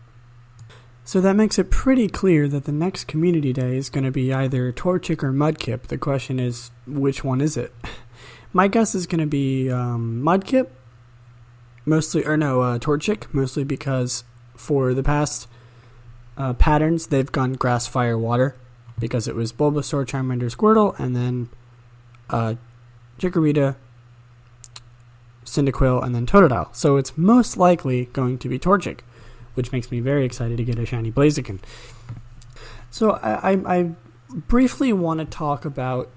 So 1.04 1.20
that 1.20 1.36
makes 1.36 1.58
it 1.58 1.70
pretty 1.70 2.08
clear 2.08 2.48
that 2.48 2.64
the 2.64 2.72
next 2.72 3.04
community 3.04 3.52
day 3.52 3.76
is 3.76 3.90
going 3.90 4.04
to 4.04 4.10
be 4.10 4.32
either 4.32 4.72
Torchic 4.72 5.22
or 5.22 5.30
Mudkip. 5.30 5.88
The 5.88 5.98
question 5.98 6.40
is, 6.40 6.70
which 6.86 7.22
one 7.22 7.42
is 7.42 7.58
it? 7.58 7.74
My 8.54 8.68
guess 8.68 8.94
is 8.94 9.06
going 9.06 9.20
to 9.20 9.26
be 9.26 9.70
um, 9.70 10.22
Mudkip, 10.24 10.68
mostly, 11.84 12.24
or 12.24 12.38
no, 12.38 12.62
uh, 12.62 12.78
Torchic, 12.78 13.26
mostly 13.34 13.62
because 13.62 14.24
for 14.56 14.94
the 14.94 15.02
past 15.02 15.48
uh, 16.38 16.54
patterns 16.54 17.08
they've 17.08 17.30
gone 17.30 17.52
Grass, 17.52 17.86
Fire, 17.86 18.16
Water, 18.16 18.56
because 18.98 19.26
it 19.26 19.34
was 19.34 19.52
Bulbasaur, 19.52 20.06
Charmander, 20.06 20.54
Squirtle, 20.54 20.98
and 20.98 21.16
then 21.16 21.48
uh, 22.30 22.54
Chikorita, 23.18 23.76
Cyndaquil, 25.44 26.04
and 26.04 26.14
then 26.14 26.26
Totodile. 26.26 26.74
So 26.74 26.96
it's 26.96 27.16
most 27.16 27.56
likely 27.56 28.06
going 28.06 28.38
to 28.38 28.48
be 28.48 28.58
Torchic, 28.58 29.00
which 29.54 29.72
makes 29.72 29.90
me 29.90 30.00
very 30.00 30.24
excited 30.24 30.56
to 30.56 30.64
get 30.64 30.78
a 30.78 30.86
shiny 30.86 31.10
Blaziken. 31.10 31.60
So 32.90 33.12
I, 33.12 33.52
I, 33.52 33.76
I 33.76 33.90
briefly 34.28 34.92
want 34.92 35.20
to 35.20 35.26
talk 35.26 35.64
about 35.64 36.10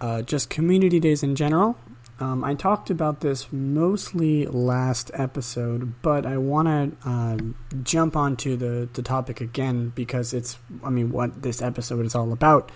uh, 0.00 0.22
just 0.22 0.50
community 0.50 1.00
days 1.00 1.22
in 1.22 1.34
general. 1.34 1.76
Um, 2.20 2.44
I 2.44 2.54
talked 2.54 2.90
about 2.90 3.20
this 3.20 3.50
mostly 3.50 4.46
last 4.46 5.10
episode, 5.14 6.02
but 6.02 6.26
I 6.26 6.36
want 6.36 6.68
to 6.68 7.08
uh, 7.08 7.38
jump 7.82 8.14
onto 8.14 8.56
the, 8.56 8.90
the 8.92 9.02
topic 9.02 9.40
again 9.40 9.90
because 9.94 10.34
it's, 10.34 10.58
I 10.84 10.90
mean, 10.90 11.12
what 11.12 11.42
this 11.42 11.62
episode 11.62 12.04
is 12.04 12.14
all 12.14 12.32
about. 12.32 12.70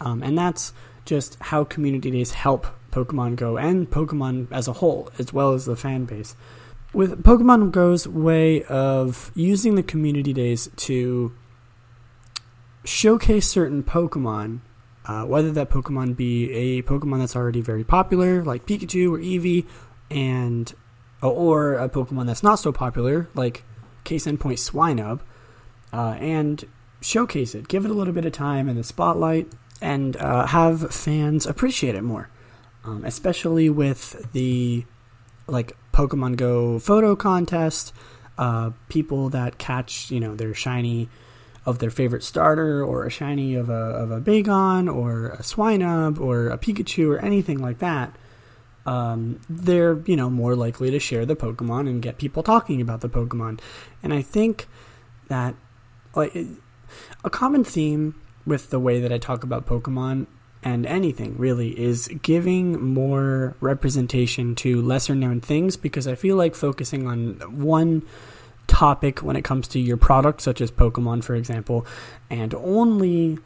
Um, 0.00 0.20
and 0.24 0.36
that's 0.36 0.72
just 1.04 1.36
how 1.40 1.62
community 1.62 2.10
days 2.10 2.32
help 2.32 2.66
Pokemon 2.90 3.36
Go 3.36 3.56
and 3.56 3.88
Pokemon 3.88 4.48
as 4.50 4.66
a 4.66 4.72
whole, 4.72 5.10
as 5.16 5.32
well 5.32 5.54
as 5.54 5.64
the 5.64 5.76
fan 5.76 6.04
base. 6.04 6.34
With 6.92 7.22
Pokemon 7.22 7.70
Go's 7.70 8.08
way 8.08 8.64
of 8.64 9.30
using 9.36 9.76
the 9.76 9.82
community 9.84 10.32
days 10.32 10.68
to 10.76 11.32
showcase 12.84 13.46
certain 13.46 13.84
Pokemon 13.84 14.60
uh, 15.06 15.24
whether 15.24 15.50
that 15.52 15.70
Pokemon 15.70 16.16
be 16.16 16.50
a 16.52 16.82
Pokemon 16.82 17.18
that's 17.18 17.34
already 17.36 17.60
very 17.60 17.84
popular, 17.84 18.44
like 18.44 18.66
Pikachu 18.66 19.12
or 19.12 19.18
Eevee, 19.18 19.66
and 20.10 20.72
or 21.20 21.74
a 21.74 21.88
Pokemon 21.88 22.26
that's 22.26 22.42
not 22.42 22.56
so 22.56 22.72
popular, 22.72 23.28
like 23.34 23.64
case 24.04 24.26
in 24.26 24.38
point 24.38 24.58
Swinub, 24.58 25.20
uh, 25.92 26.16
and 26.18 26.64
showcase 27.00 27.54
it, 27.54 27.68
give 27.68 27.84
it 27.84 27.90
a 27.90 27.94
little 27.94 28.12
bit 28.12 28.24
of 28.24 28.32
time 28.32 28.68
in 28.68 28.76
the 28.76 28.84
spotlight, 28.84 29.48
and 29.80 30.16
uh, 30.16 30.46
have 30.46 30.92
fans 30.94 31.46
appreciate 31.46 31.94
it 31.94 32.02
more. 32.02 32.28
Um, 32.84 33.04
especially 33.04 33.70
with 33.70 34.32
the 34.32 34.84
like 35.46 35.76
Pokemon 35.92 36.36
Go 36.36 36.78
photo 36.78 37.14
contest, 37.14 37.92
uh, 38.38 38.70
people 38.88 39.28
that 39.30 39.58
catch 39.58 40.10
you 40.10 40.20
know 40.20 40.34
their 40.34 40.54
shiny 40.54 41.08
of 41.64 41.78
their 41.78 41.90
favorite 41.90 42.24
starter 42.24 42.84
or 42.84 43.06
a 43.06 43.10
shiny 43.10 43.54
of 43.54 43.68
a, 43.68 43.72
of 43.72 44.10
a 44.10 44.20
Bagon 44.20 44.92
or 44.92 45.28
a 45.28 45.42
Swinub 45.42 46.20
or 46.20 46.48
a 46.48 46.58
Pikachu 46.58 47.08
or 47.08 47.18
anything 47.18 47.58
like 47.58 47.78
that, 47.78 48.14
um, 48.84 49.40
they're, 49.48 50.00
you 50.06 50.16
know, 50.16 50.28
more 50.28 50.56
likely 50.56 50.90
to 50.90 50.98
share 50.98 51.24
the 51.24 51.36
Pokemon 51.36 51.88
and 51.88 52.02
get 52.02 52.18
people 52.18 52.42
talking 52.42 52.80
about 52.80 53.00
the 53.00 53.08
Pokemon. 53.08 53.60
And 54.02 54.12
I 54.12 54.22
think 54.22 54.66
that 55.28 55.54
like 56.14 56.36
a 57.24 57.30
common 57.30 57.64
theme 57.64 58.20
with 58.44 58.70
the 58.70 58.80
way 58.80 59.00
that 59.00 59.12
I 59.12 59.18
talk 59.18 59.44
about 59.44 59.66
Pokemon 59.66 60.26
and 60.64 60.86
anything 60.86 61.36
really 61.38 61.78
is 61.78 62.08
giving 62.22 62.82
more 62.92 63.56
representation 63.60 64.54
to 64.56 64.80
lesser 64.80 65.14
known 65.14 65.40
things 65.40 65.76
because 65.76 66.06
I 66.06 66.14
feel 66.14 66.36
like 66.36 66.54
focusing 66.54 67.06
on 67.06 67.34
one 67.62 68.02
topic 68.66 69.20
when 69.20 69.36
it 69.36 69.42
comes 69.42 69.68
to 69.68 69.78
your 69.78 69.96
product, 69.96 70.40
such 70.40 70.60
as 70.60 70.70
Pokemon, 70.70 71.24
for 71.24 71.34
example, 71.34 71.86
and 72.30 72.54
only 72.54 73.38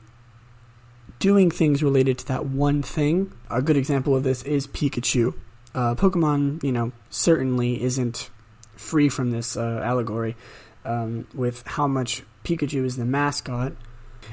doing 1.19 1.51
things 1.51 1.83
related 1.83 2.19
to 2.19 2.27
that 2.27 2.47
one 2.47 2.83
thing. 2.83 3.33
A 3.51 3.63
good 3.63 3.77
example 3.77 4.15
of 4.15 4.23
this 4.23 4.43
is 4.43 4.67
Pikachu. 4.67 5.35
Uh, 5.75 5.95
Pokemon, 5.95 6.63
you 6.63 6.73
know, 6.73 6.93
certainly 7.11 7.83
isn't 7.83 8.31
free 8.77 9.09
from 9.09 9.31
this 9.31 9.57
uh, 9.57 9.81
allegory 9.83 10.37
um, 10.85 11.27
with 11.35 11.63
how 11.67 11.87
much 11.87 12.23
Pikachu 12.45 12.85
is 12.85 12.97
the 12.97 13.05
mascot. 13.05 13.73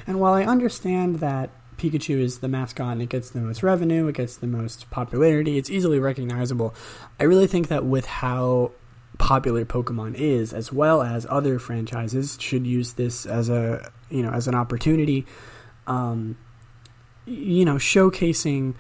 And 0.08 0.20
while 0.20 0.34
I 0.34 0.44
understand 0.44 1.20
that 1.20 1.50
Pikachu 1.78 2.20
is 2.20 2.40
the 2.40 2.48
mascot 2.48 2.94
and 2.94 3.02
it 3.02 3.10
gets 3.10 3.30
the 3.30 3.42
most 3.42 3.64
revenue, 3.64 4.08
it 4.08 4.16
gets 4.16 4.38
the 4.38 4.48
most 4.48 4.90
popularity, 4.90 5.58
it's 5.58 5.70
easily 5.70 6.00
recognizable, 6.00 6.74
I 7.20 7.24
really 7.24 7.48
think 7.48 7.68
that 7.68 7.86
with 7.86 8.06
how 8.06 8.72
popular 9.18 9.66
Pokemon 9.66 10.16
is, 10.16 10.53
as 10.53 10.72
well 10.72 11.01
as 11.01 11.26
other 11.30 11.59
franchises, 11.59 12.38
should 12.39 12.66
use 12.66 12.93
this 12.93 13.26
as 13.26 13.49
a 13.49 13.91
you 14.09 14.22
know 14.22 14.32
as 14.32 14.47
an 14.47 14.55
opportunity, 14.55 15.26
um, 15.88 16.38
you 17.26 17.66
know, 17.66 17.76
showcasing 17.76 18.76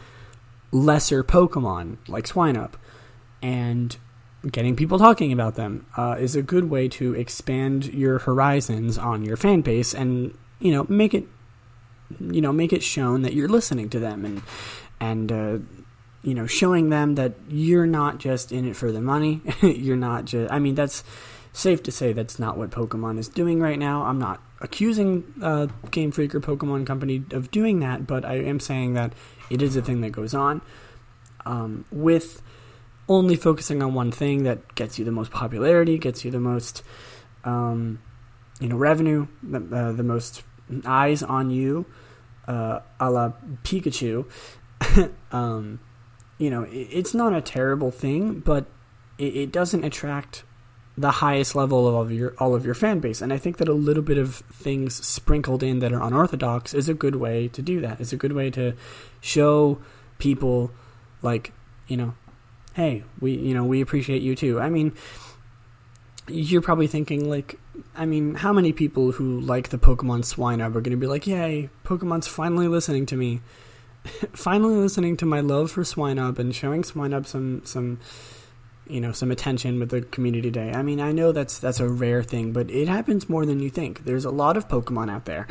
lesser 0.71 1.23
Pokemon 1.23 1.97
like 2.07 2.27
Swinub 2.27 2.73
and 3.41 3.97
getting 4.51 4.75
people 4.75 4.97
talking 4.97 5.31
about 5.31 5.55
them 5.55 5.85
uh, 5.95 6.15
is 6.19 6.35
a 6.35 6.41
good 6.41 6.69
way 6.69 6.87
to 6.87 7.13
expand 7.13 7.85
your 7.93 8.19
horizons 8.19 8.97
on 8.97 9.23
your 9.23 9.37
fan 9.37 9.61
base 9.61 9.93
and 9.93 10.37
you 10.59 10.71
know 10.71 10.85
make 10.89 11.13
it 11.13 11.25
you 12.19 12.41
know 12.41 12.51
make 12.51 12.73
it 12.73 12.83
shown 12.83 13.21
that 13.21 13.33
you're 13.33 13.47
listening 13.47 13.89
to 13.89 13.99
them 13.99 14.25
and 14.25 14.41
and 14.99 15.31
uh, 15.31 15.57
you 16.23 16.33
know, 16.33 16.47
showing 16.47 16.89
them 16.89 17.15
that 17.15 17.33
you're 17.49 17.85
not 17.85 18.17
just 18.17 18.51
in 18.51 18.65
it 18.67 18.75
for 18.75 18.91
the 18.91 19.01
money. 19.01 19.41
you're 19.61 19.97
not 19.97 20.25
just, 20.25 20.51
I 20.51 20.59
mean, 20.59 20.73
that's 20.73 21.03
safe 21.51 21.83
to 21.83 21.91
say 21.91 22.13
that's 22.13 22.39
not 22.39 22.57
what 22.57 22.71
Pokemon 22.71 23.19
is 23.19 23.27
doing 23.27 23.59
right 23.59 23.77
now. 23.77 24.03
I'm 24.03 24.19
not 24.19 24.41
accusing 24.61 25.23
uh, 25.41 25.67
Game 25.91 26.11
Freak 26.11 26.33
or 26.33 26.39
Pokemon 26.39 26.87
Company 26.87 27.23
of 27.31 27.51
doing 27.51 27.81
that, 27.81 28.07
but 28.07 28.25
I 28.25 28.35
am 28.35 28.59
saying 28.59 28.93
that 28.93 29.13
it 29.49 29.61
is 29.61 29.75
a 29.75 29.81
thing 29.81 30.01
that 30.01 30.11
goes 30.11 30.33
on. 30.33 30.61
Um, 31.45 31.83
with 31.91 32.41
only 33.09 33.35
focusing 33.35 33.83
on 33.83 33.93
one 33.93 34.11
thing 34.11 34.43
that 34.43 34.75
gets 34.75 34.97
you 34.97 35.03
the 35.03 35.11
most 35.11 35.29
popularity, 35.29 35.97
gets 35.97 36.23
you 36.23 36.31
the 36.31 36.39
most, 36.39 36.83
um, 37.43 37.99
you 38.61 38.69
know, 38.69 38.77
revenue, 38.77 39.27
the, 39.43 39.57
uh, 39.75 39.91
the 39.91 40.03
most 40.03 40.43
eyes 40.85 41.21
on 41.21 41.51
you, 41.51 41.85
uh, 42.47 42.79
a 43.01 43.11
la 43.11 43.33
Pikachu. 43.63 44.25
um, 45.33 45.79
you 46.43 46.49
know, 46.49 46.67
it's 46.69 47.13
not 47.13 47.33
a 47.33 47.39
terrible 47.39 47.89
thing, 47.89 48.41
but 48.41 48.65
it, 49.17 49.49
doesn't 49.49 49.85
attract 49.85 50.43
the 50.97 51.09
highest 51.09 51.55
level 51.55 51.97
of 52.01 52.11
your 52.11 52.33
all 52.37 52.53
of 52.53 52.65
your 52.65 52.73
fan 52.73 52.99
base. 52.99 53.21
And 53.21 53.31
I 53.31 53.37
think 53.37 53.57
that 53.57 53.69
a 53.69 53.73
little 53.73 54.03
bit 54.03 54.17
of 54.17 54.35
things 54.51 54.93
sprinkled 54.93 55.63
in 55.63 55.79
that 55.79 55.93
are 55.93 56.03
unorthodox 56.03 56.73
is 56.73 56.89
a 56.89 56.93
good 56.93 57.15
way 57.15 57.47
to 57.47 57.61
do 57.61 57.79
that. 57.79 58.01
It's 58.01 58.11
a 58.11 58.17
good 58.17 58.33
way 58.33 58.49
to 58.51 58.75
show 59.21 59.79
people 60.17 60.71
like, 61.21 61.53
you 61.87 61.95
know, 61.95 62.13
hey, 62.73 63.05
we 63.21 63.31
you 63.31 63.53
know 63.53 63.63
we 63.63 63.79
appreciate 63.79 64.21
you 64.21 64.35
too. 64.35 64.59
I 64.59 64.69
mean, 64.69 64.91
you're 66.27 66.61
probably 66.61 66.87
thinking 66.87 67.29
like, 67.29 67.57
I 67.95 68.05
mean, 68.05 68.35
how 68.35 68.51
many 68.51 68.73
people 68.73 69.13
who 69.13 69.39
like 69.39 69.69
the 69.69 69.77
Pokemon 69.77 70.25
Swinub 70.25 70.75
are 70.75 70.81
going 70.81 70.91
to 70.91 70.97
be 70.97 71.07
like, 71.07 71.25
yay, 71.25 71.69
Pokemon's 71.85 72.27
finally 72.27 72.67
listening 72.67 73.05
to 73.05 73.15
me, 73.15 73.39
finally 74.33 74.75
listening 74.75 75.17
to 75.17 75.25
my 75.25 75.39
love 75.39 75.71
for 75.71 75.83
Swinub 75.83 76.39
and 76.39 76.55
showing 76.55 76.83
Swinub 76.83 77.25
some 77.25 77.61
some 77.65 77.99
you 78.87 78.99
know 78.99 79.11
some 79.11 79.31
attention 79.31 79.79
with 79.79 79.89
the 79.89 80.01
community 80.01 80.51
day. 80.51 80.71
I 80.71 80.81
mean, 80.81 80.99
I 80.99 81.11
know 81.11 81.31
that's 81.31 81.59
that's 81.59 81.79
a 81.79 81.87
rare 81.87 82.23
thing, 82.23 82.51
but 82.51 82.69
it 82.69 82.87
happens 82.87 83.29
more 83.29 83.45
than 83.45 83.59
you 83.59 83.69
think. 83.69 84.05
There's 84.05 84.25
a 84.25 84.31
lot 84.31 84.57
of 84.57 84.67
Pokemon 84.67 85.09
out 85.09 85.25
there, 85.25 85.47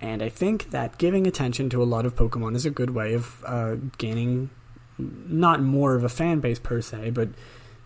and 0.00 0.22
I 0.22 0.28
think 0.28 0.70
that 0.70 0.98
giving 0.98 1.26
attention 1.26 1.68
to 1.70 1.82
a 1.82 1.84
lot 1.84 2.06
of 2.06 2.16
Pokemon 2.16 2.56
is 2.56 2.64
a 2.64 2.70
good 2.70 2.90
way 2.90 3.14
of 3.14 3.44
uh, 3.44 3.76
gaining 3.98 4.50
not 4.98 5.62
more 5.62 5.94
of 5.94 6.04
a 6.04 6.08
fan 6.08 6.40
base 6.40 6.58
per 6.58 6.80
se, 6.80 7.10
but 7.10 7.28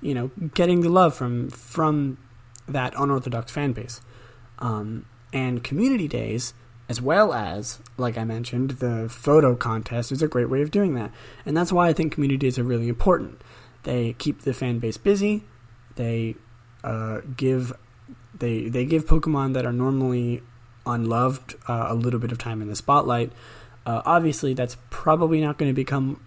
you 0.01 0.15
know, 0.15 0.31
getting 0.55 0.83
the 0.83 0.89
love 0.89 1.15
from 1.15 1.51
from 1.51 2.19
that 2.69 2.95
unorthodox 2.97 3.51
fan 3.51 3.73
base. 3.73 4.01
Um, 4.59 5.07
and 5.33 5.65
community 5.65 6.07
days, 6.07 6.55
as 6.89 7.01
well 7.01 7.32
as, 7.32 7.78
like 7.97 8.18
I 8.18 8.24
mentioned, 8.24 8.72
the 8.72 9.09
photo 9.09 9.55
contest 9.55 10.12
is 10.12 10.22
a 10.22 10.28
great 10.28 10.51
way 10.51 10.61
of 10.62 10.70
doing 10.70 10.95
that. 10.95 11.11
And 11.47 11.57
that's 11.57 11.72
why 11.72 11.89
I 11.89 11.93
think 11.93 12.12
community 12.12 12.37
days 12.37 12.59
are 12.59 12.64
really 12.64 12.89
important. 12.89 13.41
They 13.85 14.14
keep 14.14 14.43
the 14.43 14.53
fan 14.53 14.78
base 14.78 14.97
busy. 14.97 15.45
They 15.97 16.37
uh, 16.82 17.20
give 17.37 17.72
they 18.39 18.68
they 18.68 18.85
give 18.85 19.07
Pokemon 19.07 19.55
that 19.55 19.64
are 19.64 19.72
normally 19.72 20.43
unloved 20.87 21.55
uh, 21.68 21.87
a 21.89 21.95
little 21.95 22.20
bit 22.20 22.32
of 22.32 22.39
time 22.39 22.61
in 22.61 22.68
the 22.68 22.76
spotlight. 22.76 23.32
Uh, 23.87 24.03
obviously, 24.05 24.55
that's 24.55 24.76
probably 24.91 25.41
not 25.41 25.59
going 25.59 25.70
to 25.70 25.74
become 25.74 26.20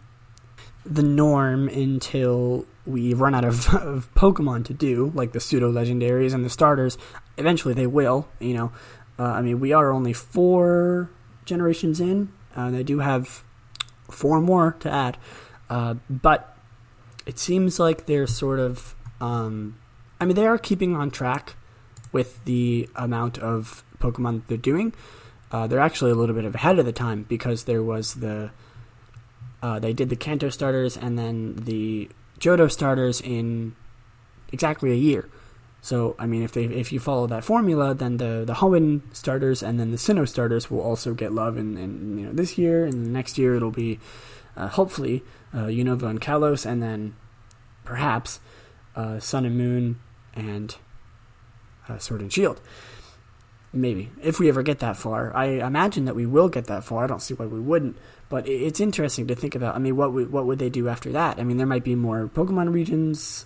the 0.86 1.04
norm 1.04 1.68
until 1.68 2.66
we 2.86 3.14
run 3.14 3.36
out 3.36 3.44
of, 3.44 3.68
of 3.74 4.14
Pokemon 4.16 4.66
to 4.66 4.74
do, 4.74 5.12
like 5.14 5.34
the 5.34 5.40
pseudo 5.40 5.72
legendaries 5.72 6.34
and 6.34 6.46
the 6.46 6.50
starters. 6.50 6.98
Eventually, 7.38 7.74
they 7.74 7.88
will. 7.88 8.28
You 8.40 8.54
know, 8.54 8.72
uh, 9.20 9.24
I 9.24 9.42
mean, 9.42 9.60
we 9.60 9.74
are 9.74 9.92
only 9.92 10.14
four 10.14 11.10
generations 11.46 12.00
in, 12.00 12.32
and 12.56 12.76
they 12.76 12.84
do 12.84 13.00
have 13.00 13.44
four 14.10 14.42
more 14.42 14.76
to 14.80 14.92
add. 14.92 15.18
Uh, 15.70 15.96
but 16.10 16.56
it 17.26 17.40
seems 17.40 17.80
like 17.80 18.06
they're 18.06 18.28
sort 18.28 18.60
of, 18.60 18.96
um, 19.20 19.78
I 20.20 20.26
mean, 20.26 20.36
they 20.36 20.46
are 20.46 20.58
keeping 20.58 20.96
on 20.96 21.12
track 21.12 21.56
with 22.12 22.44
the 22.46 22.90
amount 22.96 23.38
of 23.40 23.84
Pokemon 24.00 24.44
they're 24.48 24.58
doing. 24.58 24.94
Uh, 25.52 25.68
they're 25.68 25.80
actually 25.80 26.12
a 26.12 26.16
little 26.16 26.36
bit 26.36 26.46
ahead 26.46 26.80
of 26.80 26.86
the 26.86 26.92
time 26.92 27.24
because 27.24 27.64
there 27.64 27.84
was 27.84 28.16
the, 28.16 28.52
uh, 29.62 29.80
they 29.80 29.94
did 29.94 30.10
the 30.10 30.16
Kanto 30.16 30.50
starters 30.50 30.98
and 30.98 31.18
then 31.18 31.56
the 31.56 32.10
Johto 32.40 32.72
starters 32.72 33.22
in 33.22 33.76
exactly 34.52 34.92
a 34.92 34.96
year. 34.96 35.30
So 35.82 36.16
I 36.20 36.26
mean, 36.26 36.44
if 36.44 36.52
they 36.52 36.66
if 36.66 36.92
you 36.92 37.00
follow 37.00 37.28
that 37.28 37.44
formula, 37.44 37.94
then 37.94 38.18
the 38.18 38.44
the 38.46 38.56
Hoenn 38.56 39.02
starters 39.14 39.64
and 39.64 39.80
then 39.80 39.92
the 39.92 39.98
Sinnoh 39.98 40.28
starters 40.28 40.70
will 40.70 40.82
also 40.82 41.14
get 41.14 41.32
love 41.32 41.58
in 41.58 41.78
you 42.18 42.26
know 42.26 42.34
this 42.34 42.58
year 42.58 42.86
and 42.86 43.14
next 43.14 43.38
year 43.38 43.56
it'll 43.56 43.72
be 43.72 44.00
uh, 44.58 44.68
hopefully 44.68 45.24
uh, 45.54 45.66
Unova 45.66 46.10
and 46.10 46.20
Kalos, 46.20 46.66
and 46.66 46.82
then 46.82 47.16
perhaps 47.86 48.40
uh, 48.96 49.20
Sun 49.20 49.46
and 49.46 49.58
Moon 49.58 50.00
and 50.34 50.76
uh, 51.88 51.98
Sword 52.00 52.22
and 52.22 52.34
Shield. 52.34 52.60
Maybe 53.72 54.10
if 54.22 54.40
we 54.40 54.50
ever 54.50 54.64
get 54.64 54.80
that 54.80 54.98
far, 54.98 55.36
I 55.36 55.46
imagine 55.46 56.06
that 56.06 56.16
we 56.16 56.26
will 56.26 56.50
get 56.50 56.66
that 56.66 56.84
far. 56.84 57.04
I 57.04 57.08
don't 57.08 57.22
see 57.22 57.34
why 57.34 57.46
we 57.46 57.60
wouldn't. 57.60 57.98
But 58.30 58.48
it's 58.48 58.80
interesting 58.80 59.28
to 59.28 59.36
think 59.36 59.56
about. 59.56 59.76
I 59.76 59.80
mean, 59.80 59.96
what 59.96 60.12
would 60.14 60.32
what 60.32 60.46
would 60.46 60.60
they 60.60 60.70
do 60.70 60.90
after 60.90 61.12
that? 61.12 61.40
I 61.40 61.44
mean, 61.44 61.58
there 61.58 61.68
might 61.68 61.84
be 61.84 61.96
more 61.96 62.28
Pokemon 62.28 62.74
regions 62.74 63.46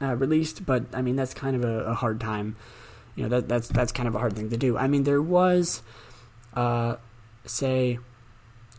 uh, 0.00 0.14
released, 0.16 0.66
but 0.66 0.84
I 0.92 1.02
mean 1.02 1.16
that's 1.16 1.34
kind 1.34 1.56
of 1.56 1.64
a, 1.64 1.84
a, 1.84 1.94
hard 1.94 2.20
time. 2.20 2.56
You 3.14 3.24
know, 3.24 3.28
that 3.30 3.48
that's 3.48 3.68
that's 3.68 3.92
kind 3.92 4.08
of 4.08 4.14
a 4.14 4.18
hard 4.18 4.34
thing 4.34 4.50
to 4.50 4.56
do. 4.56 4.76
I 4.76 4.86
mean, 4.88 5.04
there 5.04 5.22
was, 5.22 5.82
uh, 6.54 6.96
say, 7.44 7.98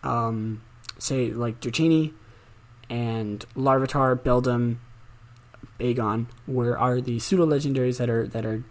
um, 0.03 0.61
say 0.99 1.31
like 1.31 1.59
Dratini 1.59 2.13
and 2.89 3.45
Larvitar, 3.55 4.17
Beldum, 4.17 4.77
Bagon, 5.79 6.27
where 6.45 6.77
are 6.77 7.01
the 7.01 7.19
pseudo 7.19 7.45
legendaries 7.45 7.97
that 7.97 8.09
are 8.09 8.27
that 8.27 8.45
are 8.45 8.63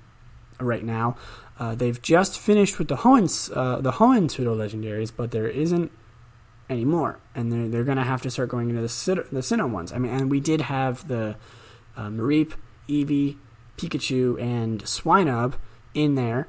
right 0.60 0.84
now. 0.84 1.16
Uh, 1.58 1.74
they've 1.74 2.00
just 2.02 2.38
finished 2.38 2.78
with 2.78 2.88
the 2.88 2.98
Hoenn 2.98 3.56
uh, 3.56 3.80
the 3.80 3.92
Hoenn 3.92 4.30
pseudo 4.30 4.56
legendaries, 4.56 5.10
but 5.14 5.30
there 5.30 5.48
isn't 5.48 5.90
anymore, 6.68 7.18
and 7.34 7.52
they're 7.52 7.68
they're 7.68 7.84
gonna 7.84 8.04
have 8.04 8.22
to 8.22 8.30
start 8.30 8.48
going 8.48 8.70
into 8.70 8.82
the 8.82 9.26
the 9.32 9.40
Sinnoh 9.40 9.70
ones. 9.70 9.92
I 9.92 9.98
mean, 9.98 10.12
and 10.12 10.30
we 10.30 10.40
did 10.40 10.62
have 10.62 11.08
the 11.08 11.36
uh, 11.96 12.08
Mareep, 12.08 12.52
Eevee, 12.88 13.36
Pikachu, 13.76 14.40
and 14.40 14.82
Swinub 14.84 15.54
in 15.94 16.14
there. 16.14 16.48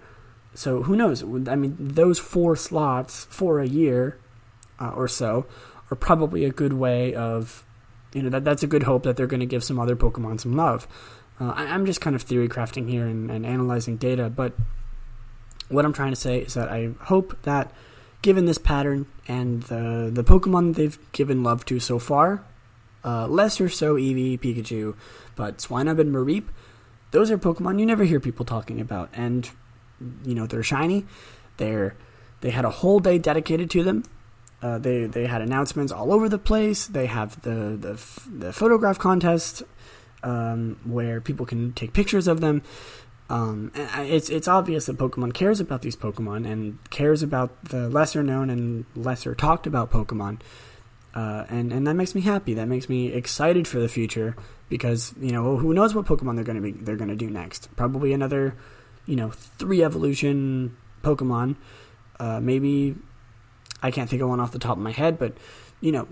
So 0.54 0.84
who 0.84 0.96
knows? 0.96 1.24
I 1.24 1.56
mean, 1.56 1.76
those 1.80 2.20
four 2.20 2.56
slots 2.56 3.26
for 3.26 3.60
a 3.60 3.68
year 3.68 4.18
uh, 4.80 4.90
or 4.90 5.08
so 5.08 5.46
are 5.92 5.96
probably 5.96 6.46
a 6.46 6.52
good 6.52 6.74
way 6.74 7.14
of, 7.14 7.66
you 8.14 8.24
know, 8.24 8.30
that 8.30 8.44
that's 8.44 8.64
a 8.64 8.68
good 8.68 8.84
hope 8.84 9.04
that 9.04 9.18
they're 9.18 9.28
going 9.28 9.40
to 9.40 9.46
give 9.46 9.64
some 9.64 9.80
other 9.80 9.96
Pokemon 9.96 10.40
some 10.40 10.56
love. 10.56 10.88
Uh, 11.40 11.54
I, 11.56 11.66
am 11.66 11.86
just 11.86 12.02
kind 12.02 12.16
of 12.16 12.24
theory 12.24 12.50
crafting 12.50 12.90
here 12.90 13.06
and, 13.06 13.30
and 13.30 13.46
analyzing 13.46 13.98
data, 13.98 14.30
but 14.30 14.54
what 15.70 15.86
I'm 15.86 15.94
trying 15.94 16.12
to 16.12 16.16
say 16.16 16.40
is 16.40 16.56
that 16.56 16.70
I 16.70 16.92
hope 17.02 17.40
that 17.44 17.72
given 18.22 18.46
this 18.46 18.58
pattern 18.58 19.06
and 19.28 19.64
the 19.64 20.10
the 20.12 20.24
Pokemon 20.24 20.76
they've 20.76 20.98
given 21.12 21.44
love 21.44 21.66
to 21.66 21.80
so 21.80 22.00
far, 22.00 22.44
uh, 23.04 23.28
less 23.28 23.62
or 23.62 23.70
so 23.70 23.96
Eevee, 23.96 24.40
Pikachu, 24.40 24.96
but 25.36 25.58
Swinub 25.58 26.00
and 26.00 26.14
Mareep, 26.14 26.46
those 27.12 27.32
are 27.32 27.38
Pokemon 27.38 27.80
you 27.80 27.86
never 27.86 28.04
hear 28.04 28.20
people 28.20 28.46
talking 28.46 28.82
about, 28.82 29.10
and 29.14 29.50
you 30.24 30.36
know 30.36 30.46
they're 30.46 30.64
shiny. 30.64 31.06
They're 31.58 31.96
they 32.42 32.52
had 32.52 32.66
a 32.66 32.70
whole 32.70 33.00
day 33.00 33.18
dedicated 33.18 33.70
to 33.72 33.84
them. 33.84 34.04
Uh, 34.62 34.78
they 34.78 35.06
they 35.06 35.26
had 35.26 35.42
announcements 35.42 35.92
all 35.92 36.12
over 36.12 36.28
the 36.28 36.40
place. 36.40 36.88
They 36.88 37.06
have 37.06 37.42
the 37.42 37.78
the, 37.80 38.02
the 38.30 38.54
photograph 38.54 39.00
contest 39.00 39.64
um, 40.24 40.80
where 40.84 41.22
people 41.22 41.46
can 41.46 41.74
take 41.74 41.94
pictures 41.94 42.28
of 42.28 42.42
them. 42.42 42.62
Um, 43.30 43.72
it's 43.76 44.30
it's 44.30 44.48
obvious 44.48 44.86
that 44.86 44.98
Pokemon 44.98 45.34
cares 45.34 45.60
about 45.60 45.82
these 45.82 45.96
Pokemon 45.96 46.50
and 46.50 46.78
cares 46.90 47.22
about 47.22 47.66
the 47.66 47.90
lesser 47.90 48.24
known 48.24 48.50
and 48.50 48.86
lesser 48.96 49.36
talked 49.36 49.68
about 49.68 49.92
Pokemon, 49.92 50.40
uh, 51.18 51.46
and 51.50 51.74
and 51.74 51.88
that 51.88 51.96
makes 51.96 52.14
me 52.14 52.22
happy. 52.22 52.54
That 52.54 52.68
makes 52.68 52.88
me 52.88 53.12
excited 53.12 53.68
for 53.68 53.80
the 53.80 53.90
future 53.90 54.36
because 54.70 55.14
you 55.20 55.32
know 55.32 55.58
who 55.58 55.74
knows 55.74 55.96
what 55.96 56.06
Pokemon 56.06 56.36
they're 56.36 56.46
to 56.58 56.62
be 56.62 56.72
they're 56.72 56.96
to 57.10 57.16
do 57.16 57.30
next. 57.30 57.76
Probably 57.76 58.14
another, 58.14 58.56
you 59.08 59.16
know, 59.16 59.32
three 59.32 59.84
evolution 59.84 60.78
Pokemon. 61.04 61.56
Uh, 62.20 62.40
maybe 62.40 62.96
I 63.82 63.90
can't 63.90 64.08
think 64.08 64.22
of 64.22 64.30
one 64.30 64.40
off 64.40 64.52
the 64.52 64.60
top 64.60 64.78
of 64.78 64.84
my 64.84 64.92
head, 64.92 65.18
but 65.18 65.34
you 65.82 65.92
know, 65.92 66.06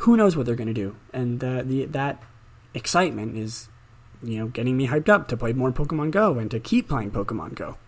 who 0.00 0.16
knows 0.16 0.36
what 0.36 0.46
they're 0.46 0.54
to 0.68 0.74
do, 0.74 0.94
and 1.12 1.42
uh, 1.42 1.62
the 1.64 1.86
that 1.86 2.22
excitement 2.72 3.36
is 3.36 3.68
you 4.22 4.38
know, 4.38 4.46
getting 4.46 4.76
me 4.76 4.88
hyped 4.88 5.08
up 5.08 5.28
to 5.28 5.36
play 5.36 5.52
more 5.52 5.72
Pokemon 5.72 6.10
Go 6.10 6.38
and 6.38 6.50
to 6.50 6.60
keep 6.60 6.88
playing 6.88 7.10
Pokemon 7.10 7.54
Go. 7.54 7.78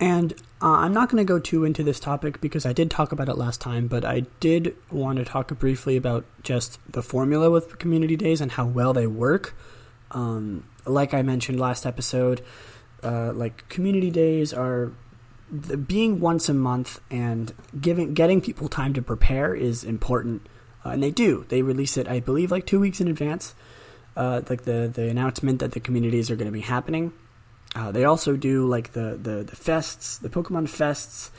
And 0.00 0.34
uh, 0.62 0.68
I'm 0.68 0.94
not 0.94 1.10
going 1.10 1.24
to 1.24 1.28
go 1.28 1.38
too 1.38 1.64
into 1.64 1.82
this 1.82 2.00
topic 2.00 2.40
because 2.40 2.64
I 2.64 2.72
did 2.72 2.90
talk 2.90 3.12
about 3.12 3.28
it 3.28 3.36
last 3.36 3.60
time, 3.60 3.88
but 3.88 4.04
I 4.04 4.20
did 4.40 4.74
want 4.90 5.18
to 5.18 5.24
talk 5.24 5.48
briefly 5.58 5.96
about 5.96 6.24
just 6.42 6.78
the 6.90 7.02
formula 7.02 7.50
with 7.50 7.78
community 7.78 8.16
days 8.16 8.40
and 8.40 8.52
how 8.52 8.66
well 8.66 8.92
they 8.92 9.06
work. 9.06 9.54
Um, 10.12 10.64
like 10.86 11.12
I 11.12 11.22
mentioned 11.22 11.60
last 11.60 11.84
episode, 11.84 12.42
uh, 13.02 13.32
like 13.34 13.68
community 13.68 14.10
days 14.10 14.54
are 14.54 14.92
being 15.86 16.20
once 16.20 16.48
a 16.48 16.54
month 16.54 17.00
and 17.10 17.52
giving 17.78 18.14
getting 18.14 18.40
people 18.40 18.68
time 18.68 18.94
to 18.94 19.02
prepare 19.02 19.54
is 19.54 19.84
important 19.84 20.48
uh, 20.86 20.90
and 20.90 21.02
they 21.02 21.10
do. 21.10 21.44
They 21.48 21.62
release 21.62 21.96
it, 21.96 22.08
I 22.08 22.20
believe, 22.20 22.50
like 22.50 22.64
two 22.66 22.80
weeks 22.80 23.00
in 23.00 23.08
advance, 23.08 23.54
uh, 24.16 24.42
like 24.48 24.62
the 24.62 24.90
the 24.92 25.08
announcement 25.08 25.58
that 25.58 25.72
the 25.72 25.80
communities 25.80 26.30
are 26.30 26.36
going 26.36 26.46
to 26.46 26.52
be 26.52 26.60
happening. 26.60 27.12
Uh, 27.74 27.92
they 27.92 28.04
also 28.04 28.36
do 28.36 28.66
like 28.66 28.92
the, 28.92 29.18
the 29.20 29.42
the 29.42 29.56
fests, 29.56 30.20
the 30.20 30.28
Pokemon 30.28 30.64
fests, 30.64 31.30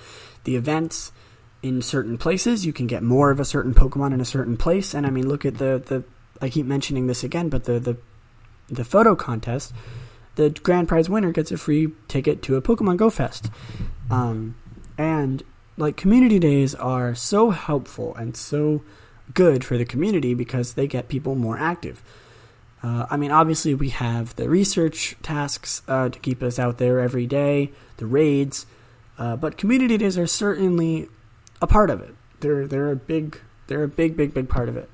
the 0.43 0.55
events 0.55 1.11
in 1.63 1.81
certain 1.81 2.17
places. 2.17 2.65
You 2.65 2.73
can 2.73 2.87
get 2.87 3.01
more 3.01 3.31
of 3.31 3.39
a 3.39 3.45
certain 3.45 3.73
Pokemon 3.73 4.13
in 4.13 4.21
a 4.21 4.25
certain 4.25 4.57
place. 4.57 4.93
And 4.93 5.05
I 5.05 5.09
mean, 5.09 5.27
look 5.27 5.45
at 5.45 5.57
the 5.57 5.81
the. 5.83 6.03
I 6.39 6.49
keep 6.49 6.67
mentioning 6.67 7.07
this 7.07 7.23
again, 7.23 7.49
but 7.49 7.63
the 7.63 7.79
the 7.79 7.97
the 8.69 8.83
photo 8.83 9.15
contest, 9.15 9.73
the 10.35 10.49
grand 10.49 10.87
prize 10.87 11.09
winner 11.09 11.31
gets 11.31 11.51
a 11.51 11.57
free 11.57 11.89
ticket 12.07 12.41
to 12.43 12.55
a 12.55 12.61
Pokemon 12.61 12.97
Go 12.97 13.09
Fest. 13.09 13.49
Um, 14.11 14.55
and 14.97 15.43
like 15.77 15.95
community 15.95 16.39
days 16.39 16.75
are 16.75 17.15
so 17.15 17.51
helpful 17.51 18.15
and 18.15 18.35
so 18.35 18.83
good 19.33 19.63
for 19.63 19.77
the 19.77 19.85
community 19.85 20.33
because 20.33 20.73
they 20.73 20.87
get 20.87 21.07
people 21.07 21.35
more 21.35 21.57
active. 21.57 22.01
Uh, 22.83 23.07
I 23.09 23.17
mean, 23.17 23.31
obviously, 23.31 23.73
we 23.73 23.89
have 23.89 24.35
the 24.35 24.49
research 24.49 25.15
tasks 25.23 25.81
uh, 25.87 26.09
to 26.09 26.19
keep 26.19 26.43
us 26.43 26.59
out 26.59 26.77
there 26.77 26.99
every 26.99 27.25
day, 27.25 27.71
the 27.97 28.05
raids, 28.05 28.65
uh, 29.17 29.35
but 29.35 29.57
community 29.57 29.97
days 29.97 30.17
are 30.17 30.27
certainly 30.27 31.09
a 31.61 31.67
part 31.67 31.89
of 31.89 32.01
it. 32.01 32.13
They're 32.39 32.67
they're 32.67 32.91
a 32.91 32.95
big 32.95 33.39
they're 33.65 33.83
a 33.83 33.87
big 33.87 34.15
big 34.15 34.33
big 34.33 34.47
part 34.47 34.69
of 34.69 34.77
it. 34.77 34.89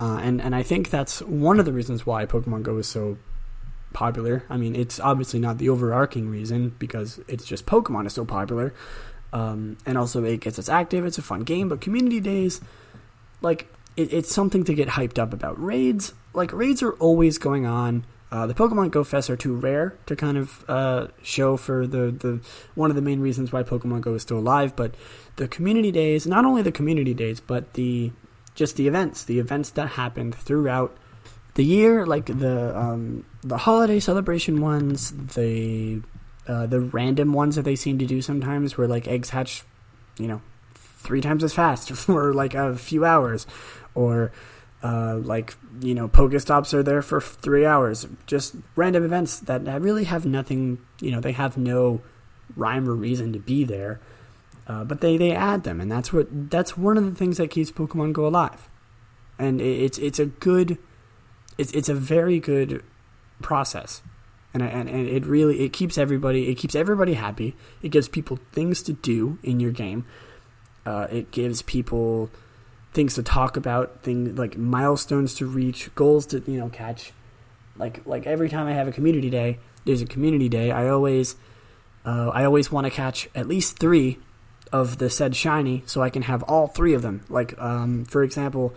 Uh, 0.00 0.18
and 0.22 0.40
and 0.40 0.54
I 0.54 0.62
think 0.62 0.90
that's 0.90 1.20
one 1.22 1.60
of 1.60 1.66
the 1.66 1.72
reasons 1.72 2.06
why 2.06 2.24
Pokemon 2.24 2.62
Go 2.62 2.78
is 2.78 2.88
so 2.88 3.18
popular. 3.92 4.44
I 4.48 4.56
mean, 4.56 4.74
it's 4.74 4.98
obviously 4.98 5.38
not 5.38 5.58
the 5.58 5.68
overarching 5.68 6.30
reason 6.30 6.74
because 6.78 7.20
it's 7.28 7.44
just 7.44 7.66
Pokemon 7.66 8.06
is 8.06 8.14
so 8.14 8.24
popular, 8.24 8.72
um, 9.34 9.76
and 9.84 9.98
also 9.98 10.24
it 10.24 10.40
gets 10.40 10.58
us 10.58 10.70
active. 10.70 11.04
It's 11.04 11.18
a 11.18 11.22
fun 11.22 11.40
game, 11.40 11.68
but 11.68 11.82
community 11.82 12.20
days, 12.20 12.62
like 13.42 13.68
it, 13.96 14.12
it's 14.12 14.32
something 14.32 14.64
to 14.64 14.74
get 14.74 14.88
hyped 14.88 15.18
up 15.18 15.32
about. 15.32 15.62
Raids, 15.62 16.14
like 16.34 16.52
raids, 16.52 16.82
are 16.82 16.92
always 16.94 17.38
going 17.38 17.66
on. 17.66 18.04
Uh, 18.30 18.46
the 18.46 18.54
Pokemon 18.54 18.90
Go 18.90 19.04
Fest 19.04 19.28
are 19.28 19.36
too 19.36 19.54
rare 19.54 19.94
to 20.06 20.16
kind 20.16 20.38
of 20.38 20.64
uh, 20.68 21.08
show 21.22 21.58
for 21.58 21.86
the, 21.86 22.10
the 22.10 22.40
one 22.74 22.88
of 22.88 22.96
the 22.96 23.02
main 23.02 23.20
reasons 23.20 23.52
why 23.52 23.62
Pokemon 23.62 24.00
Go 24.00 24.14
is 24.14 24.22
still 24.22 24.38
alive. 24.38 24.74
But 24.74 24.94
the 25.36 25.46
community 25.46 25.92
days, 25.92 26.26
not 26.26 26.46
only 26.46 26.62
the 26.62 26.72
community 26.72 27.12
days, 27.12 27.40
but 27.40 27.74
the 27.74 28.12
just 28.54 28.76
the 28.76 28.88
events, 28.88 29.24
the 29.24 29.38
events 29.38 29.70
that 29.70 29.88
happened 29.88 30.34
throughout 30.34 30.96
the 31.54 31.64
year, 31.64 32.06
like 32.06 32.26
the 32.26 32.76
um, 32.78 33.26
the 33.42 33.58
holiday 33.58 34.00
celebration 34.00 34.60
ones, 34.60 35.12
the 35.34 36.00
uh, 36.48 36.66
the 36.66 36.80
random 36.80 37.32
ones 37.32 37.56
that 37.56 37.62
they 37.62 37.76
seem 37.76 37.98
to 37.98 38.06
do 38.06 38.22
sometimes, 38.22 38.78
where 38.78 38.88
like 38.88 39.06
eggs 39.06 39.30
hatch, 39.30 39.62
you 40.18 40.26
know, 40.26 40.40
three 40.74 41.20
times 41.20 41.44
as 41.44 41.52
fast 41.52 41.90
for 41.92 42.32
like 42.32 42.54
a 42.54 42.76
few 42.76 43.04
hours, 43.04 43.46
or 43.94 44.32
uh, 44.82 45.18
like 45.22 45.56
you 45.80 45.94
know, 45.94 46.08
Pokestops 46.08 46.74
are 46.74 46.82
there 46.82 47.02
for 47.02 47.20
three 47.20 47.64
hours. 47.64 48.06
Just 48.26 48.56
random 48.74 49.04
events 49.04 49.38
that 49.40 49.62
really 49.80 50.04
have 50.04 50.26
nothing. 50.26 50.78
You 51.00 51.12
know, 51.12 51.20
they 51.20 51.32
have 51.32 51.56
no 51.56 52.02
rhyme 52.56 52.88
or 52.88 52.94
reason 52.94 53.32
to 53.32 53.38
be 53.38 53.64
there, 53.64 54.00
uh, 54.66 54.84
but 54.84 55.00
they 55.00 55.16
they 55.16 55.32
add 55.32 55.62
them, 55.64 55.80
and 55.80 55.90
that's 55.90 56.12
what 56.12 56.50
that's 56.50 56.76
one 56.76 56.96
of 56.96 57.04
the 57.04 57.14
things 57.14 57.36
that 57.36 57.50
keeps 57.50 57.70
Pokemon 57.70 58.12
Go 58.12 58.26
alive. 58.26 58.68
And 59.38 59.60
it's 59.60 59.98
it's 59.98 60.18
a 60.18 60.26
good 60.26 60.78
it's 61.58 61.72
it's 61.72 61.88
a 61.88 61.94
very 61.94 62.40
good 62.40 62.82
process, 63.40 64.02
and 64.52 64.62
and 64.62 64.88
and 64.88 65.08
it 65.08 65.24
really 65.24 65.60
it 65.60 65.72
keeps 65.72 65.96
everybody 65.96 66.48
it 66.48 66.56
keeps 66.56 66.74
everybody 66.74 67.14
happy. 67.14 67.54
It 67.82 67.90
gives 67.90 68.08
people 68.08 68.38
things 68.52 68.82
to 68.82 68.92
do 68.92 69.38
in 69.44 69.60
your 69.60 69.72
game. 69.72 70.06
Uh, 70.84 71.06
it 71.10 71.30
gives 71.30 71.62
people 71.62 72.30
things 72.92 73.14
to 73.14 73.22
talk 73.22 73.56
about, 73.56 74.02
things 74.02 74.38
like 74.38 74.56
milestones 74.56 75.34
to 75.34 75.46
reach, 75.46 75.94
goals 75.94 76.26
to 76.26 76.42
you 76.46 76.58
know 76.58 76.68
catch. 76.68 77.12
Like 77.76 78.06
like 78.06 78.26
every 78.26 78.48
time 78.48 78.66
I 78.66 78.72
have 78.72 78.88
a 78.88 78.92
community 78.92 79.30
day, 79.30 79.58
there's 79.84 80.02
a 80.02 80.06
community 80.06 80.48
day. 80.48 80.70
I 80.70 80.88
always 80.88 81.36
uh, 82.04 82.28
I 82.28 82.44
always 82.44 82.70
want 82.70 82.86
to 82.86 82.90
catch 82.90 83.28
at 83.34 83.48
least 83.48 83.78
three 83.78 84.18
of 84.72 84.98
the 84.98 85.10
said 85.10 85.36
shiny, 85.36 85.82
so 85.86 86.02
I 86.02 86.10
can 86.10 86.22
have 86.22 86.42
all 86.44 86.66
three 86.66 86.94
of 86.94 87.02
them. 87.02 87.24
Like 87.28 87.58
um, 87.60 88.04
for 88.04 88.22
example, 88.22 88.74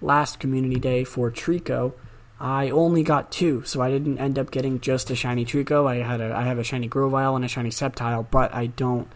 last 0.00 0.40
community 0.40 0.80
day 0.80 1.04
for 1.04 1.30
Treecko, 1.30 1.92
I 2.40 2.70
only 2.70 3.02
got 3.02 3.32
two, 3.32 3.64
so 3.64 3.80
I 3.80 3.90
didn't 3.90 4.18
end 4.18 4.38
up 4.38 4.50
getting 4.50 4.80
just 4.80 5.10
a 5.10 5.16
shiny 5.16 5.44
Treecko. 5.44 5.86
I 5.86 5.96
had 5.96 6.20
a 6.20 6.34
I 6.34 6.42
have 6.42 6.58
a 6.58 6.64
shiny 6.64 6.86
Grovyle 6.86 7.36
and 7.36 7.44
a 7.44 7.48
shiny 7.48 7.70
Sceptile, 7.70 8.26
but 8.30 8.54
I 8.54 8.66
don't 8.66 9.08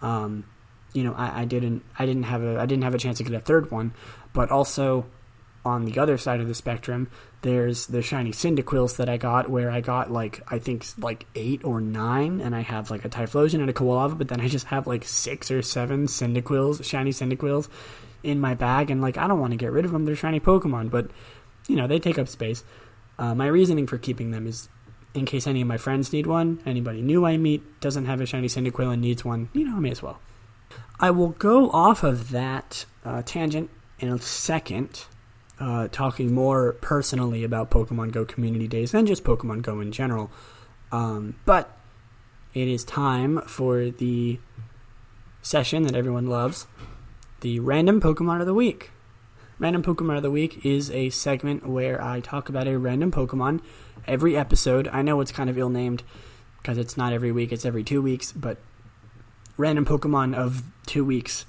um 0.00 0.44
you 0.92 1.04
know, 1.04 1.14
I, 1.14 1.42
I 1.42 1.44
didn't 1.44 1.84
I 1.98 2.06
didn't 2.06 2.24
have 2.24 2.42
a 2.42 2.58
I 2.60 2.66
didn't 2.66 2.84
have 2.84 2.94
a 2.94 2.98
chance 2.98 3.18
to 3.18 3.24
get 3.24 3.34
a 3.34 3.40
third 3.40 3.70
one. 3.70 3.92
But 4.32 4.50
also 4.50 5.06
on 5.64 5.84
the 5.84 5.98
other 5.98 6.18
side 6.18 6.40
of 6.40 6.48
the 6.48 6.54
spectrum, 6.54 7.08
there's 7.42 7.86
the 7.86 8.02
shiny 8.02 8.32
Cyndaquils 8.32 8.96
that 8.96 9.08
I 9.08 9.16
got, 9.16 9.48
where 9.48 9.70
I 9.70 9.80
got 9.80 10.10
like 10.10 10.42
I 10.48 10.58
think 10.58 10.84
like 10.98 11.26
eight 11.34 11.64
or 11.64 11.80
nine, 11.80 12.40
and 12.40 12.54
I 12.54 12.60
have 12.60 12.90
like 12.90 13.04
a 13.04 13.08
Typhlosion 13.08 13.60
and 13.60 13.70
a 13.70 13.72
Quilava, 13.72 14.16
but 14.16 14.28
then 14.28 14.40
I 14.40 14.48
just 14.48 14.66
have 14.66 14.86
like 14.86 15.04
six 15.04 15.50
or 15.50 15.62
seven 15.62 16.06
Cyndaquils, 16.06 16.84
shiny 16.84 17.10
Cyndaquils, 17.10 17.68
in 18.22 18.40
my 18.40 18.54
bag, 18.54 18.90
and 18.90 19.00
like 19.00 19.16
I 19.16 19.26
don't 19.26 19.40
want 19.40 19.52
to 19.52 19.56
get 19.56 19.72
rid 19.72 19.84
of 19.84 19.92
them. 19.92 20.04
They're 20.04 20.16
shiny 20.16 20.40
Pokemon, 20.40 20.90
but 20.90 21.10
you 21.68 21.76
know, 21.76 21.86
they 21.86 21.98
take 21.98 22.18
up 22.18 22.28
space. 22.28 22.64
Uh, 23.18 23.34
my 23.34 23.46
reasoning 23.46 23.86
for 23.86 23.98
keeping 23.98 24.30
them 24.30 24.46
is 24.46 24.68
in 25.14 25.26
case 25.26 25.46
any 25.46 25.60
of 25.60 25.68
my 25.68 25.76
friends 25.76 26.12
need 26.12 26.26
one, 26.26 26.60
anybody 26.64 27.02
new 27.02 27.24
I 27.26 27.36
meet 27.36 27.80
doesn't 27.80 28.06
have 28.06 28.20
a 28.20 28.26
shiny 28.26 28.48
Cyndaquil 28.48 28.92
and 28.92 29.02
needs 29.02 29.24
one, 29.24 29.48
you 29.52 29.64
know, 29.64 29.76
I 29.76 29.80
may 29.80 29.90
as 29.90 30.02
well. 30.02 30.20
I 31.02 31.10
will 31.10 31.30
go 31.30 31.68
off 31.70 32.04
of 32.04 32.30
that 32.30 32.86
uh, 33.04 33.22
tangent 33.26 33.70
in 33.98 34.08
a 34.08 34.20
second, 34.20 35.06
uh, 35.58 35.88
talking 35.88 36.32
more 36.32 36.74
personally 36.74 37.42
about 37.42 37.72
Pokemon 37.72 38.12
Go 38.12 38.24
community 38.24 38.68
days 38.68 38.94
and 38.94 39.08
just 39.08 39.24
Pokemon 39.24 39.62
Go 39.62 39.80
in 39.80 39.90
general. 39.90 40.30
Um, 40.92 41.34
but 41.44 41.76
it 42.54 42.68
is 42.68 42.84
time 42.84 43.40
for 43.48 43.90
the 43.90 44.38
session 45.42 45.82
that 45.82 45.96
everyone 45.96 46.28
loves 46.28 46.68
the 47.40 47.58
random 47.58 48.00
Pokemon 48.00 48.40
of 48.40 48.46
the 48.46 48.54
week. 48.54 48.92
Random 49.58 49.82
Pokemon 49.82 50.16
of 50.16 50.22
the 50.22 50.30
Week 50.30 50.64
is 50.64 50.90
a 50.90 51.10
segment 51.10 51.68
where 51.68 52.02
I 52.02 52.20
talk 52.20 52.48
about 52.48 52.66
a 52.66 52.78
random 52.78 53.10
Pokemon 53.12 53.60
every 54.06 54.36
episode. 54.36 54.88
I 54.88 55.02
know 55.02 55.20
it's 55.20 55.32
kind 55.32 55.50
of 55.50 55.58
ill 55.58 55.68
named 55.68 56.02
because 56.58 56.78
it's 56.78 56.96
not 56.96 57.12
every 57.12 57.32
week, 57.32 57.52
it's 57.52 57.64
every 57.64 57.84
two 57.84 58.00
weeks, 58.00 58.32
but 58.32 58.58
random 59.56 59.84
Pokemon 59.84 60.34
of 60.34 60.62
two 60.86 61.04
weeks. 61.04 61.46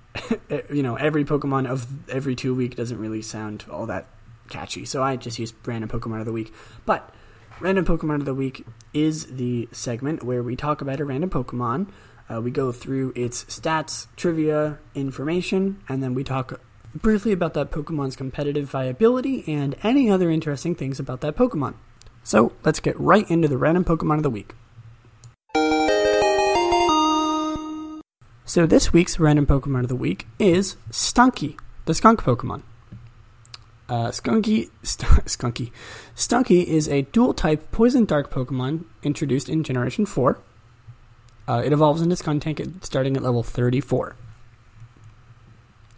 you 0.70 0.82
know, 0.82 0.96
every 0.96 1.24
Pokemon 1.24 1.66
of 1.66 1.86
every 2.08 2.34
two 2.34 2.54
week 2.54 2.76
doesn't 2.76 2.98
really 2.98 3.22
sound 3.22 3.64
all 3.70 3.86
that 3.86 4.06
catchy, 4.50 4.84
so 4.84 5.02
I 5.02 5.16
just 5.16 5.38
use 5.38 5.54
random 5.64 5.88
Pokemon 5.88 6.20
of 6.20 6.26
the 6.26 6.32
week. 6.32 6.52
But 6.84 7.14
random 7.60 7.84
Pokemon 7.84 8.16
of 8.16 8.24
the 8.24 8.34
week 8.34 8.66
is 8.92 9.26
the 9.26 9.68
segment 9.72 10.22
where 10.22 10.42
we 10.42 10.56
talk 10.56 10.80
about 10.80 11.00
a 11.00 11.04
random 11.04 11.30
Pokemon. 11.30 11.88
Uh, 12.32 12.40
we 12.40 12.50
go 12.50 12.72
through 12.72 13.12
its 13.14 13.44
stats, 13.44 14.06
trivia, 14.16 14.78
information, 14.94 15.82
and 15.88 16.02
then 16.02 16.14
we 16.14 16.24
talk 16.24 16.60
briefly 16.94 17.32
about 17.32 17.54
that 17.54 17.70
Pokemon's 17.70 18.16
competitive 18.16 18.68
viability 18.68 19.44
and 19.46 19.76
any 19.82 20.10
other 20.10 20.30
interesting 20.30 20.74
things 20.74 21.00
about 21.00 21.20
that 21.22 21.36
Pokemon. 21.36 21.74
So 22.22 22.52
let's 22.64 22.80
get 22.80 22.98
right 23.00 23.28
into 23.30 23.48
the 23.48 23.58
random 23.58 23.84
Pokemon 23.84 24.18
of 24.18 24.22
the 24.22 24.30
week. 24.30 24.54
So 28.44 28.66
this 28.66 28.92
week's 28.92 29.20
random 29.20 29.46
Pokemon 29.46 29.80
of 29.80 29.88
the 29.88 29.96
week 29.96 30.26
is 30.38 30.76
Stunky, 30.90 31.56
the 31.84 31.94
skunk 31.94 32.22
Pokemon. 32.22 32.62
Uh, 33.88 34.08
Skunky, 34.08 34.70
st- 34.82 35.10
Skunky, 35.26 35.70
Stunky 36.16 36.64
is 36.64 36.88
a 36.88 37.02
dual 37.02 37.34
type 37.34 37.70
poison 37.70 38.04
dark 38.04 38.30
Pokemon 38.30 38.84
introduced 39.02 39.48
in 39.48 39.62
Generation 39.62 40.06
4. 40.06 40.38
Uh, 41.46 41.62
it 41.64 41.72
evolves 41.72 42.02
into 42.02 42.16
Skuntank 42.16 42.84
starting 42.84 43.16
at 43.16 43.22
level 43.22 43.42
34. 43.42 44.16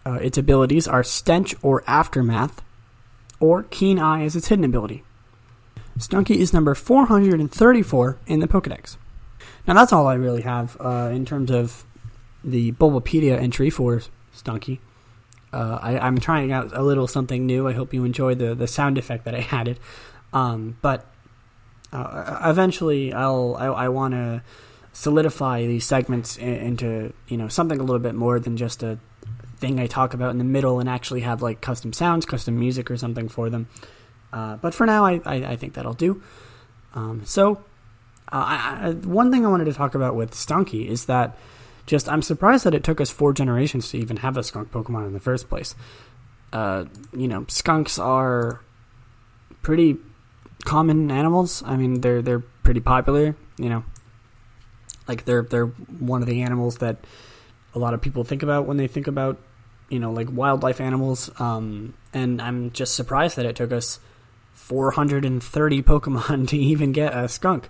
Uh, 0.06 0.12
its 0.14 0.36
abilities 0.36 0.86
are 0.86 1.02
Stench 1.02 1.54
or 1.62 1.82
Aftermath, 1.86 2.62
or 3.40 3.62
Keen 3.62 3.98
Eye 3.98 4.24
as 4.24 4.36
its 4.36 4.48
hidden 4.48 4.64
ability. 4.64 5.02
Stunky 5.98 6.36
is 6.36 6.52
number 6.52 6.74
434 6.74 8.18
in 8.26 8.40
the 8.40 8.48
Pokedex. 8.48 8.96
Now 9.66 9.74
that's 9.74 9.92
all 9.92 10.06
I 10.06 10.14
really 10.14 10.42
have 10.42 10.76
uh, 10.78 11.10
in 11.12 11.24
terms 11.24 11.50
of 11.50 11.86
the 12.44 12.72
Bulbapedia 12.72 13.40
entry 13.40 13.70
for 13.70 14.02
Stunky. 14.34 14.78
Uh, 15.52 15.78
I, 15.80 16.06
am 16.06 16.18
trying 16.18 16.50
out 16.52 16.76
a 16.76 16.82
little 16.82 17.06
something 17.06 17.46
new. 17.46 17.68
I 17.68 17.72
hope 17.72 17.94
you 17.94 18.04
enjoy 18.04 18.34
the, 18.34 18.54
the 18.54 18.66
sound 18.66 18.98
effect 18.98 19.24
that 19.24 19.34
I 19.34 19.46
added. 19.50 19.78
Um, 20.32 20.76
but 20.82 21.06
uh, 21.92 22.40
eventually, 22.44 23.12
I'll 23.12 23.54
I, 23.56 23.66
I 23.66 23.88
want 23.88 24.14
to 24.14 24.42
solidify 24.92 25.66
these 25.66 25.84
segments 25.84 26.36
into 26.36 27.12
you 27.28 27.36
know 27.36 27.48
something 27.48 27.78
a 27.78 27.82
little 27.84 28.00
bit 28.00 28.16
more 28.16 28.40
than 28.40 28.56
just 28.56 28.82
a 28.82 28.98
thing 29.58 29.78
I 29.78 29.86
talk 29.86 30.12
about 30.12 30.30
in 30.30 30.38
the 30.38 30.44
middle 30.44 30.80
and 30.80 30.88
actually 30.88 31.20
have 31.20 31.40
like 31.40 31.60
custom 31.60 31.92
sounds, 31.92 32.26
custom 32.26 32.58
music, 32.58 32.90
or 32.90 32.96
something 32.96 33.28
for 33.28 33.48
them. 33.48 33.68
Uh, 34.32 34.56
but 34.56 34.74
for 34.74 34.86
now, 34.86 35.04
I, 35.04 35.20
I, 35.24 35.34
I 35.34 35.56
think 35.56 35.74
that'll 35.74 35.94
do. 35.94 36.20
Um, 36.94 37.22
so, 37.24 37.64
uh, 38.32 38.44
I, 38.44 38.90
one 39.04 39.30
thing 39.30 39.46
I 39.46 39.48
wanted 39.48 39.66
to 39.66 39.72
talk 39.72 39.94
about 39.94 40.16
with 40.16 40.32
Stunky 40.32 40.88
is 40.88 41.06
that 41.06 41.38
just 41.86 42.08
I'm 42.08 42.22
surprised 42.22 42.64
that 42.64 42.74
it 42.74 42.84
took 42.84 43.00
us 43.00 43.10
four 43.10 43.32
generations 43.32 43.90
to 43.90 43.98
even 43.98 44.18
have 44.18 44.36
a 44.36 44.42
skunk 44.42 44.70
Pokemon 44.70 45.06
in 45.06 45.12
the 45.12 45.20
first 45.20 45.48
place. 45.48 45.74
Uh, 46.52 46.84
you 47.12 47.28
know, 47.28 47.44
skunks 47.48 47.98
are 47.98 48.60
pretty 49.62 49.96
common 50.64 51.10
animals. 51.10 51.62
I 51.66 51.76
mean, 51.76 52.00
they're 52.00 52.22
they're 52.22 52.40
pretty 52.62 52.80
popular. 52.80 53.36
You 53.58 53.68
know, 53.68 53.84
like 55.06 55.24
they're 55.24 55.42
they're 55.42 55.66
one 55.66 56.22
of 56.22 56.28
the 56.28 56.42
animals 56.42 56.78
that 56.78 56.98
a 57.74 57.78
lot 57.78 57.94
of 57.94 58.00
people 58.00 58.24
think 58.24 58.42
about 58.42 58.66
when 58.66 58.76
they 58.76 58.86
think 58.86 59.06
about 59.06 59.38
you 59.88 59.98
know 59.98 60.12
like 60.12 60.28
wildlife 60.30 60.80
animals. 60.80 61.30
Um, 61.40 61.94
and 62.12 62.40
I'm 62.40 62.70
just 62.70 62.94
surprised 62.94 63.36
that 63.36 63.46
it 63.46 63.56
took 63.56 63.72
us 63.72 63.98
430 64.52 65.82
Pokemon 65.82 66.48
to 66.48 66.56
even 66.56 66.92
get 66.92 67.14
a 67.14 67.28
skunk. 67.28 67.68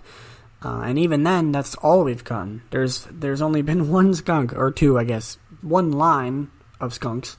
Uh, 0.65 0.81
and 0.81 0.97
even 0.97 1.21
then, 1.21 1.51
that's 1.51 1.75
all 1.75 2.03
we've 2.03 2.23
gotten. 2.23 2.63
There's 2.71 3.07
there's 3.11 3.41
only 3.41 3.61
been 3.61 3.91
one 3.91 4.15
skunk 4.15 4.51
or 4.53 4.71
two, 4.71 4.97
I 4.97 5.03
guess, 5.03 5.37
one 5.61 5.91
line 5.91 6.49
of 6.79 6.91
skunks, 6.91 7.37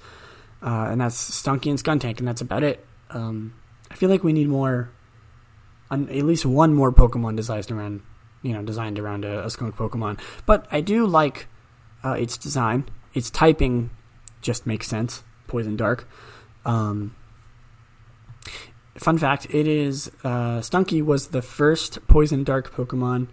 uh, 0.63 0.87
and 0.91 1.01
that's 1.01 1.43
Stunky 1.43 1.71
and 1.71 1.83
Skuntank, 1.83 2.21
and 2.21 2.29
that's 2.29 2.41
about 2.41 2.63
it. 2.63 2.87
Um, 3.11 3.55
I 3.91 3.97
feel 3.97 4.11
like 4.11 4.23
we 4.23 4.33
need 4.33 4.47
more, 4.47 4.91
at 5.91 6.09
least 6.09 6.47
one 6.47 6.73
more 6.73 6.93
Pokemon 6.93 7.35
designed 7.35 7.69
around, 7.73 8.03
you 8.43 8.53
know, 8.53 8.63
designed 8.63 9.01
around 9.01 9.25
a, 9.25 9.47
a 9.47 9.51
skunk 9.51 9.75
Pokemon. 9.75 10.21
But 10.47 10.69
I 10.71 10.81
do 10.81 11.05
like 11.05 11.49
uh, 12.05 12.13
its 12.13 12.37
design. 12.37 12.89
Its 13.13 13.29
typing 13.29 13.91
just 14.41 14.69
makes 14.69 14.87
sense. 14.87 15.25
Poison 15.49 15.77
Dark. 15.77 16.09
Um, 16.65 17.17
fun 18.99 19.19
fact: 19.19 19.47
it 19.51 19.67
is 19.67 20.11
uh, 20.25 20.61
Stunky 20.61 21.05
was 21.05 21.29
the 21.29 21.43
first 21.43 22.07
Poison 22.07 22.45
Dark 22.45 22.73
Pokemon 22.75 23.29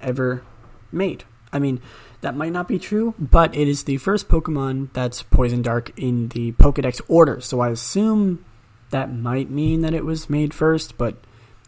ever 0.00 0.42
made. 0.90 1.24
I 1.52 1.58
mean, 1.58 1.80
that 2.22 2.36
might 2.36 2.52
not 2.52 2.68
be 2.68 2.78
true, 2.78 3.14
but 3.18 3.54
it 3.54 3.68
is 3.68 3.84
the 3.84 3.98
first 3.98 4.28
Pokemon 4.28 4.88
that's 4.92 5.22
Poison 5.22 5.62
Dark 5.62 5.92
in 5.96 6.28
the 6.28 6.52
Pokedex 6.52 7.00
order. 7.08 7.40
So 7.40 7.60
I 7.60 7.70
assume 7.70 8.44
that 8.90 9.12
might 9.12 9.50
mean 9.50 9.82
that 9.82 9.94
it 9.94 10.04
was 10.04 10.30
made 10.30 10.54
first, 10.54 10.96
but 10.96 11.16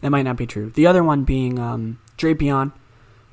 it 0.01 0.09
might 0.09 0.23
not 0.23 0.37
be 0.37 0.47
true. 0.47 0.69
The 0.69 0.87
other 0.87 1.03
one 1.03 1.23
being 1.23 1.59
um, 1.59 1.99
Drapion 2.17 2.71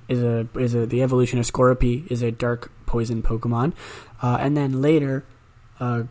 is 0.09 0.23
a 0.23 0.49
is 0.59 0.75
a 0.75 0.87
the 0.87 1.03
evolution 1.03 1.39
of 1.39 1.47
Skorupi 1.47 2.11
is 2.11 2.23
a 2.23 2.31
dark 2.31 2.71
poison 2.87 3.23
Pokemon, 3.23 3.73
uh, 4.21 4.39
and 4.41 4.57
then 4.57 4.83
later, 4.83 5.25
uh, 5.81 6.05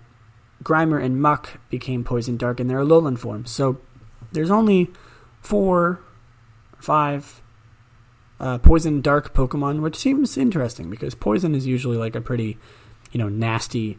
Grimer 0.64 1.04
and 1.04 1.22
Muck 1.22 1.60
became 1.70 2.04
poison 2.04 2.38
dark 2.38 2.60
in 2.60 2.68
their 2.68 2.80
Alolan 2.80 3.18
form. 3.18 3.46
So 3.46 3.80
there's 4.32 4.52
only 4.52 4.90
four, 5.42 6.00
five 6.80 7.42
uh, 8.40 8.58
poison 8.60 9.02
dark 9.02 9.34
Pokemon, 9.34 9.82
which 9.82 9.96
seems 9.96 10.38
interesting 10.38 10.90
because 10.90 11.16
poison 11.16 11.56
is 11.56 11.68
usually 11.68 11.98
like 11.98 12.16
a 12.16 12.22
pretty, 12.22 12.58
you 13.12 13.18
know, 13.18 13.30
nasty, 13.30 13.98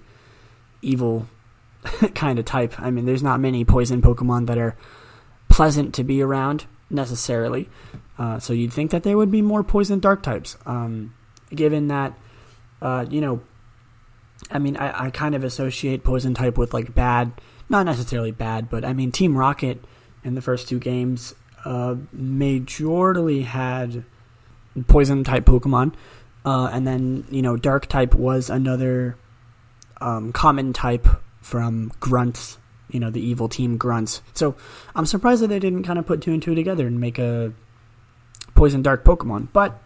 evil 0.82 1.28
kind 2.14 2.38
of 2.38 2.44
type. 2.44 2.78
I 2.80 2.90
mean, 2.90 3.06
there's 3.06 3.22
not 3.22 3.40
many 3.40 3.64
poison 3.64 4.02
Pokemon 4.02 4.46
that 4.46 4.58
are 4.58 4.76
pleasant 5.48 5.94
to 5.94 6.04
be 6.04 6.22
around 6.22 6.66
necessarily. 6.90 7.68
Uh, 8.18 8.38
so 8.38 8.52
you'd 8.52 8.72
think 8.72 8.90
that 8.90 9.02
there 9.02 9.16
would 9.16 9.30
be 9.30 9.42
more 9.42 9.62
poison 9.62 9.98
dark 9.98 10.22
types, 10.22 10.56
um, 10.66 11.14
given 11.50 11.88
that, 11.88 12.14
uh, 12.80 13.06
you 13.10 13.20
know, 13.20 13.42
I 14.52 14.58
mean, 14.58 14.76
I, 14.76 15.06
I 15.06 15.10
kind 15.10 15.34
of 15.34 15.44
associate 15.44 16.04
poison 16.04 16.34
type 16.34 16.58
with 16.58 16.72
like 16.74 16.94
bad, 16.94 17.32
not 17.68 17.86
necessarily 17.86 18.30
bad, 18.30 18.70
but 18.70 18.84
I 18.84 18.92
mean, 18.92 19.12
Team 19.12 19.36
Rocket 19.36 19.82
in 20.24 20.34
the 20.34 20.42
first 20.42 20.68
two 20.68 20.78
games 20.78 21.34
uh, 21.64 21.96
majorly 22.16 23.44
had 23.44 24.04
poison 24.86 25.24
type 25.24 25.44
Pokemon, 25.44 25.94
uh, 26.44 26.70
and 26.72 26.86
then 26.86 27.26
you 27.30 27.42
know, 27.42 27.56
dark 27.56 27.86
type 27.86 28.14
was 28.14 28.50
another 28.50 29.16
um, 30.00 30.32
common 30.32 30.72
type 30.72 31.06
from 31.40 31.90
Grunts 32.00 32.58
you 32.92 33.00
know 33.00 33.10
the 33.10 33.20
evil 33.20 33.48
team 33.48 33.76
grunts. 33.76 34.22
So 34.34 34.54
I'm 34.94 35.06
surprised 35.06 35.42
that 35.42 35.48
they 35.48 35.58
didn't 35.58 35.82
kind 35.82 35.98
of 35.98 36.06
put 36.06 36.20
two 36.20 36.32
and 36.32 36.42
two 36.42 36.54
together 36.54 36.86
and 36.86 37.00
make 37.00 37.18
a 37.18 37.52
poison 38.54 38.82
dark 38.82 39.02
Pokemon. 39.02 39.48
But 39.52 39.80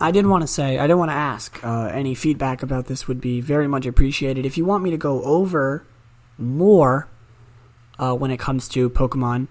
I 0.00 0.10
did 0.10 0.26
want 0.26 0.42
to 0.42 0.46
say 0.46 0.78
I 0.78 0.84
didn't 0.84 0.98
want 0.98 1.10
to 1.10 1.16
ask 1.16 1.62
uh, 1.62 1.86
any 1.92 2.14
feedback 2.14 2.62
about 2.62 2.86
this 2.86 3.06
would 3.06 3.20
be 3.20 3.40
very 3.40 3.68
much 3.68 3.84
appreciated. 3.84 4.46
If 4.46 4.56
you 4.56 4.64
want 4.64 4.82
me 4.82 4.90
to 4.90 4.96
go 4.96 5.22
over 5.22 5.86
more 6.38 7.08
uh, 7.98 8.14
when 8.14 8.30
it 8.30 8.38
comes 8.38 8.68
to 8.70 8.88
Pokemon 8.88 9.48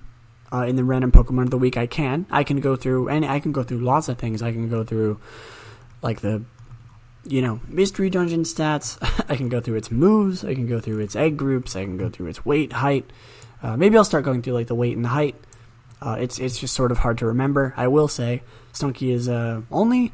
uh, 0.52 0.66
in 0.66 0.76
the 0.76 0.84
random 0.84 1.12
Pokemon 1.12 1.43
of 1.43 1.50
the 1.52 1.58
week, 1.58 1.78
I 1.78 1.86
can. 1.86 2.26
I 2.32 2.43
can 2.43 2.60
go 2.60 2.76
through 2.76 3.10
and 3.10 3.24
I 3.26 3.39
can 3.39 3.52
go 3.52 3.64
through 3.64 3.80
lots 3.80 4.10
of 4.10 4.18
things. 4.18 4.41
I 4.41 4.52
can 4.52 4.70
go 4.70 4.84
through 4.84 5.20
like 6.02 6.22
the 6.22 6.43
you 7.26 7.41
know, 7.41 7.60
mystery 7.68 8.10
dungeon 8.10 8.43
stats. 8.43 8.97
I 9.30 9.36
can 9.36 9.50
go 9.50 9.62
through 9.62 9.76
its 9.76 9.91
moves. 9.91 10.43
I 10.43 10.54
can 10.56 10.68
go 10.68 10.80
through 10.80 11.00
its 11.00 11.16
egg 11.16 11.38
groups. 11.38 11.76
I 11.76 11.84
can 11.84 11.97
go 11.97 12.10
through 12.10 12.28
its 12.28 12.45
weight, 12.45 12.74
height. 12.74 13.10
Uh, 13.62 13.78
maybe 13.78 13.97
I'll 13.97 14.06
start 14.06 14.24
going 14.24 14.41
through 14.41 14.54
like 14.54 14.68
the 14.68 14.76
weight 14.76 14.95
and 14.95 15.06
the 15.06 15.10
height. 15.10 15.36
Uh, 16.02 16.18
it's 16.20 16.39
it's 16.39 16.58
just 16.58 16.74
sort 16.74 16.91
of 16.91 17.00
hard 17.00 17.18
to 17.18 17.26
remember. 17.26 17.74
I 17.76 17.88
will 17.88 18.08
say, 18.08 18.41
Stunky 18.74 19.12
is 19.14 19.28
uh, 19.28 19.62
only 19.72 20.14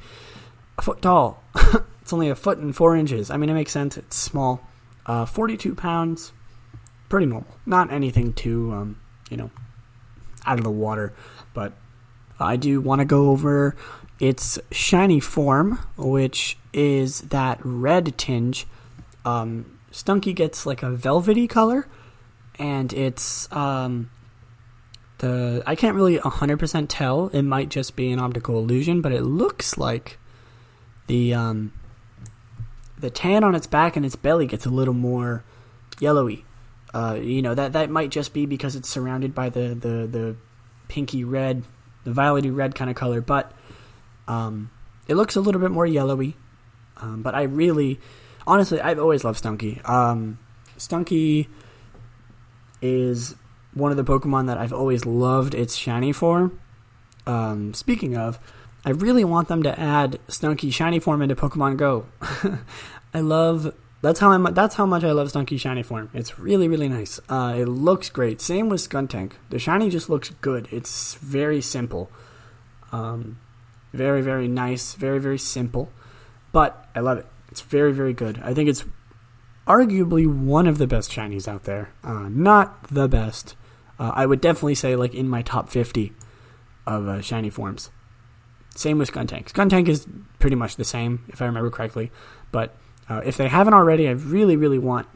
a 0.77 0.81
foot 0.81 1.01
tall. 1.01 1.43
it's 2.01 2.11
only 2.11 2.29
a 2.29 2.35
foot 2.35 2.57
and 2.57 2.75
four 2.75 2.95
inches. 2.95 3.29
I 3.29 3.37
mean, 3.37 3.49
it 3.49 3.53
makes 3.53 3.71
sense. 3.71 3.97
It's 3.97 4.15
small. 4.15 4.67
Uh, 5.05 5.25
Forty-two 5.25 5.75
pounds, 5.75 6.33
pretty 7.09 7.27
normal. 7.27 7.55
Not 7.65 7.91
anything 7.91 8.33
too, 8.33 8.71
um, 8.73 8.99
you 9.29 9.37
know, 9.37 9.51
out 10.45 10.57
of 10.57 10.63
the 10.63 10.71
water. 10.71 11.13
But 11.53 11.73
I 12.39 12.55
do 12.55 12.81
want 12.81 12.99
to 12.99 13.05
go 13.05 13.29
over 13.29 13.75
its 14.19 14.57
shiny 14.71 15.19
form, 15.19 15.79
which 15.97 16.57
is 16.73 17.21
that 17.21 17.59
red 17.63 18.17
tinge. 18.17 18.65
Um, 19.23 19.77
Stunky 19.91 20.33
gets 20.35 20.65
like 20.65 20.83
a 20.83 20.89
velvety 20.89 21.47
color, 21.47 21.87
and 22.57 22.91
it's 22.93 23.51
um, 23.51 24.09
the 25.19 25.63
I 25.65 25.75
can't 25.75 25.95
really 25.95 26.17
100% 26.17 26.85
tell. 26.89 27.27
It 27.29 27.43
might 27.43 27.69
just 27.69 27.95
be 27.95 28.11
an 28.11 28.19
optical 28.19 28.57
illusion, 28.57 29.01
but 29.01 29.11
it 29.11 29.21
looks 29.21 29.77
like 29.77 30.17
the 31.07 31.33
um, 31.33 31.73
the 32.97 33.09
tan 33.09 33.43
on 33.43 33.55
its 33.55 33.67
back 33.67 33.95
and 33.95 34.05
its 34.05 34.15
belly 34.15 34.47
gets 34.47 34.65
a 34.65 34.69
little 34.69 34.93
more 34.93 35.43
yellowy. 35.99 36.45
Uh, 36.93 37.19
you 37.21 37.41
know 37.41 37.53
that 37.53 37.73
that 37.73 37.89
might 37.89 38.09
just 38.09 38.33
be 38.33 38.45
because 38.45 38.75
it's 38.75 38.89
surrounded 38.89 39.35
by 39.35 39.49
the 39.49 39.69
the 39.75 40.07
the 40.07 40.35
pinky 40.87 41.23
red, 41.23 41.63
the 42.03 42.11
violety 42.11 42.55
red 42.55 42.75
kind 42.75 42.89
of 42.89 42.95
color, 42.95 43.21
but 43.21 43.51
um, 44.27 44.69
it 45.07 45.15
looks 45.15 45.35
a 45.35 45.41
little 45.41 45.61
bit 45.61 45.71
more 45.71 45.85
yellowy, 45.85 46.35
um, 46.97 47.21
but 47.21 47.35
I 47.35 47.43
really, 47.43 47.99
honestly, 48.47 48.79
I've 48.79 48.99
always 48.99 49.23
loved 49.23 49.43
Stunky. 49.43 49.87
Um, 49.87 50.39
Stunky 50.77 51.47
is 52.81 53.35
one 53.75 53.91
of 53.91 53.97
the 53.97 54.03
Pokemon 54.03 54.47
that 54.47 54.57
I've 54.57 54.73
always 54.73 55.05
loved 55.05 55.53
its 55.53 55.75
shiny 55.75 56.11
form. 56.11 56.59
Um, 57.27 57.73
speaking 57.73 58.17
of, 58.17 58.39
I 58.83 58.91
really 58.91 59.23
want 59.23 59.47
them 59.47 59.61
to 59.63 59.79
add 59.79 60.19
Stunky 60.27 60.73
shiny 60.73 60.99
form 60.99 61.21
into 61.21 61.35
Pokemon 61.35 61.77
Go. 61.77 62.07
I 63.13 63.19
love 63.19 63.73
that's 64.01 64.19
how 64.19 64.31
I 64.31 64.51
that's 64.51 64.75
how 64.75 64.85
much 64.85 65.03
I 65.03 65.11
love 65.11 65.31
Stunky 65.31 65.59
shiny 65.59 65.83
form. 65.83 66.09
It's 66.13 66.39
really 66.39 66.67
really 66.67 66.87
nice. 66.87 67.19
Uh, 67.27 67.55
it 67.57 67.65
looks 67.65 68.09
great. 68.09 68.41
Same 68.41 68.69
with 68.69 68.87
Skuntank. 68.87 69.33
The 69.49 69.59
shiny 69.59 69.89
just 69.89 70.09
looks 70.09 70.29
good. 70.41 70.67
It's 70.71 71.15
very 71.15 71.61
simple. 71.61 72.11
Um, 72.91 73.39
very, 73.95 74.21
very 74.21 74.47
nice, 74.47 74.93
very, 74.93 75.19
very 75.19 75.39
simple, 75.39 75.89
but 76.51 76.87
I 76.93 76.99
love 76.99 77.17
it. 77.17 77.25
It's 77.49 77.61
very, 77.61 77.93
very 77.93 78.13
good. 78.13 78.39
I 78.43 78.53
think 78.53 78.69
it's 78.69 78.85
arguably 79.65 80.27
one 80.27 80.67
of 80.67 80.77
the 80.77 80.87
best 80.87 81.11
shinies 81.11 81.47
out 81.47 81.63
there. 81.63 81.89
Uh, 82.03 82.29
not 82.29 82.83
the 82.89 83.07
best. 83.07 83.55
Uh, 83.99 84.11
I 84.13 84.25
would 84.25 84.41
definitely 84.41 84.75
say 84.75 84.95
like 84.95 85.13
in 85.13 85.27
my 85.27 85.41
top 85.41 85.69
50 85.69 86.13
of 86.85 87.07
uh, 87.07 87.21
shiny 87.21 87.49
forms. 87.49 87.89
Same 88.75 88.97
with 88.97 89.11
Skuntank. 89.11 89.51
Skuntank 89.51 89.87
is 89.87 90.05
pretty 90.39 90.55
much 90.55 90.75
the 90.75 90.83
same, 90.83 91.23
if 91.29 91.41
I 91.41 91.45
remember 91.45 91.69
correctly. 91.69 92.11
But 92.51 92.75
uh, 93.09 93.21
if 93.23 93.37
they 93.37 93.47
haven't 93.47 93.73
already, 93.73 94.07
I 94.07 94.11
really, 94.11 94.57
really 94.57 94.79
want 94.79 95.07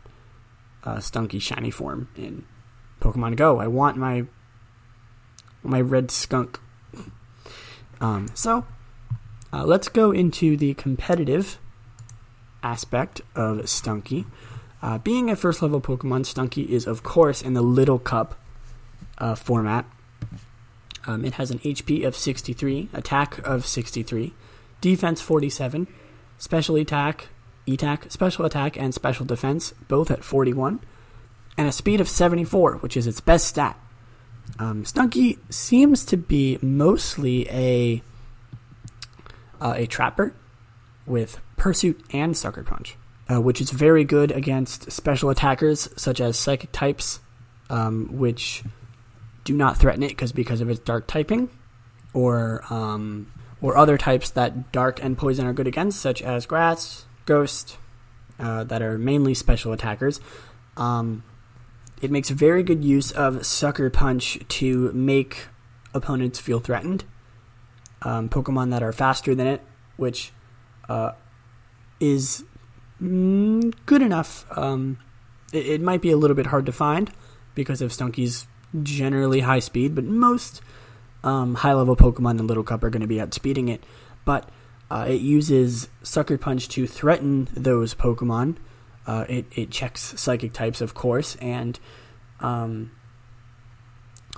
uh, 0.84 0.98
Stunky 0.98 1.42
shiny 1.42 1.72
form 1.72 2.08
in 2.16 2.46
Pokemon 3.02 3.36
Go. 3.36 3.60
I 3.60 3.68
want 3.68 3.98
my 3.98 4.26
my 5.62 5.82
red 5.82 6.10
skunk 6.10 6.58
um, 8.02 8.30
so 8.34 8.66
uh, 9.52 9.66
let's 9.66 9.90
go 9.90 10.12
into 10.12 10.56
the 10.56 10.74
competitive 10.76 11.60
aspect 12.64 13.22
of 13.36 13.58
Stunky. 13.60 14.26
Uh, 14.82 14.98
being 15.00 15.30
a 15.30 15.36
first 15.36 15.62
level 15.62 15.82
Pokemon, 15.82 16.22
Stunky 16.22 16.68
is, 16.68 16.88
of 16.88 17.04
course, 17.04 17.42
in 17.42 17.54
the 17.54 17.62
Little 17.62 18.00
Cup 18.00 18.40
uh, 19.20 19.36
format. 19.36 19.86
Um, 21.08 21.26
it 21.26 21.36
has 21.36 21.52
an 21.52 21.60
HP 21.60 22.06
of 22.06 22.16
63, 22.16 22.90
attack 22.94 23.40
of 23.40 23.66
63, 23.66 24.34
defense 24.82 25.22
47, 25.22 25.88
special 26.38 26.76
attack, 26.76 27.30
attack, 27.68 28.12
special 28.12 28.46
attack, 28.46 28.78
and 28.78 28.94
special 28.94 29.26
defense, 29.26 29.74
both 29.88 30.12
at 30.12 30.24
41, 30.24 30.80
and 31.58 31.68
a 31.68 31.72
speed 31.72 32.02
of 32.02 32.10
74, 32.10 32.76
which 32.78 32.98
is 32.98 33.08
its 33.08 33.22
best 33.22 33.48
stat. 33.48 33.78
Um, 34.58 34.84
Stunky 34.84 35.38
seems 35.52 36.04
to 36.06 36.18
be 36.18 36.58
mostly 36.62 37.48
a 37.50 38.02
uh, 39.62 39.74
a 39.76 39.86
trapper 39.86 40.34
with 41.06 41.40
Pursuit 41.58 42.02
and 42.14 42.36
Sucker 42.36 42.64
Punch, 42.64 42.96
uh, 43.30 43.42
which 43.42 43.62
is 43.62 43.72
very 43.72 44.04
good 44.04 44.32
against 44.32 44.92
special 44.92 45.30
attackers 45.30 45.90
such 45.98 46.22
as 46.22 46.38
Psychic 46.38 46.72
types, 46.72 47.20
um, 47.70 48.08
which 48.18 48.64
do 49.50 49.58
not 49.58 49.78
threaten 49.78 50.04
it 50.04 50.10
because 50.10 50.32
because 50.32 50.62
of 50.62 50.70
its 50.70 50.80
dark 50.80 51.08
typing, 51.08 51.50
or 52.14 52.64
um, 52.70 53.32
or 53.62 53.76
other 53.78 53.98
types 53.98 54.30
that 54.30 54.72
dark 54.72 55.04
and 55.04 55.18
poison 55.18 55.48
are 55.48 55.54
good 55.54 55.66
against, 55.66 56.00
such 56.00 56.22
as 56.22 56.46
Grass, 56.46 57.06
Ghost, 57.26 57.78
uh, 58.38 58.64
that 58.66 58.84
are 58.84 59.00
mainly 59.00 59.34
special 59.34 59.74
attackers. 59.74 60.22
Um, 60.78 61.24
it 62.00 62.12
makes 62.12 62.30
very 62.30 62.62
good 62.62 62.86
use 62.86 63.12
of 63.12 63.44
Sucker 63.44 63.90
Punch 63.90 64.38
to 64.48 64.92
make 64.94 65.48
opponents 65.96 66.38
feel 66.38 66.60
threatened. 66.60 67.06
Um, 68.04 68.30
Pokemon 68.30 68.70
that 68.70 68.84
are 68.84 68.94
faster 68.94 69.34
than 69.34 69.48
it, 69.48 69.62
which 69.98 70.32
uh, 70.88 71.14
is 72.00 72.46
mm, 73.02 73.74
good 73.88 74.04
enough. 74.04 74.46
Um, 74.56 75.00
it, 75.52 75.66
it, 75.66 75.82
might 75.82 76.02
be 76.02 76.12
a 76.12 76.18
little 76.18 76.36
bit 76.36 76.46
hard 76.46 76.68
to 76.68 76.72
find 76.72 77.12
because 77.56 77.82
of 77.82 77.92
Stunky's 77.92 78.46
generally 78.84 79.42
high 79.42 79.60
speed, 79.60 79.96
but 79.96 80.04
most 80.04 80.62
um, 81.24 81.56
high 81.56 81.74
level 81.74 81.96
Pokemon 81.96 82.40
in 82.40 82.48
Little 82.48 82.64
Cup 82.64 82.84
are 82.84 82.90
going 82.90 83.02
to 83.02 83.08
be 83.08 83.18
outspeeding 83.18 83.70
it. 83.70 83.84
But 84.26 84.50
uh, 84.92 85.06
it 85.08 85.22
uses 85.22 85.90
Sucker 86.04 86.38
Punch 86.38 86.70
to 86.70 86.88
threaten 86.88 87.48
those 87.54 87.94
Pokemon 87.94 88.58
uh, 89.10 89.26
it, 89.28 89.46
it 89.56 89.72
checks 89.72 90.14
psychic 90.22 90.54
types, 90.54 90.82
of 90.82 90.94
course, 90.94 91.36
and 91.38 91.80
um, 92.42 92.92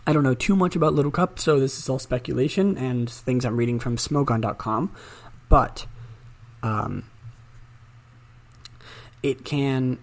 I 0.07 0.13
don't 0.13 0.23
know 0.23 0.33
too 0.33 0.55
much 0.55 0.77
about 0.77 0.93
Little 0.93 1.11
Cup, 1.11 1.39
so 1.39 1.59
this 1.59 1.77
is 1.77 1.89
all 1.89 1.99
speculation 1.99 2.77
and 2.77 3.09
things 3.09 3.43
I'm 3.43 3.57
reading 3.57 3.79
from 3.79 3.97
Smogon.com. 3.97 4.95
But 5.49 5.85
um, 6.63 7.03
it 9.21 9.43
can 9.43 9.99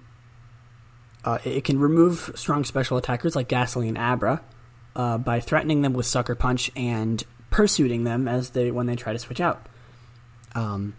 uh, 1.29 1.39
it 1.45 1.62
can 1.62 1.79
remove 1.79 2.33
strong 2.37 2.64
special 2.64 2.97
attackers 2.97 3.37
like 3.37 3.49
Gastly 3.49 3.87
and 3.87 3.99
Abra 3.99 4.41
uh, 4.97 5.18
by 5.18 5.41
threatening 5.41 5.83
them 5.83 5.93
with 5.93 6.07
Sucker 6.07 6.35
Punch 6.35 6.70
and 6.74 7.22
pursuing 7.51 8.05
them 8.05 8.26
as 8.26 8.51
they 8.51 8.70
when 8.70 8.87
they 8.87 8.97
try 8.97 9.12
to 9.12 9.18
switch 9.18 9.39
out. 9.39 9.66
Um, 10.55 10.97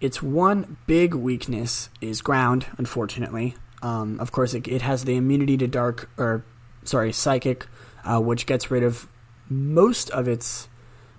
its 0.00 0.20
one 0.20 0.76
big 0.88 1.14
weakness 1.14 1.88
is 2.00 2.20
ground, 2.20 2.66
unfortunately. 2.78 3.54
Um, 3.80 4.18
of 4.18 4.32
course, 4.32 4.54
it, 4.54 4.66
it, 4.66 4.82
has 4.82 5.04
the 5.04 5.14
immunity 5.14 5.56
to 5.58 5.68
dark, 5.68 6.10
or 6.18 6.44
sorry, 6.82 7.12
psychic, 7.12 7.66
uh, 8.04 8.20
which 8.20 8.46
gets 8.46 8.72
rid 8.72 8.82
of 8.82 9.06
most 9.48 10.10
of 10.10 10.26
its. 10.26 10.68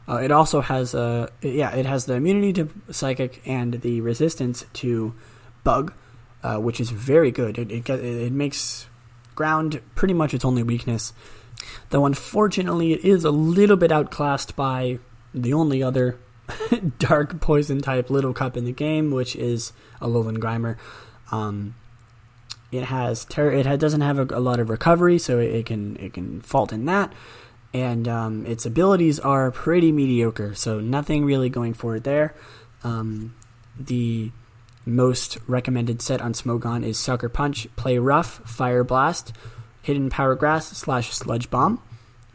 Uh, 0.10 0.18
it 0.18 0.32
also 0.32 0.60
has 0.60 0.94
a 0.94 1.30
yeah, 1.42 1.74
it 1.74 1.86
has 1.86 2.06
the 2.06 2.16
immunity 2.16 2.52
to 2.52 2.70
psychic 2.92 3.42
and 3.46 3.76
the 3.76 4.02
resistance 4.02 4.66
to 4.74 5.14
bug, 5.64 5.94
uh, 6.44 6.58
which 6.58 6.80
is 6.80 6.90
very 6.90 7.32
good. 7.32 7.58
It, 7.58 7.72
it 7.72 7.90
it 7.90 8.32
makes 8.32 8.88
ground 9.36 9.82
pretty 9.96 10.14
much 10.14 10.34
its 10.34 10.46
only 10.46 10.64
weakness. 10.64 11.14
Though 11.90 12.06
unfortunately, 12.06 12.94
it 12.94 13.06
is 13.06 13.24
a 13.24 13.32
little 13.32 13.78
bit 13.78 13.92
outclassed 13.92 14.56
by 14.56 15.00
the 15.34 15.54
only 15.54 15.82
other 15.84 16.18
dark 17.00 17.40
poison 17.40 17.82
type 17.82 18.10
little 18.10 18.34
cup 18.34 18.58
in 18.58 18.66
the 18.66 18.72
game, 18.72 19.12
which 19.12 19.36
is 19.36 19.74
Alolan 20.02 20.38
Grimer. 20.38 20.78
Um, 21.32 21.76
it 22.72 22.86
has 22.86 23.26
ter- 23.26 23.52
it 23.52 23.80
doesn't 23.80 24.02
have 24.02 24.18
a, 24.18 24.36
a, 24.36 24.40
lot 24.40 24.60
of 24.60 24.70
recovery, 24.70 25.20
so 25.20 25.40
it, 25.40 25.52
it, 25.54 25.66
can 25.66 25.98
it 25.98 26.14
can 26.14 26.42
fault 26.42 26.72
in 26.72 26.86
that, 26.86 27.14
and 27.74 28.08
um, 28.08 28.46
its 28.46 28.66
abilities 28.66 29.20
are 29.20 29.52
pretty 29.52 29.92
mediocre. 29.92 30.56
So 30.56 30.80
nothing 30.80 31.26
really 31.26 31.50
going 31.50 31.74
for 31.74 31.96
it 31.96 32.04
there. 32.04 32.34
Um, 32.84 33.36
the 33.78 34.32
most 34.86 35.38
recommended 35.48 36.02
set 36.02 36.22
on 36.22 36.34
Smogon 36.34 36.86
is 36.86 36.98
Sucker 36.98 37.30
Punch, 37.30 37.68
Play 37.76 37.98
Rough, 37.98 38.42
Fire 38.46 38.84
Blast, 38.84 39.34
Hidden 39.82 40.10
Power 40.10 40.36
Grass 40.36 40.68
slash 40.70 41.12
Sludge 41.12 41.50
Bomb. 41.50 41.82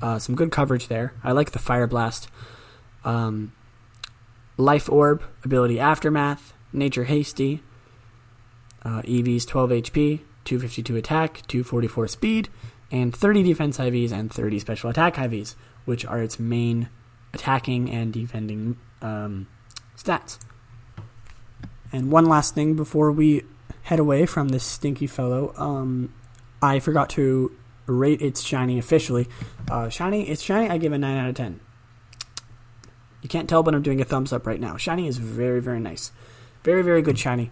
Uh, 0.01 0.19
some 0.19 0.35
good 0.35 0.53
coverage 0.53 0.89
there. 0.89 1.15
I 1.25 1.33
like 1.33 1.53
the 1.53 1.59
Fire 1.59 1.87
Blast. 1.87 2.29
Um, 3.05 3.53
Life 4.57 4.89
Orb, 4.89 5.23
ability 5.45 5.79
Aftermath, 5.79 6.53
Nature 6.73 7.05
Hasty, 7.05 7.63
uh, 8.85 9.03
EV's 9.05 9.45
12 9.45 9.71
HP, 9.71 10.21
252 10.45 10.97
attack, 10.97 11.43
244 11.47 12.09
speed, 12.09 12.49
and 12.91 13.15
30 13.15 13.43
defense 13.43 13.79
IVs 13.79 14.13
and 14.13 14.33
30 14.33 14.59
special 14.61 14.91
attack 14.91 15.17
IVs, 15.17 15.57
which 15.85 16.05
are 16.05 16.23
its 16.23 16.39
main 16.39 16.89
attacking 17.35 17.91
and 17.91 18.13
defending 18.13 18.77
um, 19.03 19.47
stats. 19.97 20.39
And 21.97 22.13
one 22.13 22.27
last 22.27 22.55
thing 22.55 22.75
before 22.75 23.11
we 23.11 23.45
head 23.85 23.99
away 23.99 24.27
from 24.27 24.49
this 24.49 24.65
stinky 24.65 25.07
fellow, 25.07 25.55
um, 25.57 26.13
I 26.61 26.79
forgot 26.79 27.09
to 27.11 27.51
rate 27.87 28.21
its 28.21 28.43
shiny 28.43 28.79
officially. 28.79 29.29
Uh, 29.71 29.89
shiny, 29.89 30.29
it's 30.29 30.43
shiny. 30.43 30.69
I 30.69 30.77
give 30.77 30.93
a 30.93 30.99
nine 30.99 31.17
out 31.17 31.31
of 31.31 31.35
ten. 31.35 31.59
You 33.23 33.31
can't 33.31 33.49
tell, 33.49 33.63
but 33.63 33.75
I'm 33.75 33.81
doing 33.81 34.03
a 34.03 34.05
thumbs 34.05 34.31
up 34.31 34.47
right 34.47 34.61
now. 34.61 34.77
Shiny 34.77 35.09
is 35.09 35.17
very, 35.17 35.63
very 35.63 35.81
nice. 35.81 36.13
Very, 36.65 36.83
very 36.83 37.01
good 37.01 37.19
shiny. 37.19 37.51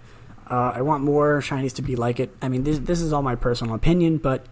Uh, 0.51 0.73
I 0.75 0.83
want 0.83 1.03
more 1.03 1.41
shinies 1.41 1.73
to 1.77 1.83
be 1.83 1.97
like 1.97 2.21
it. 2.21 2.31
I 2.43 2.51
mean, 2.51 2.65
this, 2.65 2.79
this 2.81 3.01
is 3.01 3.15
all 3.15 3.23
my 3.23 3.37
personal 3.37 3.75
opinion, 3.75 4.19
but 4.19 4.45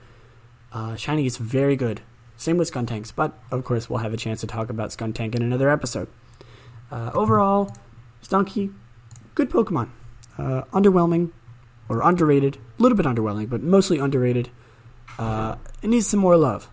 uh, 0.72 0.96
shiny 0.96 1.26
is 1.26 1.36
very 1.36 1.76
good. 1.76 2.00
Same 2.38 2.56
with 2.56 2.72
Skuntanks, 2.72 3.12
but 3.14 3.38
of 3.50 3.62
course, 3.64 3.90
we'll 3.90 3.98
have 3.98 4.14
a 4.14 4.16
chance 4.16 4.40
to 4.40 4.46
talk 4.46 4.70
about 4.70 4.88
Skuntank 4.88 5.34
in 5.34 5.42
another 5.42 5.68
episode. 5.68 6.08
Uh, 6.90 7.10
overall, 7.12 7.70
Stunky, 8.22 8.72
good 9.34 9.50
Pokemon. 9.50 9.90
Uh, 10.38 10.62
underwhelming, 10.72 11.30
or 11.88 12.02
underrated. 12.02 12.58
A 12.78 12.82
little 12.82 12.96
bit 12.96 13.06
underwhelming, 13.06 13.50
but 13.50 13.62
mostly 13.62 13.98
underrated. 13.98 14.50
Uh, 15.18 15.56
it 15.82 15.88
needs 15.88 16.06
some 16.06 16.20
more 16.20 16.36
love. 16.36 16.68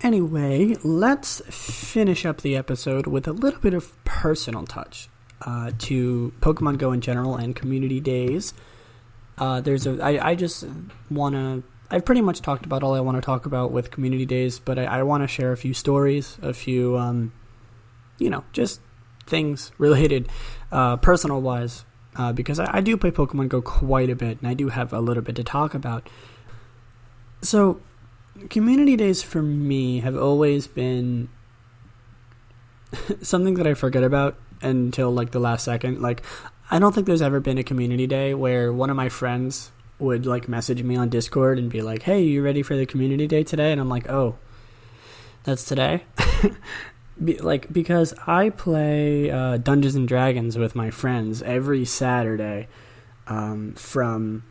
Anyway, 0.00 0.76
let's 0.82 1.40
finish 1.48 2.24
up 2.24 2.40
the 2.40 2.56
episode 2.56 3.06
with 3.06 3.28
a 3.28 3.32
little 3.32 3.60
bit 3.60 3.74
of 3.74 4.02
personal 4.04 4.64
touch 4.64 5.08
uh, 5.42 5.70
to 5.78 6.32
Pokemon 6.40 6.78
Go 6.78 6.92
in 6.92 7.00
general 7.00 7.36
and 7.36 7.54
community 7.54 8.00
days. 8.00 8.54
Uh, 9.38 9.60
there's 9.60 9.86
a 9.86 10.02
I, 10.02 10.30
I 10.30 10.34
just 10.34 10.64
want 11.10 11.34
to. 11.34 11.62
I've 11.90 12.04
pretty 12.04 12.22
much 12.22 12.40
talked 12.40 12.64
about 12.64 12.82
all 12.82 12.94
I 12.94 13.00
want 13.00 13.16
to 13.16 13.20
talk 13.20 13.44
about 13.44 13.70
with 13.70 13.90
community 13.90 14.24
days, 14.24 14.58
but 14.58 14.78
I, 14.78 14.84
I 14.84 15.02
want 15.02 15.22
to 15.22 15.28
share 15.28 15.52
a 15.52 15.56
few 15.56 15.74
stories, 15.74 16.38
a 16.40 16.54
few, 16.54 16.96
um, 16.96 17.32
you 18.18 18.30
know, 18.30 18.44
just 18.52 18.80
things 19.26 19.72
related, 19.78 20.28
uh, 20.70 20.96
personal 20.96 21.42
wise, 21.42 21.84
uh, 22.16 22.32
because 22.32 22.58
I, 22.58 22.78
I 22.78 22.80
do 22.80 22.96
play 22.96 23.10
Pokemon 23.10 23.48
Go 23.48 23.62
quite 23.62 24.10
a 24.10 24.16
bit, 24.16 24.38
and 24.40 24.48
I 24.48 24.54
do 24.54 24.68
have 24.68 24.92
a 24.92 25.00
little 25.00 25.22
bit 25.22 25.36
to 25.36 25.44
talk 25.44 25.74
about. 25.74 26.08
So, 27.40 27.80
community 28.50 28.96
days 28.96 29.22
for 29.22 29.42
me 29.42 30.00
have 30.00 30.16
always 30.16 30.66
been 30.66 31.28
something 33.22 33.54
that 33.54 33.66
I 33.66 33.74
forget 33.74 34.02
about 34.02 34.36
until 34.60 35.10
like 35.10 35.30
the 35.30 35.40
last 35.40 35.64
second. 35.64 36.00
Like, 36.00 36.22
I 36.70 36.78
don't 36.78 36.94
think 36.94 37.06
there's 37.06 37.22
ever 37.22 37.40
been 37.40 37.58
a 37.58 37.64
community 37.64 38.06
day 38.06 38.34
where 38.34 38.72
one 38.72 38.90
of 38.90 38.96
my 38.96 39.08
friends 39.08 39.70
would 39.98 40.26
like 40.26 40.48
message 40.48 40.82
me 40.82 40.96
on 40.96 41.08
Discord 41.08 41.58
and 41.58 41.70
be 41.70 41.80
like, 41.80 42.02
"Hey, 42.02 42.22
you 42.22 42.42
ready 42.42 42.62
for 42.62 42.76
the 42.76 42.86
community 42.86 43.26
day 43.26 43.44
today?" 43.44 43.72
And 43.72 43.80
I'm 43.80 43.88
like, 43.88 44.08
"Oh, 44.08 44.36
that's 45.44 45.64
today." 45.64 46.04
be, 47.22 47.38
like 47.38 47.72
because 47.72 48.14
I 48.26 48.50
play 48.50 49.30
uh, 49.30 49.56
Dungeons 49.58 49.94
and 49.94 50.06
Dragons 50.06 50.58
with 50.58 50.74
my 50.74 50.90
friends 50.90 51.42
every 51.42 51.84
Saturday 51.84 52.68
um, 53.26 53.74
from 53.74 54.44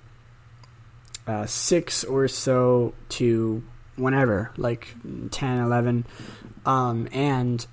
uh, 1.27 1.45
six 1.45 2.03
or 2.03 2.27
so 2.27 2.93
to 3.09 3.63
whenever, 3.95 4.51
like 4.57 4.95
10, 5.31 5.59
11. 5.59 6.05
Um, 6.65 7.07
and 7.11 7.65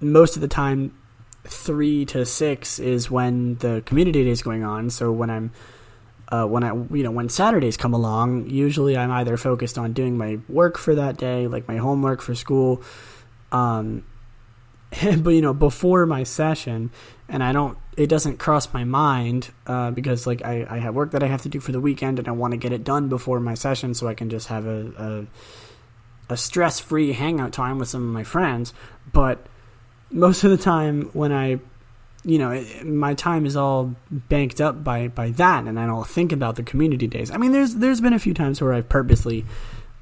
most 0.00 0.36
of 0.36 0.42
the 0.42 0.48
time, 0.48 0.94
three 1.44 2.04
to 2.06 2.24
six 2.24 2.78
is 2.78 3.10
when 3.10 3.56
the 3.56 3.82
community 3.84 4.24
day 4.24 4.30
is 4.30 4.42
going 4.42 4.64
on. 4.64 4.90
So 4.90 5.10
when 5.10 5.30
I'm 5.30 5.52
uh, 6.28 6.46
when 6.46 6.64
I 6.64 6.68
you 6.68 7.02
know 7.02 7.10
when 7.10 7.28
Saturdays 7.28 7.76
come 7.76 7.92
along, 7.92 8.48
usually 8.48 8.96
I'm 8.96 9.10
either 9.10 9.36
focused 9.36 9.76
on 9.76 9.92
doing 9.92 10.16
my 10.16 10.38
work 10.48 10.78
for 10.78 10.94
that 10.94 11.16
day, 11.16 11.46
like 11.46 11.68
my 11.68 11.76
homework 11.76 12.22
for 12.22 12.34
school, 12.34 12.82
um, 13.50 14.04
but 15.22 15.30
you 15.30 15.40
know 15.40 15.54
before 15.54 16.06
my 16.06 16.22
session, 16.22 16.90
and 17.28 17.42
I 17.42 17.52
don't 17.52 17.78
it 17.96 18.08
doesn't 18.08 18.38
cross 18.38 18.72
my 18.72 18.84
mind 18.84 19.50
uh, 19.66 19.90
because 19.90 20.26
like 20.26 20.44
I, 20.44 20.66
I 20.68 20.78
have 20.78 20.94
work 20.94 21.12
that 21.12 21.22
I 21.22 21.26
have 21.26 21.42
to 21.42 21.48
do 21.48 21.60
for 21.60 21.72
the 21.72 21.80
weekend 21.80 22.18
and 22.18 22.28
I 22.28 22.32
want 22.32 22.52
to 22.52 22.56
get 22.56 22.72
it 22.72 22.84
done 22.84 23.08
before 23.08 23.40
my 23.40 23.54
session 23.54 23.94
so 23.94 24.08
I 24.08 24.14
can 24.14 24.30
just 24.30 24.48
have 24.48 24.66
a 24.66 25.26
a, 26.28 26.32
a 26.32 26.36
stress 26.36 26.80
free 26.80 27.12
hangout 27.12 27.52
time 27.52 27.78
with 27.78 27.88
some 27.88 28.02
of 28.02 28.12
my 28.12 28.24
friends. 28.24 28.72
But 29.12 29.46
most 30.10 30.44
of 30.44 30.50
the 30.50 30.56
time 30.56 31.10
when 31.12 31.32
I 31.32 31.58
you 32.24 32.38
know 32.38 32.50
it, 32.50 32.86
my 32.86 33.14
time 33.14 33.46
is 33.46 33.56
all 33.56 33.94
banked 34.10 34.60
up 34.60 34.84
by 34.84 35.08
by 35.08 35.30
that 35.30 35.64
and 35.64 35.78
I 35.78 35.86
don't 35.86 36.06
think 36.06 36.32
about 36.32 36.56
the 36.56 36.62
community 36.62 37.06
days. 37.06 37.30
I 37.30 37.38
mean 37.38 37.52
there's 37.52 37.74
there's 37.74 38.00
been 38.00 38.14
a 38.14 38.18
few 38.18 38.34
times 38.34 38.60
where 38.60 38.72
I've 38.74 38.88
purposely 38.88 39.44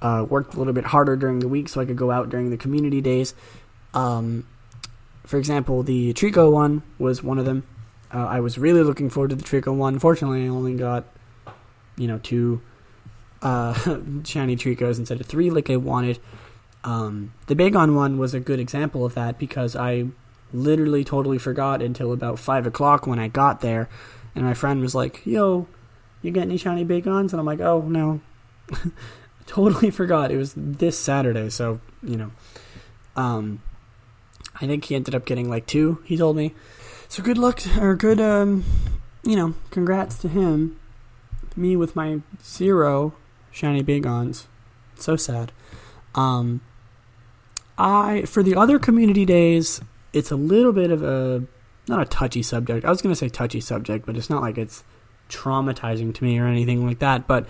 uh, 0.02 0.26
worked 0.28 0.54
a 0.54 0.58
little 0.58 0.72
bit 0.72 0.84
harder 0.84 1.16
during 1.16 1.40
the 1.40 1.48
week 1.48 1.68
so 1.68 1.80
I 1.80 1.84
could 1.84 1.96
go 1.96 2.10
out 2.10 2.28
during 2.30 2.50
the 2.50 2.56
community 2.56 3.00
days. 3.00 3.34
Um, 3.94 4.46
for 5.30 5.38
example, 5.38 5.84
the 5.84 6.12
Treecko 6.12 6.50
one 6.50 6.82
was 6.98 7.22
one 7.22 7.38
of 7.38 7.44
them. 7.44 7.62
Uh, 8.12 8.26
I 8.26 8.40
was 8.40 8.58
really 8.58 8.82
looking 8.82 9.08
forward 9.08 9.30
to 9.30 9.36
the 9.36 9.44
Treecko 9.44 9.72
one. 9.72 9.94
Unfortunately, 9.94 10.44
I 10.44 10.48
only 10.48 10.74
got, 10.74 11.04
you 11.96 12.08
know, 12.08 12.18
two 12.18 12.60
uh, 13.40 13.72
shiny 14.24 14.56
Treeckos 14.56 14.98
instead 14.98 15.20
of 15.20 15.26
three 15.26 15.48
like 15.48 15.70
I 15.70 15.76
wanted. 15.76 16.18
Um, 16.82 17.32
the 17.46 17.54
Bagon 17.54 17.94
one 17.94 18.18
was 18.18 18.34
a 18.34 18.40
good 18.40 18.58
example 18.58 19.06
of 19.06 19.14
that 19.14 19.38
because 19.38 19.76
I 19.76 20.06
literally 20.52 21.04
totally 21.04 21.38
forgot 21.38 21.80
until 21.80 22.12
about 22.12 22.40
5 22.40 22.66
o'clock 22.66 23.06
when 23.06 23.20
I 23.20 23.28
got 23.28 23.60
there. 23.60 23.88
And 24.34 24.44
my 24.44 24.54
friend 24.54 24.80
was 24.80 24.96
like, 24.96 25.24
yo, 25.24 25.68
you 26.22 26.32
get 26.32 26.42
any 26.42 26.56
shiny 26.56 26.84
Bagons? 26.84 27.30
And 27.30 27.34
I'm 27.34 27.46
like, 27.46 27.60
oh, 27.60 27.82
no. 27.82 28.20
totally 29.46 29.92
forgot. 29.92 30.32
It 30.32 30.38
was 30.38 30.54
this 30.56 30.98
Saturday, 30.98 31.50
so, 31.50 31.80
you 32.02 32.16
know. 32.16 32.32
Um, 33.14 33.62
I 34.60 34.66
think 34.66 34.84
he 34.84 34.94
ended 34.94 35.14
up 35.14 35.24
getting 35.24 35.48
like 35.48 35.66
two, 35.66 36.02
he 36.04 36.16
told 36.16 36.36
me. 36.36 36.54
So 37.08 37.22
good 37.22 37.38
luck, 37.38 37.60
or 37.78 37.94
good, 37.96 38.20
um, 38.20 38.64
you 39.24 39.36
know, 39.36 39.54
congrats 39.70 40.18
to 40.18 40.28
him. 40.28 40.78
Me 41.56 41.76
with 41.76 41.96
my 41.96 42.20
zero 42.44 43.14
shiny 43.50 43.82
Bagons. 43.82 44.46
So 44.96 45.16
sad. 45.16 45.50
Um, 46.14 46.60
I, 47.76 48.22
for 48.22 48.42
the 48.42 48.54
other 48.54 48.78
community 48.78 49.24
days, 49.24 49.80
it's 50.12 50.30
a 50.30 50.36
little 50.36 50.72
bit 50.72 50.90
of 50.90 51.02
a, 51.02 51.44
not 51.88 52.02
a 52.02 52.04
touchy 52.04 52.42
subject. 52.42 52.84
I 52.84 52.90
was 52.90 53.02
going 53.02 53.12
to 53.12 53.18
say 53.18 53.28
touchy 53.28 53.60
subject, 53.60 54.06
but 54.06 54.16
it's 54.16 54.30
not 54.30 54.42
like 54.42 54.58
it's 54.58 54.84
traumatizing 55.28 56.14
to 56.14 56.24
me 56.24 56.38
or 56.38 56.46
anything 56.46 56.86
like 56.86 56.98
that. 56.98 57.26
But 57.26 57.46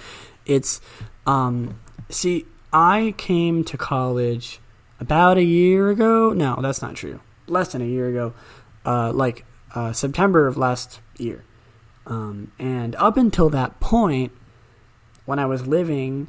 it's, 0.46 0.80
um, 1.26 1.78
see, 2.08 2.46
I 2.72 3.14
came 3.18 3.64
to 3.64 3.76
college 3.76 4.60
about 5.00 5.38
a 5.38 5.42
year 5.42 5.90
ago. 5.90 6.32
No, 6.32 6.58
that's 6.60 6.82
not 6.82 6.94
true. 6.94 7.20
Less 7.46 7.72
than 7.72 7.82
a 7.82 7.86
year 7.86 8.08
ago, 8.08 8.34
uh, 8.84 9.12
like 9.12 9.44
uh, 9.74 9.92
September 9.92 10.46
of 10.46 10.56
last 10.56 11.00
year. 11.18 11.44
Um, 12.06 12.52
and 12.58 12.94
up 12.96 13.16
until 13.16 13.50
that 13.50 13.80
point, 13.80 14.32
when 15.24 15.38
I 15.38 15.46
was 15.46 15.66
living, 15.66 16.28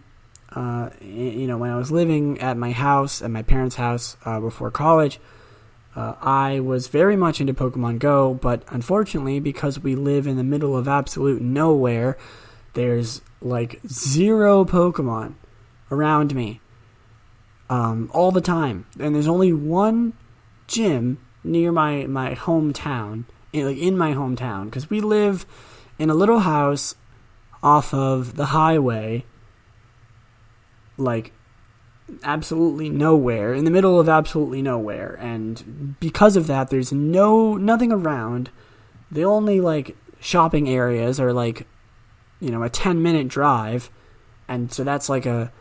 uh, 0.53 0.89
you 1.01 1.47
know, 1.47 1.57
when 1.57 1.71
I 1.71 1.75
was 1.75 1.91
living 1.91 2.39
at 2.39 2.57
my 2.57 2.71
house, 2.71 3.21
at 3.21 3.29
my 3.29 3.41
parents' 3.41 3.75
house 3.75 4.17
uh, 4.25 4.39
before 4.39 4.71
college, 4.71 5.19
uh, 5.95 6.15
I 6.21 6.59
was 6.61 6.87
very 6.87 7.15
much 7.15 7.41
into 7.41 7.53
Pokemon 7.53 7.99
Go, 7.99 8.33
but 8.33 8.63
unfortunately, 8.69 9.39
because 9.39 9.79
we 9.79 9.95
live 9.95 10.25
in 10.25 10.37
the 10.37 10.43
middle 10.43 10.77
of 10.77 10.87
absolute 10.87 11.41
nowhere, 11.41 12.17
there's 12.73 13.21
like 13.41 13.81
zero 13.87 14.63
Pokemon 14.63 15.33
around 15.89 16.33
me 16.33 16.61
um, 17.71 18.11
all 18.13 18.31
the 18.31 18.41
time, 18.41 18.85
and 18.99 19.15
there's 19.15 19.29
only 19.29 19.53
one 19.53 20.11
gym 20.67 21.17
near 21.43 21.71
my 21.71 22.05
my 22.05 22.35
hometown, 22.35 23.23
in, 23.53 23.65
like 23.65 23.77
in 23.77 23.97
my 23.97 24.13
hometown, 24.13 24.65
because 24.65 24.89
we 24.89 24.99
live 24.99 25.45
in 25.97 26.09
a 26.09 26.13
little 26.13 26.39
house 26.39 26.95
off 27.63 27.93
of 27.93 28.35
the 28.35 28.47
highway, 28.47 29.23
like 30.97 31.31
absolutely 32.23 32.89
nowhere, 32.89 33.53
in 33.53 33.63
the 33.63 33.71
middle 33.71 34.01
of 34.01 34.09
absolutely 34.09 34.61
nowhere, 34.61 35.17
and 35.21 35.95
because 36.01 36.35
of 36.35 36.47
that, 36.47 36.69
there's 36.69 36.91
no 36.91 37.55
nothing 37.55 37.93
around. 37.93 38.49
The 39.09 39.23
only 39.23 39.61
like 39.61 39.95
shopping 40.19 40.67
areas 40.67 41.21
are 41.21 41.31
like, 41.31 41.65
you 42.41 42.49
know, 42.49 42.63
a 42.63 42.69
ten 42.69 43.01
minute 43.01 43.29
drive, 43.29 43.89
and 44.49 44.73
so 44.73 44.83
that's 44.83 45.07
like 45.07 45.25
a, 45.25 45.53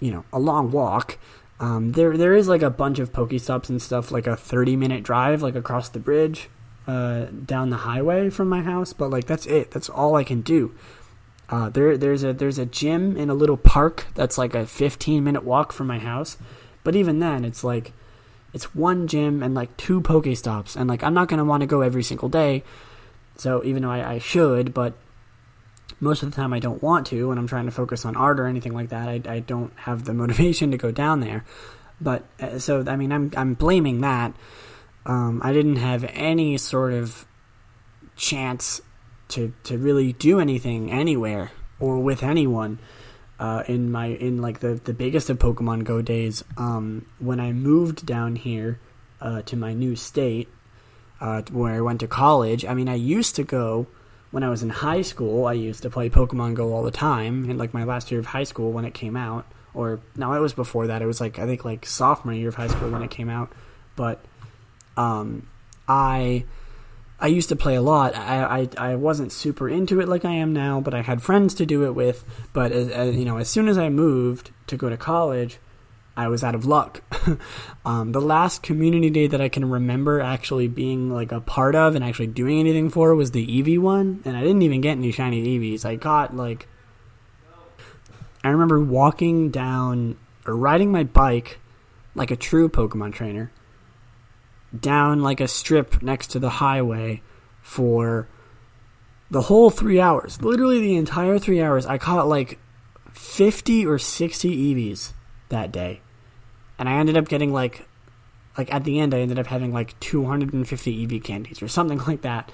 you 0.00 0.10
know, 0.10 0.24
a 0.32 0.38
long 0.38 0.70
walk. 0.70 1.18
Um, 1.58 1.92
there 1.92 2.16
there 2.16 2.34
is 2.34 2.48
like 2.48 2.62
a 2.62 2.70
bunch 2.70 2.98
of 2.98 3.12
Pokestops 3.12 3.68
and 3.68 3.80
stuff, 3.80 4.10
like 4.10 4.26
a 4.26 4.36
thirty 4.36 4.76
minute 4.76 5.02
drive, 5.02 5.42
like 5.42 5.54
across 5.54 5.88
the 5.88 5.98
bridge, 5.98 6.48
uh, 6.86 7.26
down 7.26 7.70
the 7.70 7.78
highway 7.78 8.30
from 8.30 8.48
my 8.48 8.62
house. 8.62 8.92
But 8.92 9.10
like 9.10 9.26
that's 9.26 9.46
it. 9.46 9.70
That's 9.70 9.88
all 9.88 10.16
I 10.16 10.24
can 10.24 10.40
do. 10.40 10.74
Uh, 11.50 11.68
there, 11.68 11.96
there's 11.96 12.22
a 12.22 12.32
there's 12.32 12.58
a 12.58 12.66
gym 12.66 13.16
in 13.16 13.28
a 13.28 13.34
little 13.34 13.56
park 13.56 14.06
that's 14.14 14.38
like 14.38 14.54
a 14.54 14.64
15 14.66 15.22
minute 15.22 15.44
walk 15.44 15.72
from 15.72 15.88
my 15.88 15.98
house, 15.98 16.38
but 16.84 16.94
even 16.94 17.18
then, 17.18 17.44
it's 17.44 17.64
like 17.64 17.92
it's 18.52 18.74
one 18.74 19.06
gym 19.06 19.42
and 19.42 19.54
like 19.54 19.76
two 19.76 20.00
Pokestops, 20.00 20.76
and 20.76 20.88
like 20.88 21.02
I'm 21.02 21.14
not 21.14 21.28
gonna 21.28 21.44
want 21.44 21.62
to 21.62 21.66
go 21.66 21.82
every 21.82 22.02
single 22.02 22.28
day. 22.28 22.62
So 23.36 23.64
even 23.64 23.82
though 23.82 23.90
I, 23.90 24.12
I, 24.14 24.18
should, 24.18 24.74
but 24.74 24.92
most 26.00 26.22
of 26.22 26.30
the 26.30 26.36
time 26.36 26.52
I 26.52 26.58
don't 26.58 26.82
want 26.82 27.06
to 27.08 27.28
when 27.28 27.38
I'm 27.38 27.46
trying 27.46 27.66
to 27.66 27.70
focus 27.70 28.04
on 28.04 28.16
art 28.16 28.40
or 28.40 28.46
anything 28.46 28.74
like 28.74 28.88
that. 28.88 29.08
I, 29.08 29.20
I 29.26 29.40
don't 29.40 29.72
have 29.76 30.04
the 30.04 30.14
motivation 30.22 30.70
to 30.72 30.76
go 30.76 30.90
down 30.90 31.20
there. 31.20 31.44
But 32.00 32.24
uh, 32.40 32.58
so 32.58 32.84
I 32.86 32.96
mean 32.96 33.12
I'm 33.12 33.30
I'm 33.36 33.54
blaming 33.54 34.00
that. 34.00 34.34
Um, 35.06 35.40
I 35.44 35.52
didn't 35.52 35.76
have 35.76 36.04
any 36.12 36.56
sort 36.56 36.92
of 36.92 37.26
chance 38.16 38.80
to 39.28 39.52
to 39.64 39.78
really 39.78 40.12
do 40.14 40.40
anything 40.40 40.90
anywhere 40.90 41.52
or 41.78 42.00
with 42.00 42.22
anyone. 42.22 42.78
Uh, 43.38 43.64
in 43.68 43.90
my 43.90 44.06
in 44.06 44.42
like 44.42 44.60
the 44.60 44.74
the 44.84 44.92
biggest 44.92 45.30
of 45.30 45.38
Pokemon 45.38 45.84
Go 45.84 46.02
days, 46.02 46.44
um, 46.58 47.06
when 47.18 47.40
I 47.40 47.52
moved 47.52 48.04
down 48.04 48.36
here 48.36 48.78
uh, 49.18 49.40
to 49.42 49.56
my 49.56 49.72
new 49.72 49.96
state, 49.96 50.48
uh, 51.22 51.40
where 51.50 51.72
I 51.72 51.80
went 51.80 52.00
to 52.00 52.06
college. 52.06 52.66
I 52.66 52.74
mean, 52.74 52.88
I 52.88 52.96
used 52.96 53.36
to 53.36 53.42
go 53.42 53.86
when 54.30 54.42
I 54.42 54.50
was 54.50 54.62
in 54.62 54.70
high 54.70 55.02
school. 55.02 55.46
I 55.46 55.52
used 55.52 55.82
to 55.82 55.90
play 55.90 56.10
Pokemon 56.10 56.54
Go 56.54 56.72
all 56.72 56.82
the 56.82 56.90
time, 56.90 57.48
in 57.50 57.58
like 57.58 57.74
my 57.74 57.84
last 57.84 58.10
year 58.10 58.20
of 58.20 58.26
high 58.26 58.44
school 58.44 58.72
when 58.72 58.84
it 58.84 58.94
came 58.94 59.16
out. 59.16 59.46
Or 59.72 60.00
no, 60.16 60.32
it 60.32 60.40
was 60.40 60.54
before 60.54 60.88
that. 60.88 61.02
It 61.02 61.06
was 61.06 61.20
like 61.20 61.38
I 61.38 61.46
think 61.46 61.64
like 61.64 61.86
sophomore 61.86 62.34
year 62.34 62.48
of 62.48 62.56
high 62.56 62.68
school 62.68 62.90
when 62.90 63.02
it 63.02 63.10
came 63.10 63.28
out. 63.28 63.52
But 63.96 64.24
um, 64.96 65.48
I 65.88 66.44
I 67.20 67.26
used 67.26 67.50
to 67.50 67.56
play 67.56 67.74
a 67.74 67.82
lot. 67.82 68.16
I, 68.16 68.60
I, 68.78 68.92
I 68.92 68.94
wasn't 68.94 69.30
super 69.30 69.68
into 69.68 70.00
it 70.00 70.08
like 70.08 70.24
I 70.24 70.32
am 70.32 70.54
now, 70.54 70.80
but 70.80 70.94
I 70.94 71.02
had 71.02 71.22
friends 71.22 71.54
to 71.54 71.66
do 71.66 71.84
it 71.84 71.94
with. 71.94 72.24
But 72.54 72.72
as, 72.72 72.88
as, 72.88 73.14
you 73.14 73.26
know, 73.26 73.36
as 73.36 73.48
soon 73.48 73.68
as 73.68 73.76
I 73.76 73.90
moved 73.90 74.50
to 74.68 74.76
go 74.76 74.88
to 74.88 74.96
college, 74.96 75.58
I 76.16 76.28
was 76.28 76.42
out 76.44 76.54
of 76.54 76.66
luck. 76.66 77.02
um, 77.84 78.12
the 78.12 78.20
last 78.20 78.62
community 78.62 79.10
day 79.10 79.26
that 79.26 79.40
I 79.40 79.48
can 79.48 79.68
remember 79.68 80.20
actually 80.20 80.68
being 80.68 81.10
like 81.10 81.32
a 81.32 81.40
part 81.40 81.74
of 81.74 81.94
and 81.94 82.04
actually 82.04 82.26
doing 82.26 82.58
anything 82.60 82.90
for 82.90 83.14
was 83.14 83.30
the 83.30 83.46
Eevee 83.46 83.78
one, 83.78 84.20
and 84.24 84.36
I 84.36 84.40
didn't 84.40 84.62
even 84.62 84.80
get 84.80 84.92
any 84.92 85.12
shiny 85.12 85.58
Eevees. 85.58 85.84
I 85.84 85.96
got 85.96 86.36
like, 86.36 86.66
I 88.44 88.48
remember 88.48 88.80
walking 88.80 89.50
down 89.50 90.16
or 90.46 90.56
riding 90.56 90.90
my 90.90 91.04
bike 91.04 91.58
like 92.14 92.30
a 92.30 92.36
true 92.36 92.68
Pokemon 92.68 93.12
trainer 93.12 93.52
down 94.78 95.20
like 95.20 95.40
a 95.40 95.48
strip 95.48 96.02
next 96.02 96.28
to 96.28 96.38
the 96.38 96.50
highway 96.50 97.22
for 97.62 98.28
the 99.30 99.42
whole 99.42 99.70
three 99.70 100.00
hours. 100.00 100.40
Literally 100.42 100.80
the 100.80 100.96
entire 100.96 101.38
three 101.38 101.62
hours. 101.62 101.86
I 101.86 101.98
caught 101.98 102.28
like 102.28 102.58
50 103.12 103.86
or 103.86 103.98
60 103.98 104.74
Eevees 104.74 105.12
that 105.50 105.70
day. 105.70 106.00
And 106.78 106.88
I 106.88 106.94
ended 106.94 107.16
up 107.16 107.28
getting 107.28 107.52
like, 107.52 107.86
like 108.56 108.72
at 108.72 108.84
the 108.84 108.98
end, 108.98 109.14
I 109.14 109.20
ended 109.20 109.38
up 109.38 109.46
having 109.46 109.72
like 109.72 109.98
250 110.00 111.06
Eevee 111.06 111.22
candies 111.22 111.62
or 111.62 111.68
something 111.68 111.98
like 112.06 112.22
that. 112.22 112.50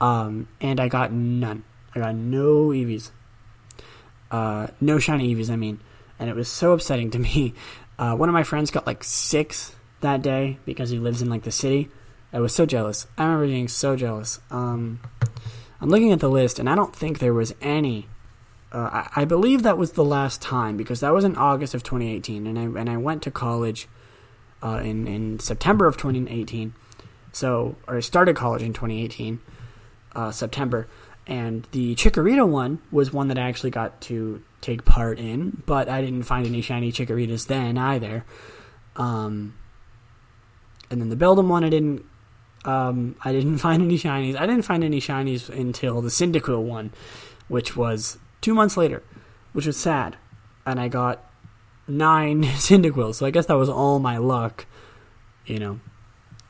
Um, 0.00 0.48
and 0.60 0.80
I 0.80 0.88
got 0.88 1.12
none. 1.12 1.64
I 1.94 2.00
got 2.00 2.14
no 2.14 2.68
Eevees. 2.68 3.10
Uh, 4.30 4.68
no 4.80 4.98
shiny 4.98 5.34
Eevees, 5.34 5.50
I 5.50 5.56
mean. 5.56 5.80
And 6.18 6.28
it 6.28 6.36
was 6.36 6.48
so 6.48 6.72
upsetting 6.72 7.10
to 7.12 7.18
me. 7.20 7.54
Uh, 7.98 8.16
one 8.16 8.28
of 8.28 8.32
my 8.32 8.44
friends 8.44 8.70
got 8.70 8.86
like 8.86 9.04
six 9.04 9.74
that 10.00 10.22
day 10.22 10.58
because 10.64 10.90
he 10.90 10.98
lives 10.98 11.22
in 11.22 11.28
like 11.28 11.42
the 11.42 11.52
city. 11.52 11.88
I 12.32 12.40
was 12.40 12.54
so 12.54 12.64
jealous. 12.64 13.06
I 13.18 13.24
remember 13.24 13.46
being 13.46 13.68
so 13.68 13.96
jealous. 13.96 14.40
Um, 14.50 15.00
I'm 15.80 15.88
looking 15.88 16.12
at 16.12 16.20
the 16.20 16.30
list, 16.30 16.58
and 16.58 16.68
I 16.68 16.74
don't 16.74 16.94
think 16.94 17.18
there 17.18 17.34
was 17.34 17.54
any. 17.60 18.06
Uh, 18.72 19.04
I, 19.16 19.22
I, 19.22 19.24
believe 19.24 19.64
that 19.64 19.76
was 19.76 19.92
the 19.92 20.04
last 20.04 20.40
time 20.40 20.76
because 20.76 21.00
that 21.00 21.12
was 21.12 21.24
in 21.24 21.36
August 21.36 21.74
of 21.74 21.82
2018, 21.82 22.46
and 22.46 22.58
I 22.58 22.80
and 22.80 22.88
I 22.88 22.96
went 22.96 23.22
to 23.24 23.30
college 23.30 23.88
uh, 24.62 24.80
in 24.82 25.08
in 25.08 25.40
September 25.40 25.86
of 25.86 25.96
2018. 25.96 26.74
So, 27.32 27.76
or 27.86 27.96
I 27.96 28.00
started 28.00 28.36
college 28.36 28.62
in 28.62 28.72
2018, 28.72 29.40
uh, 30.14 30.30
September, 30.30 30.88
and 31.26 31.66
the 31.72 31.94
Chikorita 31.94 32.46
one 32.46 32.80
was 32.90 33.12
one 33.12 33.28
that 33.28 33.38
I 33.38 33.48
actually 33.48 33.70
got 33.70 34.00
to 34.02 34.42
take 34.60 34.84
part 34.84 35.18
in, 35.18 35.62
but 35.66 35.88
I 35.88 36.00
didn't 36.00 36.24
find 36.24 36.46
any 36.46 36.60
shiny 36.60 36.92
Chikoritas 36.92 37.46
then 37.46 37.78
either. 37.78 38.24
Um, 38.96 39.54
and 40.90 41.00
then 41.00 41.08
the 41.08 41.16
Beldum 41.16 41.48
one, 41.48 41.64
I 41.64 41.70
didn't. 41.70 42.04
Um, 42.64 43.16
I 43.24 43.32
didn't 43.32 43.58
find 43.66 43.82
any 43.82 43.98
shinies. 43.98 44.36
I 44.36 44.46
didn't 44.46 44.62
find 44.62 44.84
any 44.84 45.00
shinies 45.00 45.48
until 45.48 46.02
the 46.02 46.10
Cyndaquil 46.10 46.62
one, 46.62 46.92
which 47.48 47.76
was 47.76 48.18
two 48.40 48.54
months 48.54 48.76
later, 48.76 49.02
which 49.52 49.66
was 49.66 49.76
sad. 49.76 50.16
And 50.66 50.80
I 50.80 50.88
got 50.88 51.24
nine 51.88 52.42
Cyndaquils, 52.44 53.16
so 53.16 53.26
I 53.26 53.30
guess 53.30 53.46
that 53.46 53.54
was 53.54 53.68
all 53.68 53.98
my 53.98 54.18
luck, 54.18 54.66
you 55.46 55.58
know, 55.58 55.80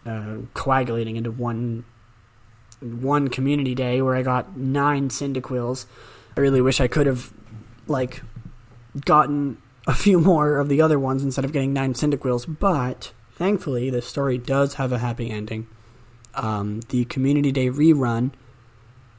uh, 0.06 0.38
coagulating 0.54 1.16
into 1.16 1.30
one 1.30 1.84
one 2.80 3.28
community 3.28 3.74
day 3.74 4.00
where 4.00 4.16
I 4.16 4.22
got 4.22 4.56
nine 4.56 5.10
Cyndaquils. 5.10 5.84
I 6.36 6.40
really 6.40 6.62
wish 6.62 6.80
I 6.80 6.88
could 6.88 7.06
have, 7.06 7.30
like, 7.86 8.22
gotten 9.04 9.60
a 9.86 9.92
few 9.94 10.18
more 10.18 10.58
of 10.58 10.70
the 10.70 10.80
other 10.80 10.98
ones 10.98 11.22
instead 11.22 11.44
of 11.44 11.52
getting 11.52 11.74
nine 11.74 11.92
Cyndaquils, 11.92 12.56
but 12.58 13.12
Thankfully, 13.40 13.88
the 13.88 14.02
story 14.02 14.36
does 14.36 14.74
have 14.74 14.92
a 14.92 14.98
happy 14.98 15.30
ending. 15.30 15.66
Um, 16.34 16.80
the 16.90 17.06
Community 17.06 17.50
Day 17.50 17.70
rerun, 17.70 18.32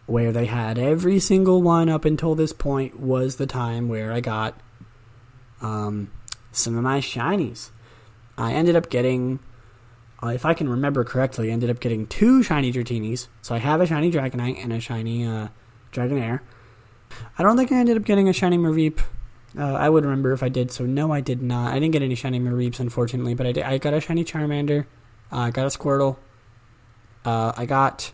where 0.05 0.31
they 0.31 0.45
had 0.45 0.77
every 0.77 1.19
single 1.19 1.61
one 1.61 1.89
up 1.89 2.05
until 2.05 2.35
this 2.35 2.53
point, 2.53 2.99
was 2.99 3.35
the 3.35 3.45
time 3.45 3.87
where 3.87 4.11
I 4.11 4.19
got 4.19 4.59
um, 5.61 6.11
some 6.51 6.75
of 6.75 6.83
my 6.83 6.99
shinies. 6.99 7.69
I 8.37 8.53
ended 8.53 8.75
up 8.75 8.89
getting, 8.89 9.39
uh, 10.23 10.29
if 10.29 10.45
I 10.45 10.53
can 10.53 10.67
remember 10.67 11.03
correctly, 11.03 11.49
I 11.49 11.53
ended 11.53 11.69
up 11.69 11.79
getting 11.79 12.07
two 12.07 12.43
shiny 12.43 12.71
Dratinis. 12.71 13.27
So 13.41 13.55
I 13.55 13.59
have 13.59 13.81
a 13.81 13.85
shiny 13.85 14.11
Dragonite 14.11 14.61
and 14.63 14.73
a 14.73 14.79
shiny 14.79 15.25
uh, 15.25 15.49
Dragonair. 15.91 16.41
I 17.37 17.43
don't 17.43 17.57
think 17.57 17.71
I 17.71 17.75
ended 17.75 17.97
up 17.97 18.03
getting 18.03 18.27
a 18.27 18.33
shiny 18.33 18.57
Mareep 18.57 19.01
uh, 19.57 19.73
I 19.73 19.89
would 19.89 20.05
remember 20.05 20.31
if 20.31 20.43
I 20.43 20.49
did. 20.49 20.71
So 20.71 20.85
no, 20.85 21.11
I 21.11 21.21
did 21.21 21.41
not. 21.41 21.73
I 21.73 21.79
didn't 21.79 21.91
get 21.91 22.01
any 22.01 22.15
shiny 22.15 22.39
Mareeps, 22.39 22.79
unfortunately, 22.79 23.33
but 23.33 23.45
I 23.45 23.51
did. 23.51 23.63
I 23.63 23.77
got 23.77 23.93
a 23.93 23.99
shiny 23.99 24.23
Charmander. 24.23 24.85
Uh, 25.31 25.37
I 25.37 25.51
got 25.51 25.65
a 25.65 25.77
Squirtle. 25.77 26.17
Uh, 27.25 27.51
I 27.55 27.65
got 27.65 28.11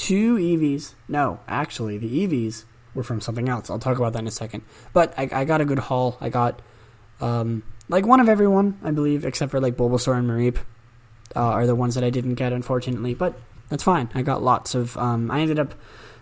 two 0.00 0.36
Eevees. 0.36 0.94
No, 1.08 1.40
actually, 1.46 1.98
the 1.98 2.26
Eevees 2.26 2.64
were 2.94 3.02
from 3.02 3.20
something 3.20 3.50
else. 3.50 3.68
I'll 3.68 3.78
talk 3.78 3.98
about 3.98 4.14
that 4.14 4.20
in 4.20 4.26
a 4.26 4.30
second. 4.30 4.62
But 4.94 5.12
I, 5.18 5.28
I 5.30 5.44
got 5.44 5.60
a 5.60 5.66
good 5.66 5.78
haul. 5.78 6.16
I 6.22 6.30
got 6.30 6.62
um, 7.20 7.62
like 7.90 8.06
one 8.06 8.18
of 8.18 8.28
everyone, 8.28 8.78
I 8.82 8.92
believe, 8.92 9.26
except 9.26 9.50
for 9.50 9.60
like 9.60 9.76
Bulbasaur 9.76 10.18
and 10.18 10.28
Mareep, 10.28 10.56
uh, 11.36 11.40
are 11.40 11.66
the 11.66 11.74
ones 11.74 11.96
that 11.96 12.04
I 12.04 12.08
didn't 12.08 12.36
get, 12.36 12.50
unfortunately. 12.50 13.12
But 13.12 13.38
that's 13.68 13.82
fine. 13.82 14.08
I 14.14 14.22
got 14.22 14.42
lots 14.42 14.74
of. 14.74 14.96
Um, 14.96 15.30
I 15.30 15.40
ended 15.40 15.58
up 15.58 15.74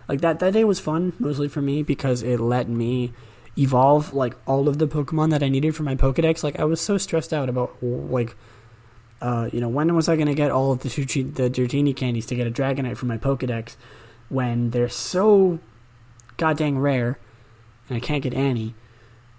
like 0.09 0.19
that. 0.21 0.39
That 0.39 0.51
day 0.51 0.65
was 0.65 0.81
fun, 0.81 1.13
mostly 1.17 1.47
for 1.47 1.61
me 1.61 1.81
because 1.81 2.21
it 2.21 2.41
let 2.41 2.67
me 2.67 3.13
evolve 3.57 4.13
like 4.13 4.35
all 4.45 4.67
of 4.67 4.77
the 4.77 4.89
Pokemon 4.89 5.31
that 5.31 5.41
I 5.41 5.47
needed 5.47 5.73
for 5.73 5.83
my 5.83 5.95
Pokedex. 5.95 6.43
Like 6.43 6.59
I 6.59 6.65
was 6.65 6.81
so 6.81 6.97
stressed 6.97 7.31
out 7.31 7.47
about 7.47 7.77
like 7.81 8.35
uh, 9.21 9.49
you 9.51 9.59
know, 9.59 9.69
when 9.69 9.93
was 9.95 10.07
I 10.07 10.15
going 10.15 10.27
to 10.27 10.35
get 10.35 10.51
all 10.51 10.71
of 10.71 10.79
the 10.79 10.89
the 10.89 11.49
Dratini 11.49 11.95
candies 11.95 12.25
to 12.27 12.35
get 12.35 12.47
a 12.47 12.51
Dragonite 12.51 12.97
from 12.97 13.09
my 13.09 13.17
Pokedex 13.17 13.75
when 14.29 14.69
they're 14.69 14.89
so 14.89 15.59
goddamn 16.37 16.77
rare 16.77 17.19
and 17.89 17.97
I 17.97 17.99
can't 17.99 18.23
get 18.23 18.33
any. 18.33 18.75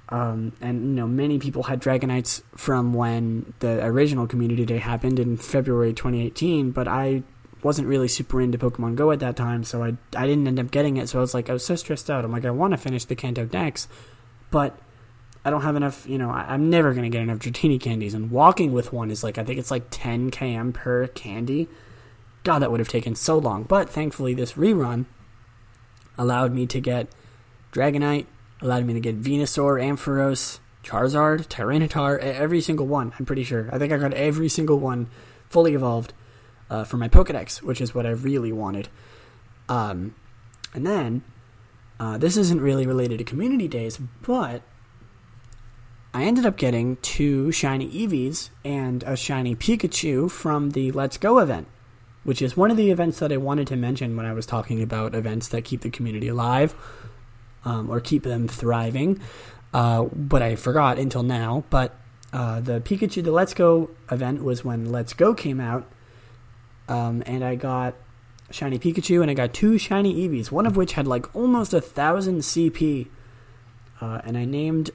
Um, 0.09 0.53
and 0.61 0.83
you 0.83 0.95
know, 0.95 1.07
many 1.07 1.39
people 1.39 1.63
had 1.63 1.81
Dragonites 1.81 2.43
from 2.57 2.93
when 2.93 3.55
the 3.61 3.85
original 3.85 4.27
Community 4.27 4.67
Day 4.67 4.79
happened 4.79 5.19
in 5.21 5.37
February 5.37 5.93
2018, 5.93 6.73
but 6.73 6.89
I 6.89 7.23
wasn't 7.63 7.87
really 7.87 8.09
super 8.09 8.41
into 8.41 8.59
Pokemon 8.59 8.97
Go 8.97 9.13
at 9.13 9.21
that 9.21 9.37
time, 9.37 9.63
so 9.63 9.85
I 9.85 9.97
I 10.17 10.27
didn't 10.27 10.49
end 10.49 10.59
up 10.59 10.71
getting 10.71 10.97
it. 10.97 11.09
So 11.09 11.19
I 11.19 11.21
was 11.21 11.33
like, 11.33 11.49
I 11.49 11.53
was 11.53 11.65
so 11.65 11.77
stressed 11.77 12.11
out. 12.11 12.25
I'm 12.25 12.33
like, 12.33 12.45
I 12.45 12.51
want 12.51 12.73
to 12.73 12.77
finish 12.77 13.05
the 13.05 13.15
Kanto 13.15 13.45
Dex, 13.45 13.87
but 14.51 14.77
I 15.45 15.51
don't 15.51 15.63
have 15.63 15.77
enough. 15.77 16.07
You 16.09 16.19
know, 16.19 16.31
I, 16.31 16.55
am 16.55 16.69
never 16.71 16.93
gonna 16.93 17.09
get 17.09 17.23
enough 17.23 17.39
Dratini 17.39 17.81
candies, 17.81 18.15
and 18.15 18.31
walking 18.31 18.73
with 18.73 18.93
one 18.93 19.11
is 19.11 19.25
like 19.25 19.39
I 19.39 19.45
think 19.45 19.59
it's 19.59 19.71
like 19.71 19.85
10 19.91 20.31
km 20.31 20.75
per 20.75 21.07
candy. 21.09 21.69
God, 22.43 22.61
that 22.61 22.71
would 22.71 22.81
have 22.81 22.89
taken 22.89 23.15
so 23.15 23.39
long. 23.39 23.65
But 23.65 23.89
thankfully, 23.89 24.35
this 24.35 24.55
rerun 24.55 25.07
allowed 26.17 26.53
me 26.53 26.67
to 26.67 26.81
get 26.81 27.09
Dragonite, 27.73 28.27
allowed 28.61 28.85
me 28.85 28.95
to 28.95 29.01
get 29.01 29.21
Venusaur, 29.21 29.81
Ampharos, 29.81 30.59
Charizard, 30.83 31.47
Tyranitar, 31.49 32.19
every 32.19 32.61
single 32.61 32.87
one. 32.87 33.13
I'm 33.19 33.27
pretty 33.27 33.45
sure. 33.45 33.69
I 33.73 33.79
think 33.79 33.93
I 33.93 33.99
got 33.99 34.15
every 34.15 34.49
single 34.49 34.79
one 34.79 35.09
fully 35.49 35.75
evolved 35.75 36.13
uh, 36.71 36.85
for 36.85 36.97
my 36.97 37.09
Pokedex, 37.09 37.63
which 37.63 37.81
is 37.81 37.95
what 37.95 38.07
I 38.07 38.11
really 38.11 38.53
wanted. 38.53 38.89
Um, 39.69 40.15
and 40.75 40.87
then, 40.87 41.23
uh, 41.99 42.17
this 42.17 42.37
isn't 42.37 42.61
really 42.61 42.87
related 42.87 43.19
to 43.19 43.25
community 43.25 43.69
days, 43.69 43.99
but 44.23 44.63
I 46.13 46.25
ended 46.25 46.45
up 46.45 46.57
getting 46.57 46.97
two 46.97 47.53
shiny 47.53 47.89
Eevees 47.89 48.51
and 48.65 49.05
a 49.05 49.17
shiny 49.17 49.55
Pikachu 49.55 50.29
from 50.29 50.71
the 50.71 50.91
Let's 50.91 51.17
Go 51.17 51.39
event, 51.39 51.69
which 52.25 52.43
is 52.43 52.57
one 52.57 52.71
of 52.71 52.77
the 52.77 52.91
events 52.91 53.21
that 53.21 53.33
I 53.33 53.37
wanted 53.37 53.69
to 53.69 53.77
mention 53.77 54.17
when 54.17 54.27
I 54.27 54.33
was 54.33 54.45
talking 54.45 54.83
about 54.83 55.15
events 55.15 55.49
that 55.49 55.63
keep 55.63 55.83
the 55.83 55.91
community 55.91 56.27
alive 56.27 56.75
um, 57.65 57.89
or 57.89 58.01
keep 58.01 58.25
them 58.25 58.49
thriving. 58.49 59.21
Uh, 59.73 60.05
but 60.05 60.43
I 60.43 60.57
forgot 60.57 60.99
until 60.99 61.23
now. 61.23 61.63
But 61.71 61.95
uh, 62.33 62.59
the 62.59 62.81
Pikachu, 62.81 63.23
the 63.23 63.31
Let's 63.31 63.55
Go 63.55 63.91
event 64.11 64.43
was 64.43 64.65
when 64.65 64.91
Let's 64.91 65.13
Go 65.13 65.33
came 65.33 65.61
out, 65.61 65.87
um, 66.89 67.23
and 67.25 67.45
I 67.45 67.55
got 67.55 67.95
shiny 68.51 68.81
Pikachu 68.81 69.23
and 69.23 69.31
I 69.31 69.35
got 69.35 69.55
two 69.55 69.79
shiny 69.79 70.29
Eevees, 70.29 70.51
one 70.51 70.67
of 70.67 70.77
which 70.77 70.95
had 70.95 71.07
like 71.07 71.33
almost 71.37 71.73
a 71.73 71.81
thousand 71.81 72.41
CP. 72.41 73.07
Uh, 74.01 74.21
and 74.25 74.37
I 74.37 74.45
named 74.45 74.91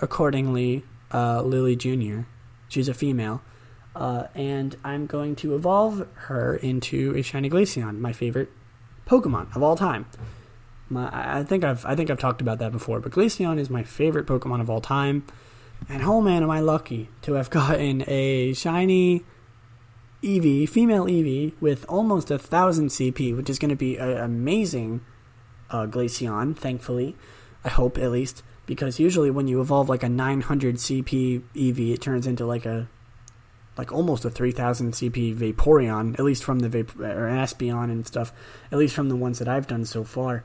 accordingly 0.00 0.84
uh, 1.12 1.42
Lily 1.42 1.76
Jr. 1.76 2.20
She's 2.68 2.88
a 2.88 2.94
female. 2.94 3.42
Uh, 3.96 4.28
and 4.34 4.76
I'm 4.84 5.06
going 5.06 5.34
to 5.36 5.54
evolve 5.54 6.06
her 6.14 6.54
into 6.54 7.16
a 7.16 7.22
shiny 7.22 7.50
Glaceon, 7.50 7.98
my 7.98 8.12
favorite 8.12 8.50
Pokemon 9.06 9.54
of 9.56 9.62
all 9.62 9.76
time. 9.76 10.06
My, 10.88 11.10
I 11.12 11.42
think 11.42 11.64
I've 11.64 11.84
I 11.84 11.96
think 11.96 12.08
I've 12.08 12.18
talked 12.18 12.40
about 12.40 12.58
that 12.60 12.70
before, 12.70 13.00
but 13.00 13.12
Glaceon 13.12 13.58
is 13.58 13.68
my 13.68 13.82
favorite 13.82 14.26
Pokemon 14.26 14.60
of 14.60 14.70
all 14.70 14.80
time. 14.80 15.24
And 15.88 16.02
oh 16.02 16.20
man, 16.20 16.42
am 16.42 16.50
I 16.50 16.60
lucky 16.60 17.08
to 17.22 17.34
have 17.34 17.50
gotten 17.58 18.04
a 18.06 18.52
shiny 18.54 19.24
Eevee, 20.22 20.68
female 20.68 21.06
Eevee, 21.06 21.52
with 21.60 21.84
almost 21.88 22.30
a 22.30 22.38
thousand 22.38 22.88
CP, 22.88 23.36
which 23.36 23.48
is 23.48 23.58
going 23.58 23.68
to 23.70 23.76
be 23.76 23.96
an 23.96 24.16
amazing 24.16 25.00
uh, 25.70 25.86
Glaceon. 25.86 26.56
Thankfully, 26.56 27.16
I 27.64 27.68
hope 27.68 27.98
at 27.98 28.10
least, 28.10 28.42
because 28.68 29.00
usually 29.00 29.30
when 29.30 29.48
you 29.48 29.60
evolve 29.60 29.88
like 29.88 30.04
a 30.04 30.08
900 30.08 30.76
CP 30.76 31.42
Eevee, 31.56 31.94
it 31.94 32.00
turns 32.00 32.28
into 32.28 32.46
like 32.46 32.66
a 32.66 32.86
like 33.76 33.92
almost 33.92 34.24
a 34.24 34.30
3000 34.30 34.92
CP 34.92 35.34
Vaporeon, 35.34 36.14
at 36.14 36.24
least 36.24 36.44
from 36.44 36.58
the 36.58 36.68
Vap- 36.68 36.98
or 36.98 37.28
Espeon 37.28 37.84
and 37.84 38.06
stuff, 38.06 38.32
at 38.70 38.78
least 38.78 38.94
from 38.94 39.08
the 39.08 39.16
ones 39.16 39.38
that 39.38 39.48
I've 39.48 39.66
done 39.66 39.84
so 39.84 40.04
far 40.04 40.44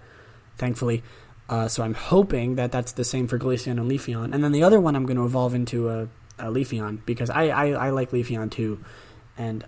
thankfully. 0.58 1.04
Uh, 1.50 1.68
so 1.68 1.84
I'm 1.84 1.94
hoping 1.94 2.56
that 2.56 2.72
that's 2.72 2.94
the 2.94 3.04
same 3.04 3.28
for 3.28 3.38
Glaceon 3.38 3.74
and 3.74 3.92
Leafeon. 3.92 4.34
And 4.34 4.44
then 4.44 4.52
the 4.52 4.64
other 4.64 4.80
one 4.80 4.96
I'm 4.96 5.06
going 5.06 5.18
to 5.18 5.26
evolve 5.26 5.54
into 5.54 5.90
a, 5.90 6.04
a 6.40 6.46
Leafeon 6.46 7.06
because 7.06 7.30
I, 7.30 7.48
I, 7.48 7.70
I 7.72 7.90
like 7.90 8.12
Leafeon 8.12 8.50
too. 8.50 8.84
And 9.38 9.66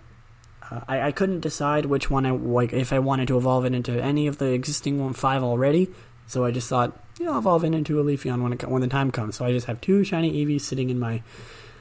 uh, 0.70 0.80
I, 0.88 1.08
I 1.08 1.12
couldn't 1.12 1.40
decide 1.40 1.86
which 1.86 2.10
one 2.10 2.24
I 2.24 2.30
like 2.30 2.72
if 2.72 2.92
I 2.92 2.98
wanted 2.98 3.28
to 3.28 3.36
evolve 3.36 3.66
it 3.66 3.74
into 3.74 4.02
any 4.02 4.26
of 4.26 4.38
the 4.38 4.52
existing 4.52 5.00
one 5.00 5.12
five 5.12 5.42
already. 5.42 5.88
So 6.26 6.44
I 6.44 6.50
just 6.50 6.68
thought, 6.68 6.98
you 7.18 7.26
know, 7.26 7.32
I'll 7.32 7.38
evolve 7.38 7.64
it 7.64 7.72
into 7.72 8.00
a 8.00 8.04
Leafeon 8.04 8.42
when 8.42 8.52
it, 8.52 8.68
when 8.68 8.82
the 8.82 8.88
time 8.88 9.10
comes. 9.10 9.36
So 9.36 9.44
I 9.44 9.52
just 9.52 9.66
have 9.66 9.80
two 9.80 10.04
shiny 10.04 10.44
Eevees 10.44 10.62
sitting 10.62 10.90
in 10.90 10.98
my 10.98 11.22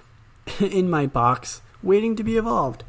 in 0.60 0.90
my 0.90 1.08
box 1.08 1.62
waiting 1.82 2.16
to 2.16 2.24
be 2.24 2.38
evolved. 2.38 2.84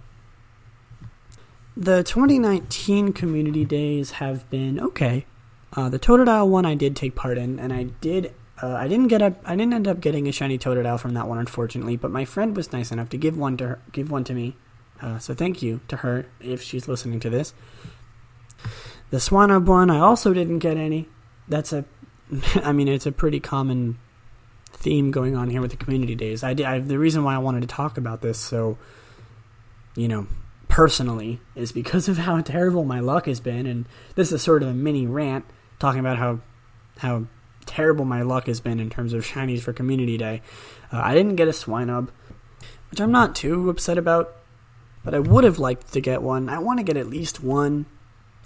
The 1.76 2.02
2019 2.02 3.12
community 3.12 3.64
days 3.64 4.12
have 4.12 4.48
been 4.48 4.80
okay. 4.80 5.26
Uh, 5.74 5.88
the 5.90 5.98
Totodile 5.98 6.48
one 6.48 6.64
I 6.64 6.74
did 6.74 6.96
take 6.96 7.14
part 7.14 7.36
in, 7.36 7.58
and 7.58 7.72
I 7.72 7.84
did. 8.00 8.32
Uh, 8.62 8.72
I 8.72 8.88
didn't 8.88 9.08
get 9.08 9.20
a. 9.20 9.34
I 9.44 9.56
didn't 9.56 9.74
end 9.74 9.86
up 9.86 10.00
getting 10.00 10.26
a 10.26 10.32
shiny 10.32 10.58
Totodile 10.58 10.98
from 10.98 11.14
that 11.14 11.28
one, 11.28 11.38
unfortunately. 11.38 11.96
But 11.96 12.10
my 12.10 12.24
friend 12.24 12.56
was 12.56 12.72
nice 12.72 12.90
enough 12.90 13.10
to 13.10 13.18
give 13.18 13.36
one 13.36 13.56
to 13.58 13.68
her, 13.68 13.78
give 13.92 14.10
one 14.10 14.24
to 14.24 14.32
me. 14.32 14.56
Uh, 15.02 15.18
so 15.18 15.34
thank 15.34 15.60
you 15.60 15.80
to 15.88 15.98
her 15.98 16.26
if 16.40 16.62
she's 16.62 16.88
listening 16.88 17.20
to 17.20 17.28
this. 17.28 17.52
The 19.10 19.18
Swinub 19.18 19.66
one, 19.66 19.90
I 19.90 19.98
also 19.98 20.32
didn't 20.32 20.60
get 20.60 20.78
any. 20.78 21.08
That's 21.48 21.72
a. 21.72 21.84
I 22.56 22.72
mean, 22.72 22.88
it's 22.88 23.06
a 23.06 23.12
pretty 23.12 23.40
common 23.40 23.98
theme 24.72 25.10
going 25.10 25.36
on 25.36 25.50
here 25.50 25.60
with 25.60 25.70
the 25.70 25.76
community 25.76 26.14
days. 26.14 26.44
I, 26.44 26.50
I 26.50 26.78
the 26.80 26.98
reason 26.98 27.24
why 27.24 27.34
I 27.34 27.38
wanted 27.38 27.62
to 27.62 27.66
talk 27.66 27.98
about 27.98 28.20
this 28.20 28.38
so, 28.38 28.78
you 29.94 30.08
know, 30.08 30.26
personally 30.68 31.40
is 31.54 31.72
because 31.72 32.08
of 32.08 32.18
how 32.18 32.40
terrible 32.42 32.84
my 32.84 33.00
luck 33.00 33.26
has 33.26 33.40
been, 33.40 33.66
and 33.66 33.86
this 34.14 34.32
is 34.32 34.42
sort 34.42 34.62
of 34.62 34.68
a 34.68 34.74
mini 34.74 35.06
rant 35.06 35.44
talking 35.78 36.00
about 36.00 36.18
how 36.18 36.40
how 36.98 37.26
terrible 37.64 38.04
my 38.04 38.22
luck 38.22 38.46
has 38.46 38.60
been 38.60 38.78
in 38.80 38.88
terms 38.88 39.12
of 39.12 39.24
shinies 39.24 39.60
for 39.60 39.72
Community 39.72 40.16
Day. 40.16 40.40
Uh, 40.92 41.00
I 41.02 41.14
didn't 41.14 41.36
get 41.36 41.48
a 41.48 41.52
Swinub, 41.52 42.08
which 42.90 43.00
I'm 43.00 43.10
not 43.10 43.34
too 43.34 43.68
upset 43.68 43.98
about, 43.98 44.34
but 45.04 45.14
I 45.14 45.18
would 45.18 45.44
have 45.44 45.58
liked 45.58 45.92
to 45.92 46.00
get 46.00 46.22
one. 46.22 46.48
I 46.48 46.58
want 46.58 46.78
to 46.78 46.84
get 46.84 46.96
at 46.96 47.08
least 47.08 47.42
one 47.42 47.86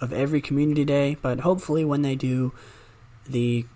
of 0.01 0.13
every 0.13 0.41
Community 0.41 0.85
Day, 0.85 1.17
but 1.21 1.41
hopefully 1.41 1.85
when 1.85 2.03
they 2.03 2.17
do 2.17 2.53
the 3.31 3.67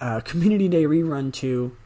uh, 0.00 0.20
Community 0.20 0.68
Day 0.68 0.84
rerun 0.84 1.32
2 1.32 1.76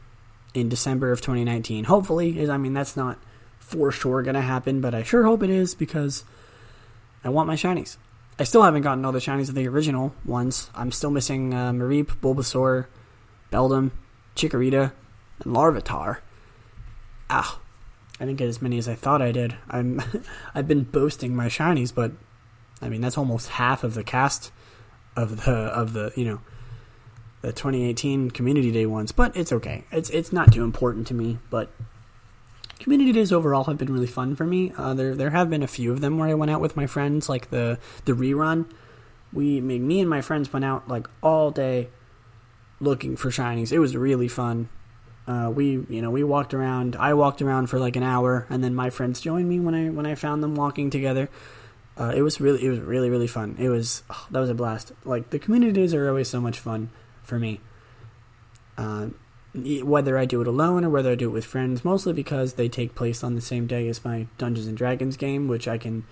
in 0.53 0.69
December 0.69 1.11
of 1.11 1.21
2019, 1.21 1.85
hopefully, 1.85 2.39
is 2.39 2.49
I 2.49 2.57
mean 2.57 2.73
that's 2.73 2.97
not 2.97 3.19
for 3.59 3.91
sure 3.91 4.21
going 4.23 4.35
to 4.35 4.41
happen, 4.41 4.81
but 4.81 4.95
I 4.95 5.03
sure 5.03 5.25
hope 5.25 5.43
it 5.43 5.49
is 5.49 5.75
because 5.75 6.23
I 7.23 7.29
want 7.29 7.47
my 7.47 7.55
shinies. 7.55 7.97
I 8.39 8.43
still 8.43 8.63
haven't 8.63 8.83
gotten 8.83 9.03
all 9.03 9.11
the 9.11 9.19
shinies 9.19 9.49
of 9.49 9.55
the 9.55 9.67
original 9.67 10.15
ones. 10.23 10.69
I'm 10.73 10.91
still 10.91 11.11
missing 11.11 11.53
uh, 11.53 11.71
Mareep, 11.71 12.19
Bulbasaur, 12.21 12.85
Beldum, 13.51 13.91
Chikorita, 14.35 14.93
and 15.43 15.55
Larvitar. 15.55 16.19
Ah, 17.29 17.59
I 18.19 18.25
didn't 18.25 18.37
get 18.37 18.47
as 18.47 18.61
many 18.61 18.77
as 18.77 18.87
I 18.87 18.95
thought 18.95 19.21
I 19.21 19.31
did. 19.31 19.55
I'm 19.69 20.01
I've 20.55 20.67
been 20.67 20.83
boasting 20.83 21.35
my 21.35 21.47
shinies, 21.47 21.93
but 21.93 22.11
I 22.81 22.89
mean 22.89 23.01
that's 23.01 23.17
almost 23.17 23.49
half 23.49 23.83
of 23.83 23.95
the 23.95 24.03
cast 24.03 24.51
of 25.15 25.45
the 25.45 25.51
of 25.51 25.93
the 25.93 26.11
you 26.15 26.25
know 26.25 26.41
the 27.41 27.51
2018 27.51 28.31
Community 28.31 28.71
Day 28.71 28.85
ones. 28.85 29.11
But 29.11 29.35
it's 29.35 29.51
okay. 29.51 29.85
It's 29.91 30.09
it's 30.09 30.33
not 30.33 30.51
too 30.51 30.63
important 30.63 31.07
to 31.07 31.13
me. 31.13 31.39
But 31.49 31.69
community 32.79 33.11
days 33.11 33.31
overall 33.31 33.65
have 33.65 33.77
been 33.77 33.91
really 33.91 34.07
fun 34.07 34.35
for 34.35 34.45
me. 34.45 34.71
Uh, 34.77 34.93
there 34.93 35.15
there 35.15 35.29
have 35.31 35.49
been 35.49 35.63
a 35.63 35.67
few 35.67 35.91
of 35.91 36.01
them 36.01 36.17
where 36.17 36.29
I 36.29 36.33
went 36.33 36.51
out 36.51 36.61
with 36.61 36.75
my 36.75 36.87
friends, 36.87 37.29
like 37.29 37.49
the 37.49 37.79
the 38.05 38.13
rerun. 38.13 38.69
We 39.33 39.61
me 39.61 39.79
me 39.79 39.99
and 39.99 40.09
my 40.09 40.21
friends 40.21 40.51
went 40.51 40.65
out 40.65 40.87
like 40.87 41.07
all 41.21 41.51
day 41.51 41.89
looking 42.79 43.15
for 43.15 43.29
shinies. 43.29 43.71
It 43.71 43.79
was 43.79 43.95
really 43.95 44.27
fun. 44.27 44.69
Uh, 45.27 45.51
we 45.53 45.85
you 45.89 46.01
know 46.01 46.09
we 46.09 46.23
walked 46.23 46.53
around. 46.53 46.95
I 46.95 47.13
walked 47.13 47.41
around 47.41 47.67
for 47.67 47.79
like 47.79 47.95
an 47.95 48.03
hour, 48.03 48.47
and 48.49 48.63
then 48.63 48.73
my 48.73 48.89
friends 48.89 49.19
joined 49.19 49.49
me 49.49 49.59
when 49.59 49.75
I 49.75 49.89
when 49.89 50.05
I 50.05 50.15
found 50.15 50.41
them 50.41 50.55
walking 50.55 50.89
together. 50.89 51.29
Uh, 51.99 52.13
it 52.15 52.21
was 52.21 52.39
really 52.39 52.63
it 52.63 52.69
was 52.69 52.79
really 52.79 53.09
really 53.09 53.27
fun. 53.27 53.55
It 53.59 53.69
was 53.69 54.03
oh, 54.09 54.27
that 54.31 54.39
was 54.39 54.49
a 54.49 54.55
blast. 54.55 54.93
Like 55.03 55.31
the 55.31 55.39
community 55.39 55.73
days 55.73 55.93
are 55.93 56.07
always 56.07 56.29
so 56.29 56.39
much 56.39 56.59
fun 56.59 56.89
for 57.27 57.37
me. 57.37 57.59
Uh, 58.77 59.07
whether 59.53 60.17
I 60.17 60.25
do 60.25 60.41
it 60.41 60.47
alone 60.47 60.85
or 60.85 60.89
whether 60.89 61.11
I 61.11 61.15
do 61.15 61.29
it 61.29 61.33
with 61.33 61.45
friends, 61.45 61.83
mostly 61.83 62.13
because 62.13 62.53
they 62.53 62.69
take 62.69 62.95
place 62.95 63.23
on 63.23 63.35
the 63.35 63.41
same 63.41 63.67
day 63.67 63.87
as 63.87 64.05
my 64.05 64.27
Dungeons 64.37 64.67
and 64.67 64.77
Dragons 64.77 65.17
game, 65.17 65.47
which 65.47 65.67
I 65.67 65.77
can, 65.77 66.05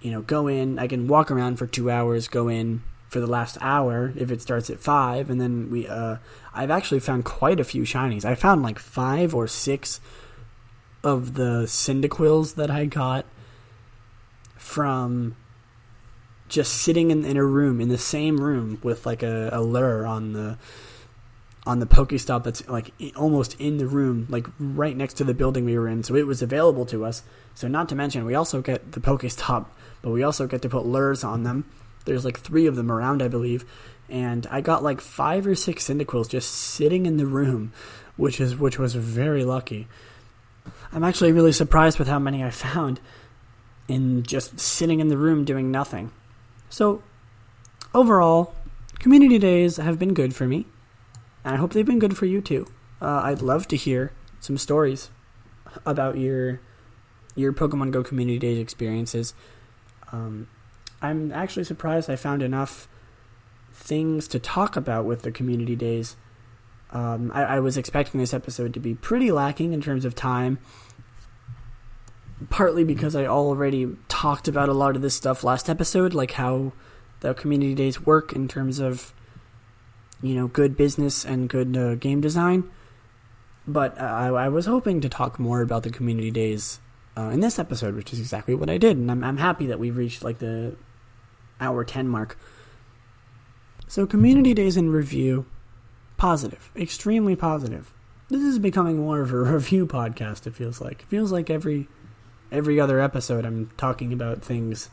you 0.00 0.10
know, 0.10 0.22
go 0.22 0.46
in, 0.46 0.78
I 0.78 0.86
can 0.86 1.08
walk 1.08 1.30
around 1.30 1.56
for 1.56 1.66
two 1.66 1.90
hours, 1.90 2.28
go 2.28 2.48
in 2.48 2.82
for 3.08 3.20
the 3.20 3.26
last 3.26 3.56
hour 3.60 4.12
if 4.16 4.30
it 4.30 4.42
starts 4.42 4.68
at 4.70 4.80
five, 4.80 5.30
and 5.30 5.40
then 5.40 5.70
we, 5.70 5.88
uh, 5.88 6.16
I've 6.52 6.70
actually 6.70 7.00
found 7.00 7.24
quite 7.24 7.58
a 7.58 7.64
few 7.64 7.82
shinies. 7.82 8.24
I 8.24 8.34
found 8.34 8.62
like 8.62 8.78
five 8.78 9.34
or 9.34 9.46
six 9.46 10.00
of 11.02 11.34
the 11.34 11.64
Cyndaquils 11.64 12.54
that 12.56 12.70
I 12.70 12.84
got 12.86 13.24
from 14.56 15.36
just 16.48 16.72
sitting 16.72 17.10
in, 17.10 17.24
in 17.24 17.36
a 17.36 17.44
room, 17.44 17.80
in 17.80 17.88
the 17.88 17.98
same 17.98 18.40
room 18.40 18.78
with 18.82 19.06
like 19.06 19.22
a, 19.22 19.50
a 19.52 19.62
lure 19.62 20.06
on 20.06 20.32
the 20.32 20.58
on 21.66 21.78
the 21.78 21.86
Pokestop 21.86 22.44
that's 22.44 22.68
like 22.68 22.92
almost 23.16 23.58
in 23.58 23.78
the 23.78 23.86
room, 23.86 24.26
like 24.28 24.46
right 24.58 24.96
next 24.96 25.14
to 25.14 25.24
the 25.24 25.32
building 25.32 25.64
we 25.64 25.78
were 25.78 25.88
in. 25.88 26.02
So 26.02 26.14
it 26.14 26.26
was 26.26 26.42
available 26.42 26.84
to 26.86 27.04
us. 27.04 27.22
So 27.54 27.68
not 27.68 27.88
to 27.88 27.94
mention, 27.94 28.26
we 28.26 28.34
also 28.34 28.60
get 28.60 28.92
the 28.92 29.00
Pokestop, 29.00 29.66
but 30.02 30.10
we 30.10 30.22
also 30.22 30.46
get 30.46 30.60
to 30.62 30.68
put 30.68 30.84
lures 30.84 31.24
on 31.24 31.42
them. 31.44 31.64
There's 32.04 32.24
like 32.24 32.38
three 32.38 32.66
of 32.66 32.76
them 32.76 32.92
around, 32.92 33.22
I 33.22 33.28
believe, 33.28 33.64
and 34.10 34.46
I 34.50 34.60
got 34.60 34.82
like 34.82 35.00
five 35.00 35.46
or 35.46 35.54
six 35.54 35.88
Cyndaquils 35.88 36.28
just 36.28 36.50
sitting 36.50 37.06
in 37.06 37.16
the 37.16 37.26
room, 37.26 37.72
which 38.16 38.40
is 38.40 38.56
which 38.56 38.78
was 38.78 38.94
very 38.94 39.42
lucky. 39.42 39.88
I'm 40.92 41.04
actually 41.04 41.32
really 41.32 41.52
surprised 41.52 41.98
with 41.98 42.08
how 42.08 42.18
many 42.18 42.44
I 42.44 42.50
found 42.50 43.00
in 43.88 44.22
just 44.22 44.60
sitting 44.60 45.00
in 45.00 45.08
the 45.08 45.16
room 45.16 45.44
doing 45.44 45.70
nothing. 45.70 46.12
So 46.68 47.02
overall, 47.94 48.54
community 48.98 49.38
days 49.38 49.76
have 49.76 49.98
been 49.98 50.14
good 50.14 50.34
for 50.34 50.46
me. 50.46 50.66
And 51.44 51.54
I 51.54 51.58
hope 51.58 51.72
they've 51.72 51.84
been 51.84 51.98
good 51.98 52.16
for 52.16 52.26
you 52.26 52.40
too. 52.40 52.66
Uh, 53.00 53.20
I'd 53.24 53.42
love 53.42 53.68
to 53.68 53.76
hear 53.76 54.12
some 54.40 54.56
stories 54.58 55.10
about 55.84 56.16
your 56.16 56.60
your 57.36 57.52
Pokemon 57.52 57.90
Go 57.90 58.02
Community 58.02 58.38
Days 58.38 58.58
experiences. 58.58 59.34
Um, 60.12 60.48
I'm 61.02 61.32
actually 61.32 61.64
surprised 61.64 62.08
I 62.08 62.16
found 62.16 62.42
enough 62.42 62.88
things 63.72 64.28
to 64.28 64.38
talk 64.38 64.76
about 64.76 65.04
with 65.04 65.22
the 65.22 65.32
Community 65.32 65.74
Days. 65.74 66.16
Um, 66.92 67.32
I, 67.34 67.42
I 67.42 67.60
was 67.60 67.76
expecting 67.76 68.20
this 68.20 68.32
episode 68.32 68.72
to 68.74 68.80
be 68.80 68.94
pretty 68.94 69.32
lacking 69.32 69.72
in 69.72 69.80
terms 69.80 70.04
of 70.04 70.14
time, 70.14 70.58
partly 72.50 72.84
because 72.84 73.14
I 73.14 73.26
already 73.26 73.96
talked 74.08 74.48
about 74.48 74.68
a 74.68 74.72
lot 74.72 74.96
of 74.96 75.02
this 75.02 75.14
stuff 75.14 75.44
last 75.44 75.68
episode, 75.68 76.14
like 76.14 76.32
how 76.32 76.72
the 77.20 77.34
Community 77.34 77.74
Days 77.74 78.04
work 78.04 78.32
in 78.32 78.48
terms 78.48 78.80
of 78.80 79.14
you 80.24 80.34
know, 80.34 80.46
good 80.46 80.74
business 80.74 81.22
and 81.22 81.50
good 81.50 81.76
uh, 81.76 81.96
game 81.96 82.22
design. 82.22 82.70
But 83.66 84.00
I, 84.00 84.28
I, 84.28 84.48
was 84.48 84.64
hoping 84.64 85.02
to 85.02 85.08
talk 85.08 85.38
more 85.38 85.60
about 85.60 85.82
the 85.82 85.90
community 85.90 86.30
days 86.30 86.80
uh, 87.16 87.28
in 87.28 87.40
this 87.40 87.58
episode, 87.58 87.94
which 87.94 88.10
is 88.10 88.20
exactly 88.20 88.54
what 88.54 88.70
I 88.70 88.78
did, 88.78 88.96
and 88.96 89.10
I'm, 89.10 89.22
I'm 89.22 89.36
happy 89.36 89.66
that 89.66 89.78
we've 89.78 89.96
reached 89.96 90.24
like 90.24 90.38
the 90.38 90.76
hour 91.60 91.84
ten 91.84 92.08
mark. 92.08 92.38
So, 93.86 94.06
community 94.06 94.54
days 94.54 94.78
in 94.78 94.88
review, 94.88 95.44
positive, 96.16 96.70
extremely 96.74 97.36
positive. 97.36 97.92
This 98.30 98.42
is 98.42 98.58
becoming 98.58 98.98
more 98.98 99.20
of 99.20 99.30
a 99.30 99.36
review 99.52 99.86
podcast. 99.86 100.46
It 100.46 100.54
feels 100.54 100.80
like 100.80 101.02
it 101.02 101.08
feels 101.08 101.32
like 101.32 101.50
every 101.50 101.88
every 102.54 102.80
other 102.80 103.00
episode 103.00 103.44
I'm 103.44 103.70
talking 103.76 104.12
about 104.12 104.42
things 104.42 104.90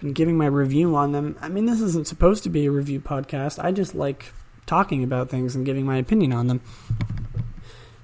and 0.00 0.14
giving 0.14 0.36
my 0.36 0.46
review 0.46 0.96
on 0.96 1.12
them. 1.12 1.36
I 1.40 1.48
mean, 1.48 1.66
this 1.66 1.80
isn't 1.80 2.06
supposed 2.06 2.42
to 2.44 2.50
be 2.50 2.66
a 2.66 2.70
review 2.70 3.00
podcast. 3.00 3.62
I 3.62 3.70
just 3.70 3.94
like 3.94 4.32
talking 4.66 5.04
about 5.04 5.28
things 5.28 5.54
and 5.54 5.64
giving 5.64 5.86
my 5.86 5.96
opinion 5.96 6.32
on 6.32 6.46
them. 6.46 6.60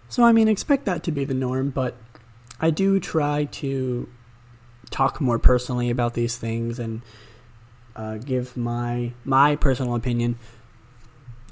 So, 0.09 0.23
I 0.23 0.32
mean, 0.32 0.47
expect 0.47 0.85
that 0.85 1.02
to 1.05 1.12
be 1.12 1.24
the 1.24 1.35
norm, 1.35 1.70
but 1.70 1.97
I 2.60 2.70
do 2.70 3.01
try 3.01 3.44
to 3.44 4.09
talk 4.90 5.20
more 5.20 5.39
personally 5.39 5.90
about 5.90 6.14
these 6.14 6.36
things 6.36 6.78
and 6.78 7.02
uh, 7.97 8.19
give 8.19 8.56
my 8.56 9.12
my 9.24 9.56
personal 9.56 9.94
opinion. 9.94 10.39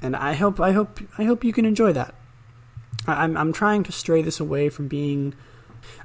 And 0.01 0.15
I 0.15 0.33
hope 0.33 0.59
I 0.59 0.71
hope 0.71 0.99
I 1.17 1.23
hope 1.23 1.43
you 1.43 1.53
can 1.53 1.65
enjoy 1.65 1.91
that. 1.93 2.13
I, 3.07 3.23
I'm 3.23 3.35
I'm 3.35 3.51
trying 3.51 3.83
to 3.83 3.91
stray 3.91 4.21
this 4.21 4.39
away 4.39 4.69
from 4.69 4.87
being 4.87 5.33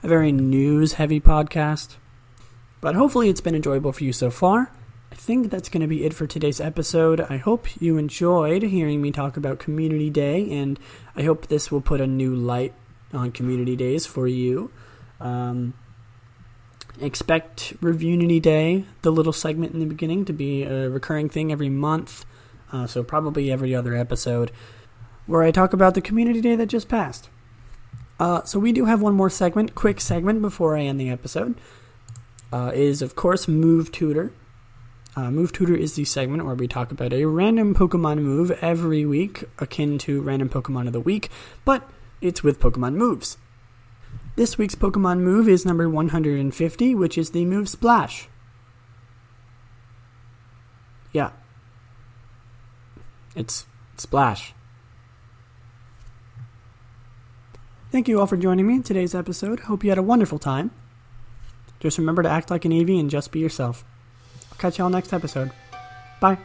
a 0.02 0.08
very 0.08 0.32
news 0.32 0.94
heavy 0.94 1.20
podcast, 1.20 1.96
but 2.80 2.94
hopefully 2.94 3.28
it's 3.28 3.40
been 3.40 3.54
enjoyable 3.54 3.92
for 3.92 4.04
you 4.04 4.12
so 4.12 4.30
far. 4.30 4.70
I 5.10 5.14
think 5.14 5.50
that's 5.50 5.68
going 5.68 5.80
to 5.80 5.86
be 5.86 6.04
it 6.04 6.12
for 6.12 6.26
today's 6.26 6.60
episode. 6.60 7.20
I 7.20 7.36
hope 7.36 7.80
you 7.80 7.96
enjoyed 7.96 8.62
hearing 8.62 9.00
me 9.00 9.12
talk 9.12 9.36
about 9.36 9.58
Community 9.58 10.10
Day, 10.10 10.50
and 10.50 10.78
I 11.14 11.22
hope 11.22 11.46
this 11.46 11.70
will 11.70 11.80
put 11.80 12.00
a 12.00 12.06
new 12.06 12.34
light 12.34 12.74
on 13.12 13.32
Community 13.32 13.76
Days 13.76 14.04
for 14.04 14.26
you. 14.26 14.70
Um, 15.20 15.74
expect 17.00 17.80
Reviewunity 17.80 18.42
Day, 18.42 18.84
the 19.02 19.12
little 19.12 19.32
segment 19.32 19.72
in 19.72 19.80
the 19.80 19.86
beginning, 19.86 20.24
to 20.26 20.32
be 20.32 20.64
a 20.64 20.90
recurring 20.90 21.28
thing 21.28 21.52
every 21.52 21.70
month, 21.70 22.24
uh, 22.72 22.86
so 22.86 23.02
probably 23.02 23.50
every 23.50 23.74
other 23.74 23.94
episode, 23.94 24.50
where 25.26 25.42
I 25.42 25.50
talk 25.50 25.72
about 25.72 25.94
the 25.94 26.00
Community 26.00 26.40
Day 26.40 26.56
that 26.56 26.66
just 26.66 26.88
passed. 26.88 27.30
Uh, 28.18 28.42
so 28.44 28.58
we 28.58 28.72
do 28.72 28.86
have 28.86 29.02
one 29.02 29.14
more 29.14 29.30
segment, 29.30 29.74
quick 29.74 30.00
segment 30.00 30.40
before 30.40 30.76
I 30.76 30.82
end 30.82 31.00
the 31.00 31.10
episode. 31.10 31.54
Uh, 32.52 32.70
is 32.74 33.02
of 33.02 33.16
course 33.16 33.48
Move 33.48 33.92
Tutor. 33.92 34.32
Uh, 35.14 35.30
move 35.30 35.52
Tutor 35.52 35.74
is 35.74 35.94
the 35.94 36.04
segment 36.04 36.44
where 36.44 36.54
we 36.54 36.68
talk 36.68 36.92
about 36.92 37.12
a 37.12 37.24
random 37.24 37.74
Pokemon 37.74 38.18
move 38.18 38.50
every 38.60 39.06
week, 39.06 39.44
akin 39.58 39.98
to 39.98 40.20
Random 40.20 40.48
Pokemon 40.48 40.86
of 40.86 40.92
the 40.92 41.00
Week, 41.00 41.30
but 41.64 41.88
it's 42.20 42.42
with 42.42 42.60
Pokemon 42.60 42.94
moves. 42.94 43.38
This 44.36 44.58
week's 44.58 44.74
Pokemon 44.74 45.20
move 45.20 45.48
is 45.48 45.64
number 45.64 45.88
150, 45.88 46.94
which 46.94 47.16
is 47.16 47.30
the 47.30 47.46
move 47.46 47.70
Splash. 47.70 48.28
Yeah. 51.12 51.30
It's 53.34 53.64
Splash. 53.96 54.52
Thank 57.96 58.08
you 58.08 58.20
all 58.20 58.26
for 58.26 58.36
joining 58.36 58.66
me 58.66 58.74
in 58.74 58.82
today's 58.82 59.14
episode. 59.14 59.60
Hope 59.60 59.82
you 59.82 59.88
had 59.88 59.96
a 59.96 60.02
wonderful 60.02 60.38
time. 60.38 60.70
Just 61.80 61.96
remember 61.96 62.22
to 62.22 62.28
act 62.28 62.50
like 62.50 62.66
an 62.66 62.70
Eevee 62.70 63.00
and 63.00 63.08
just 63.08 63.32
be 63.32 63.38
yourself. 63.38 63.86
Catch 64.58 64.76
y'all 64.76 64.90
next 64.90 65.14
episode. 65.14 65.50
Bye. 66.20 66.36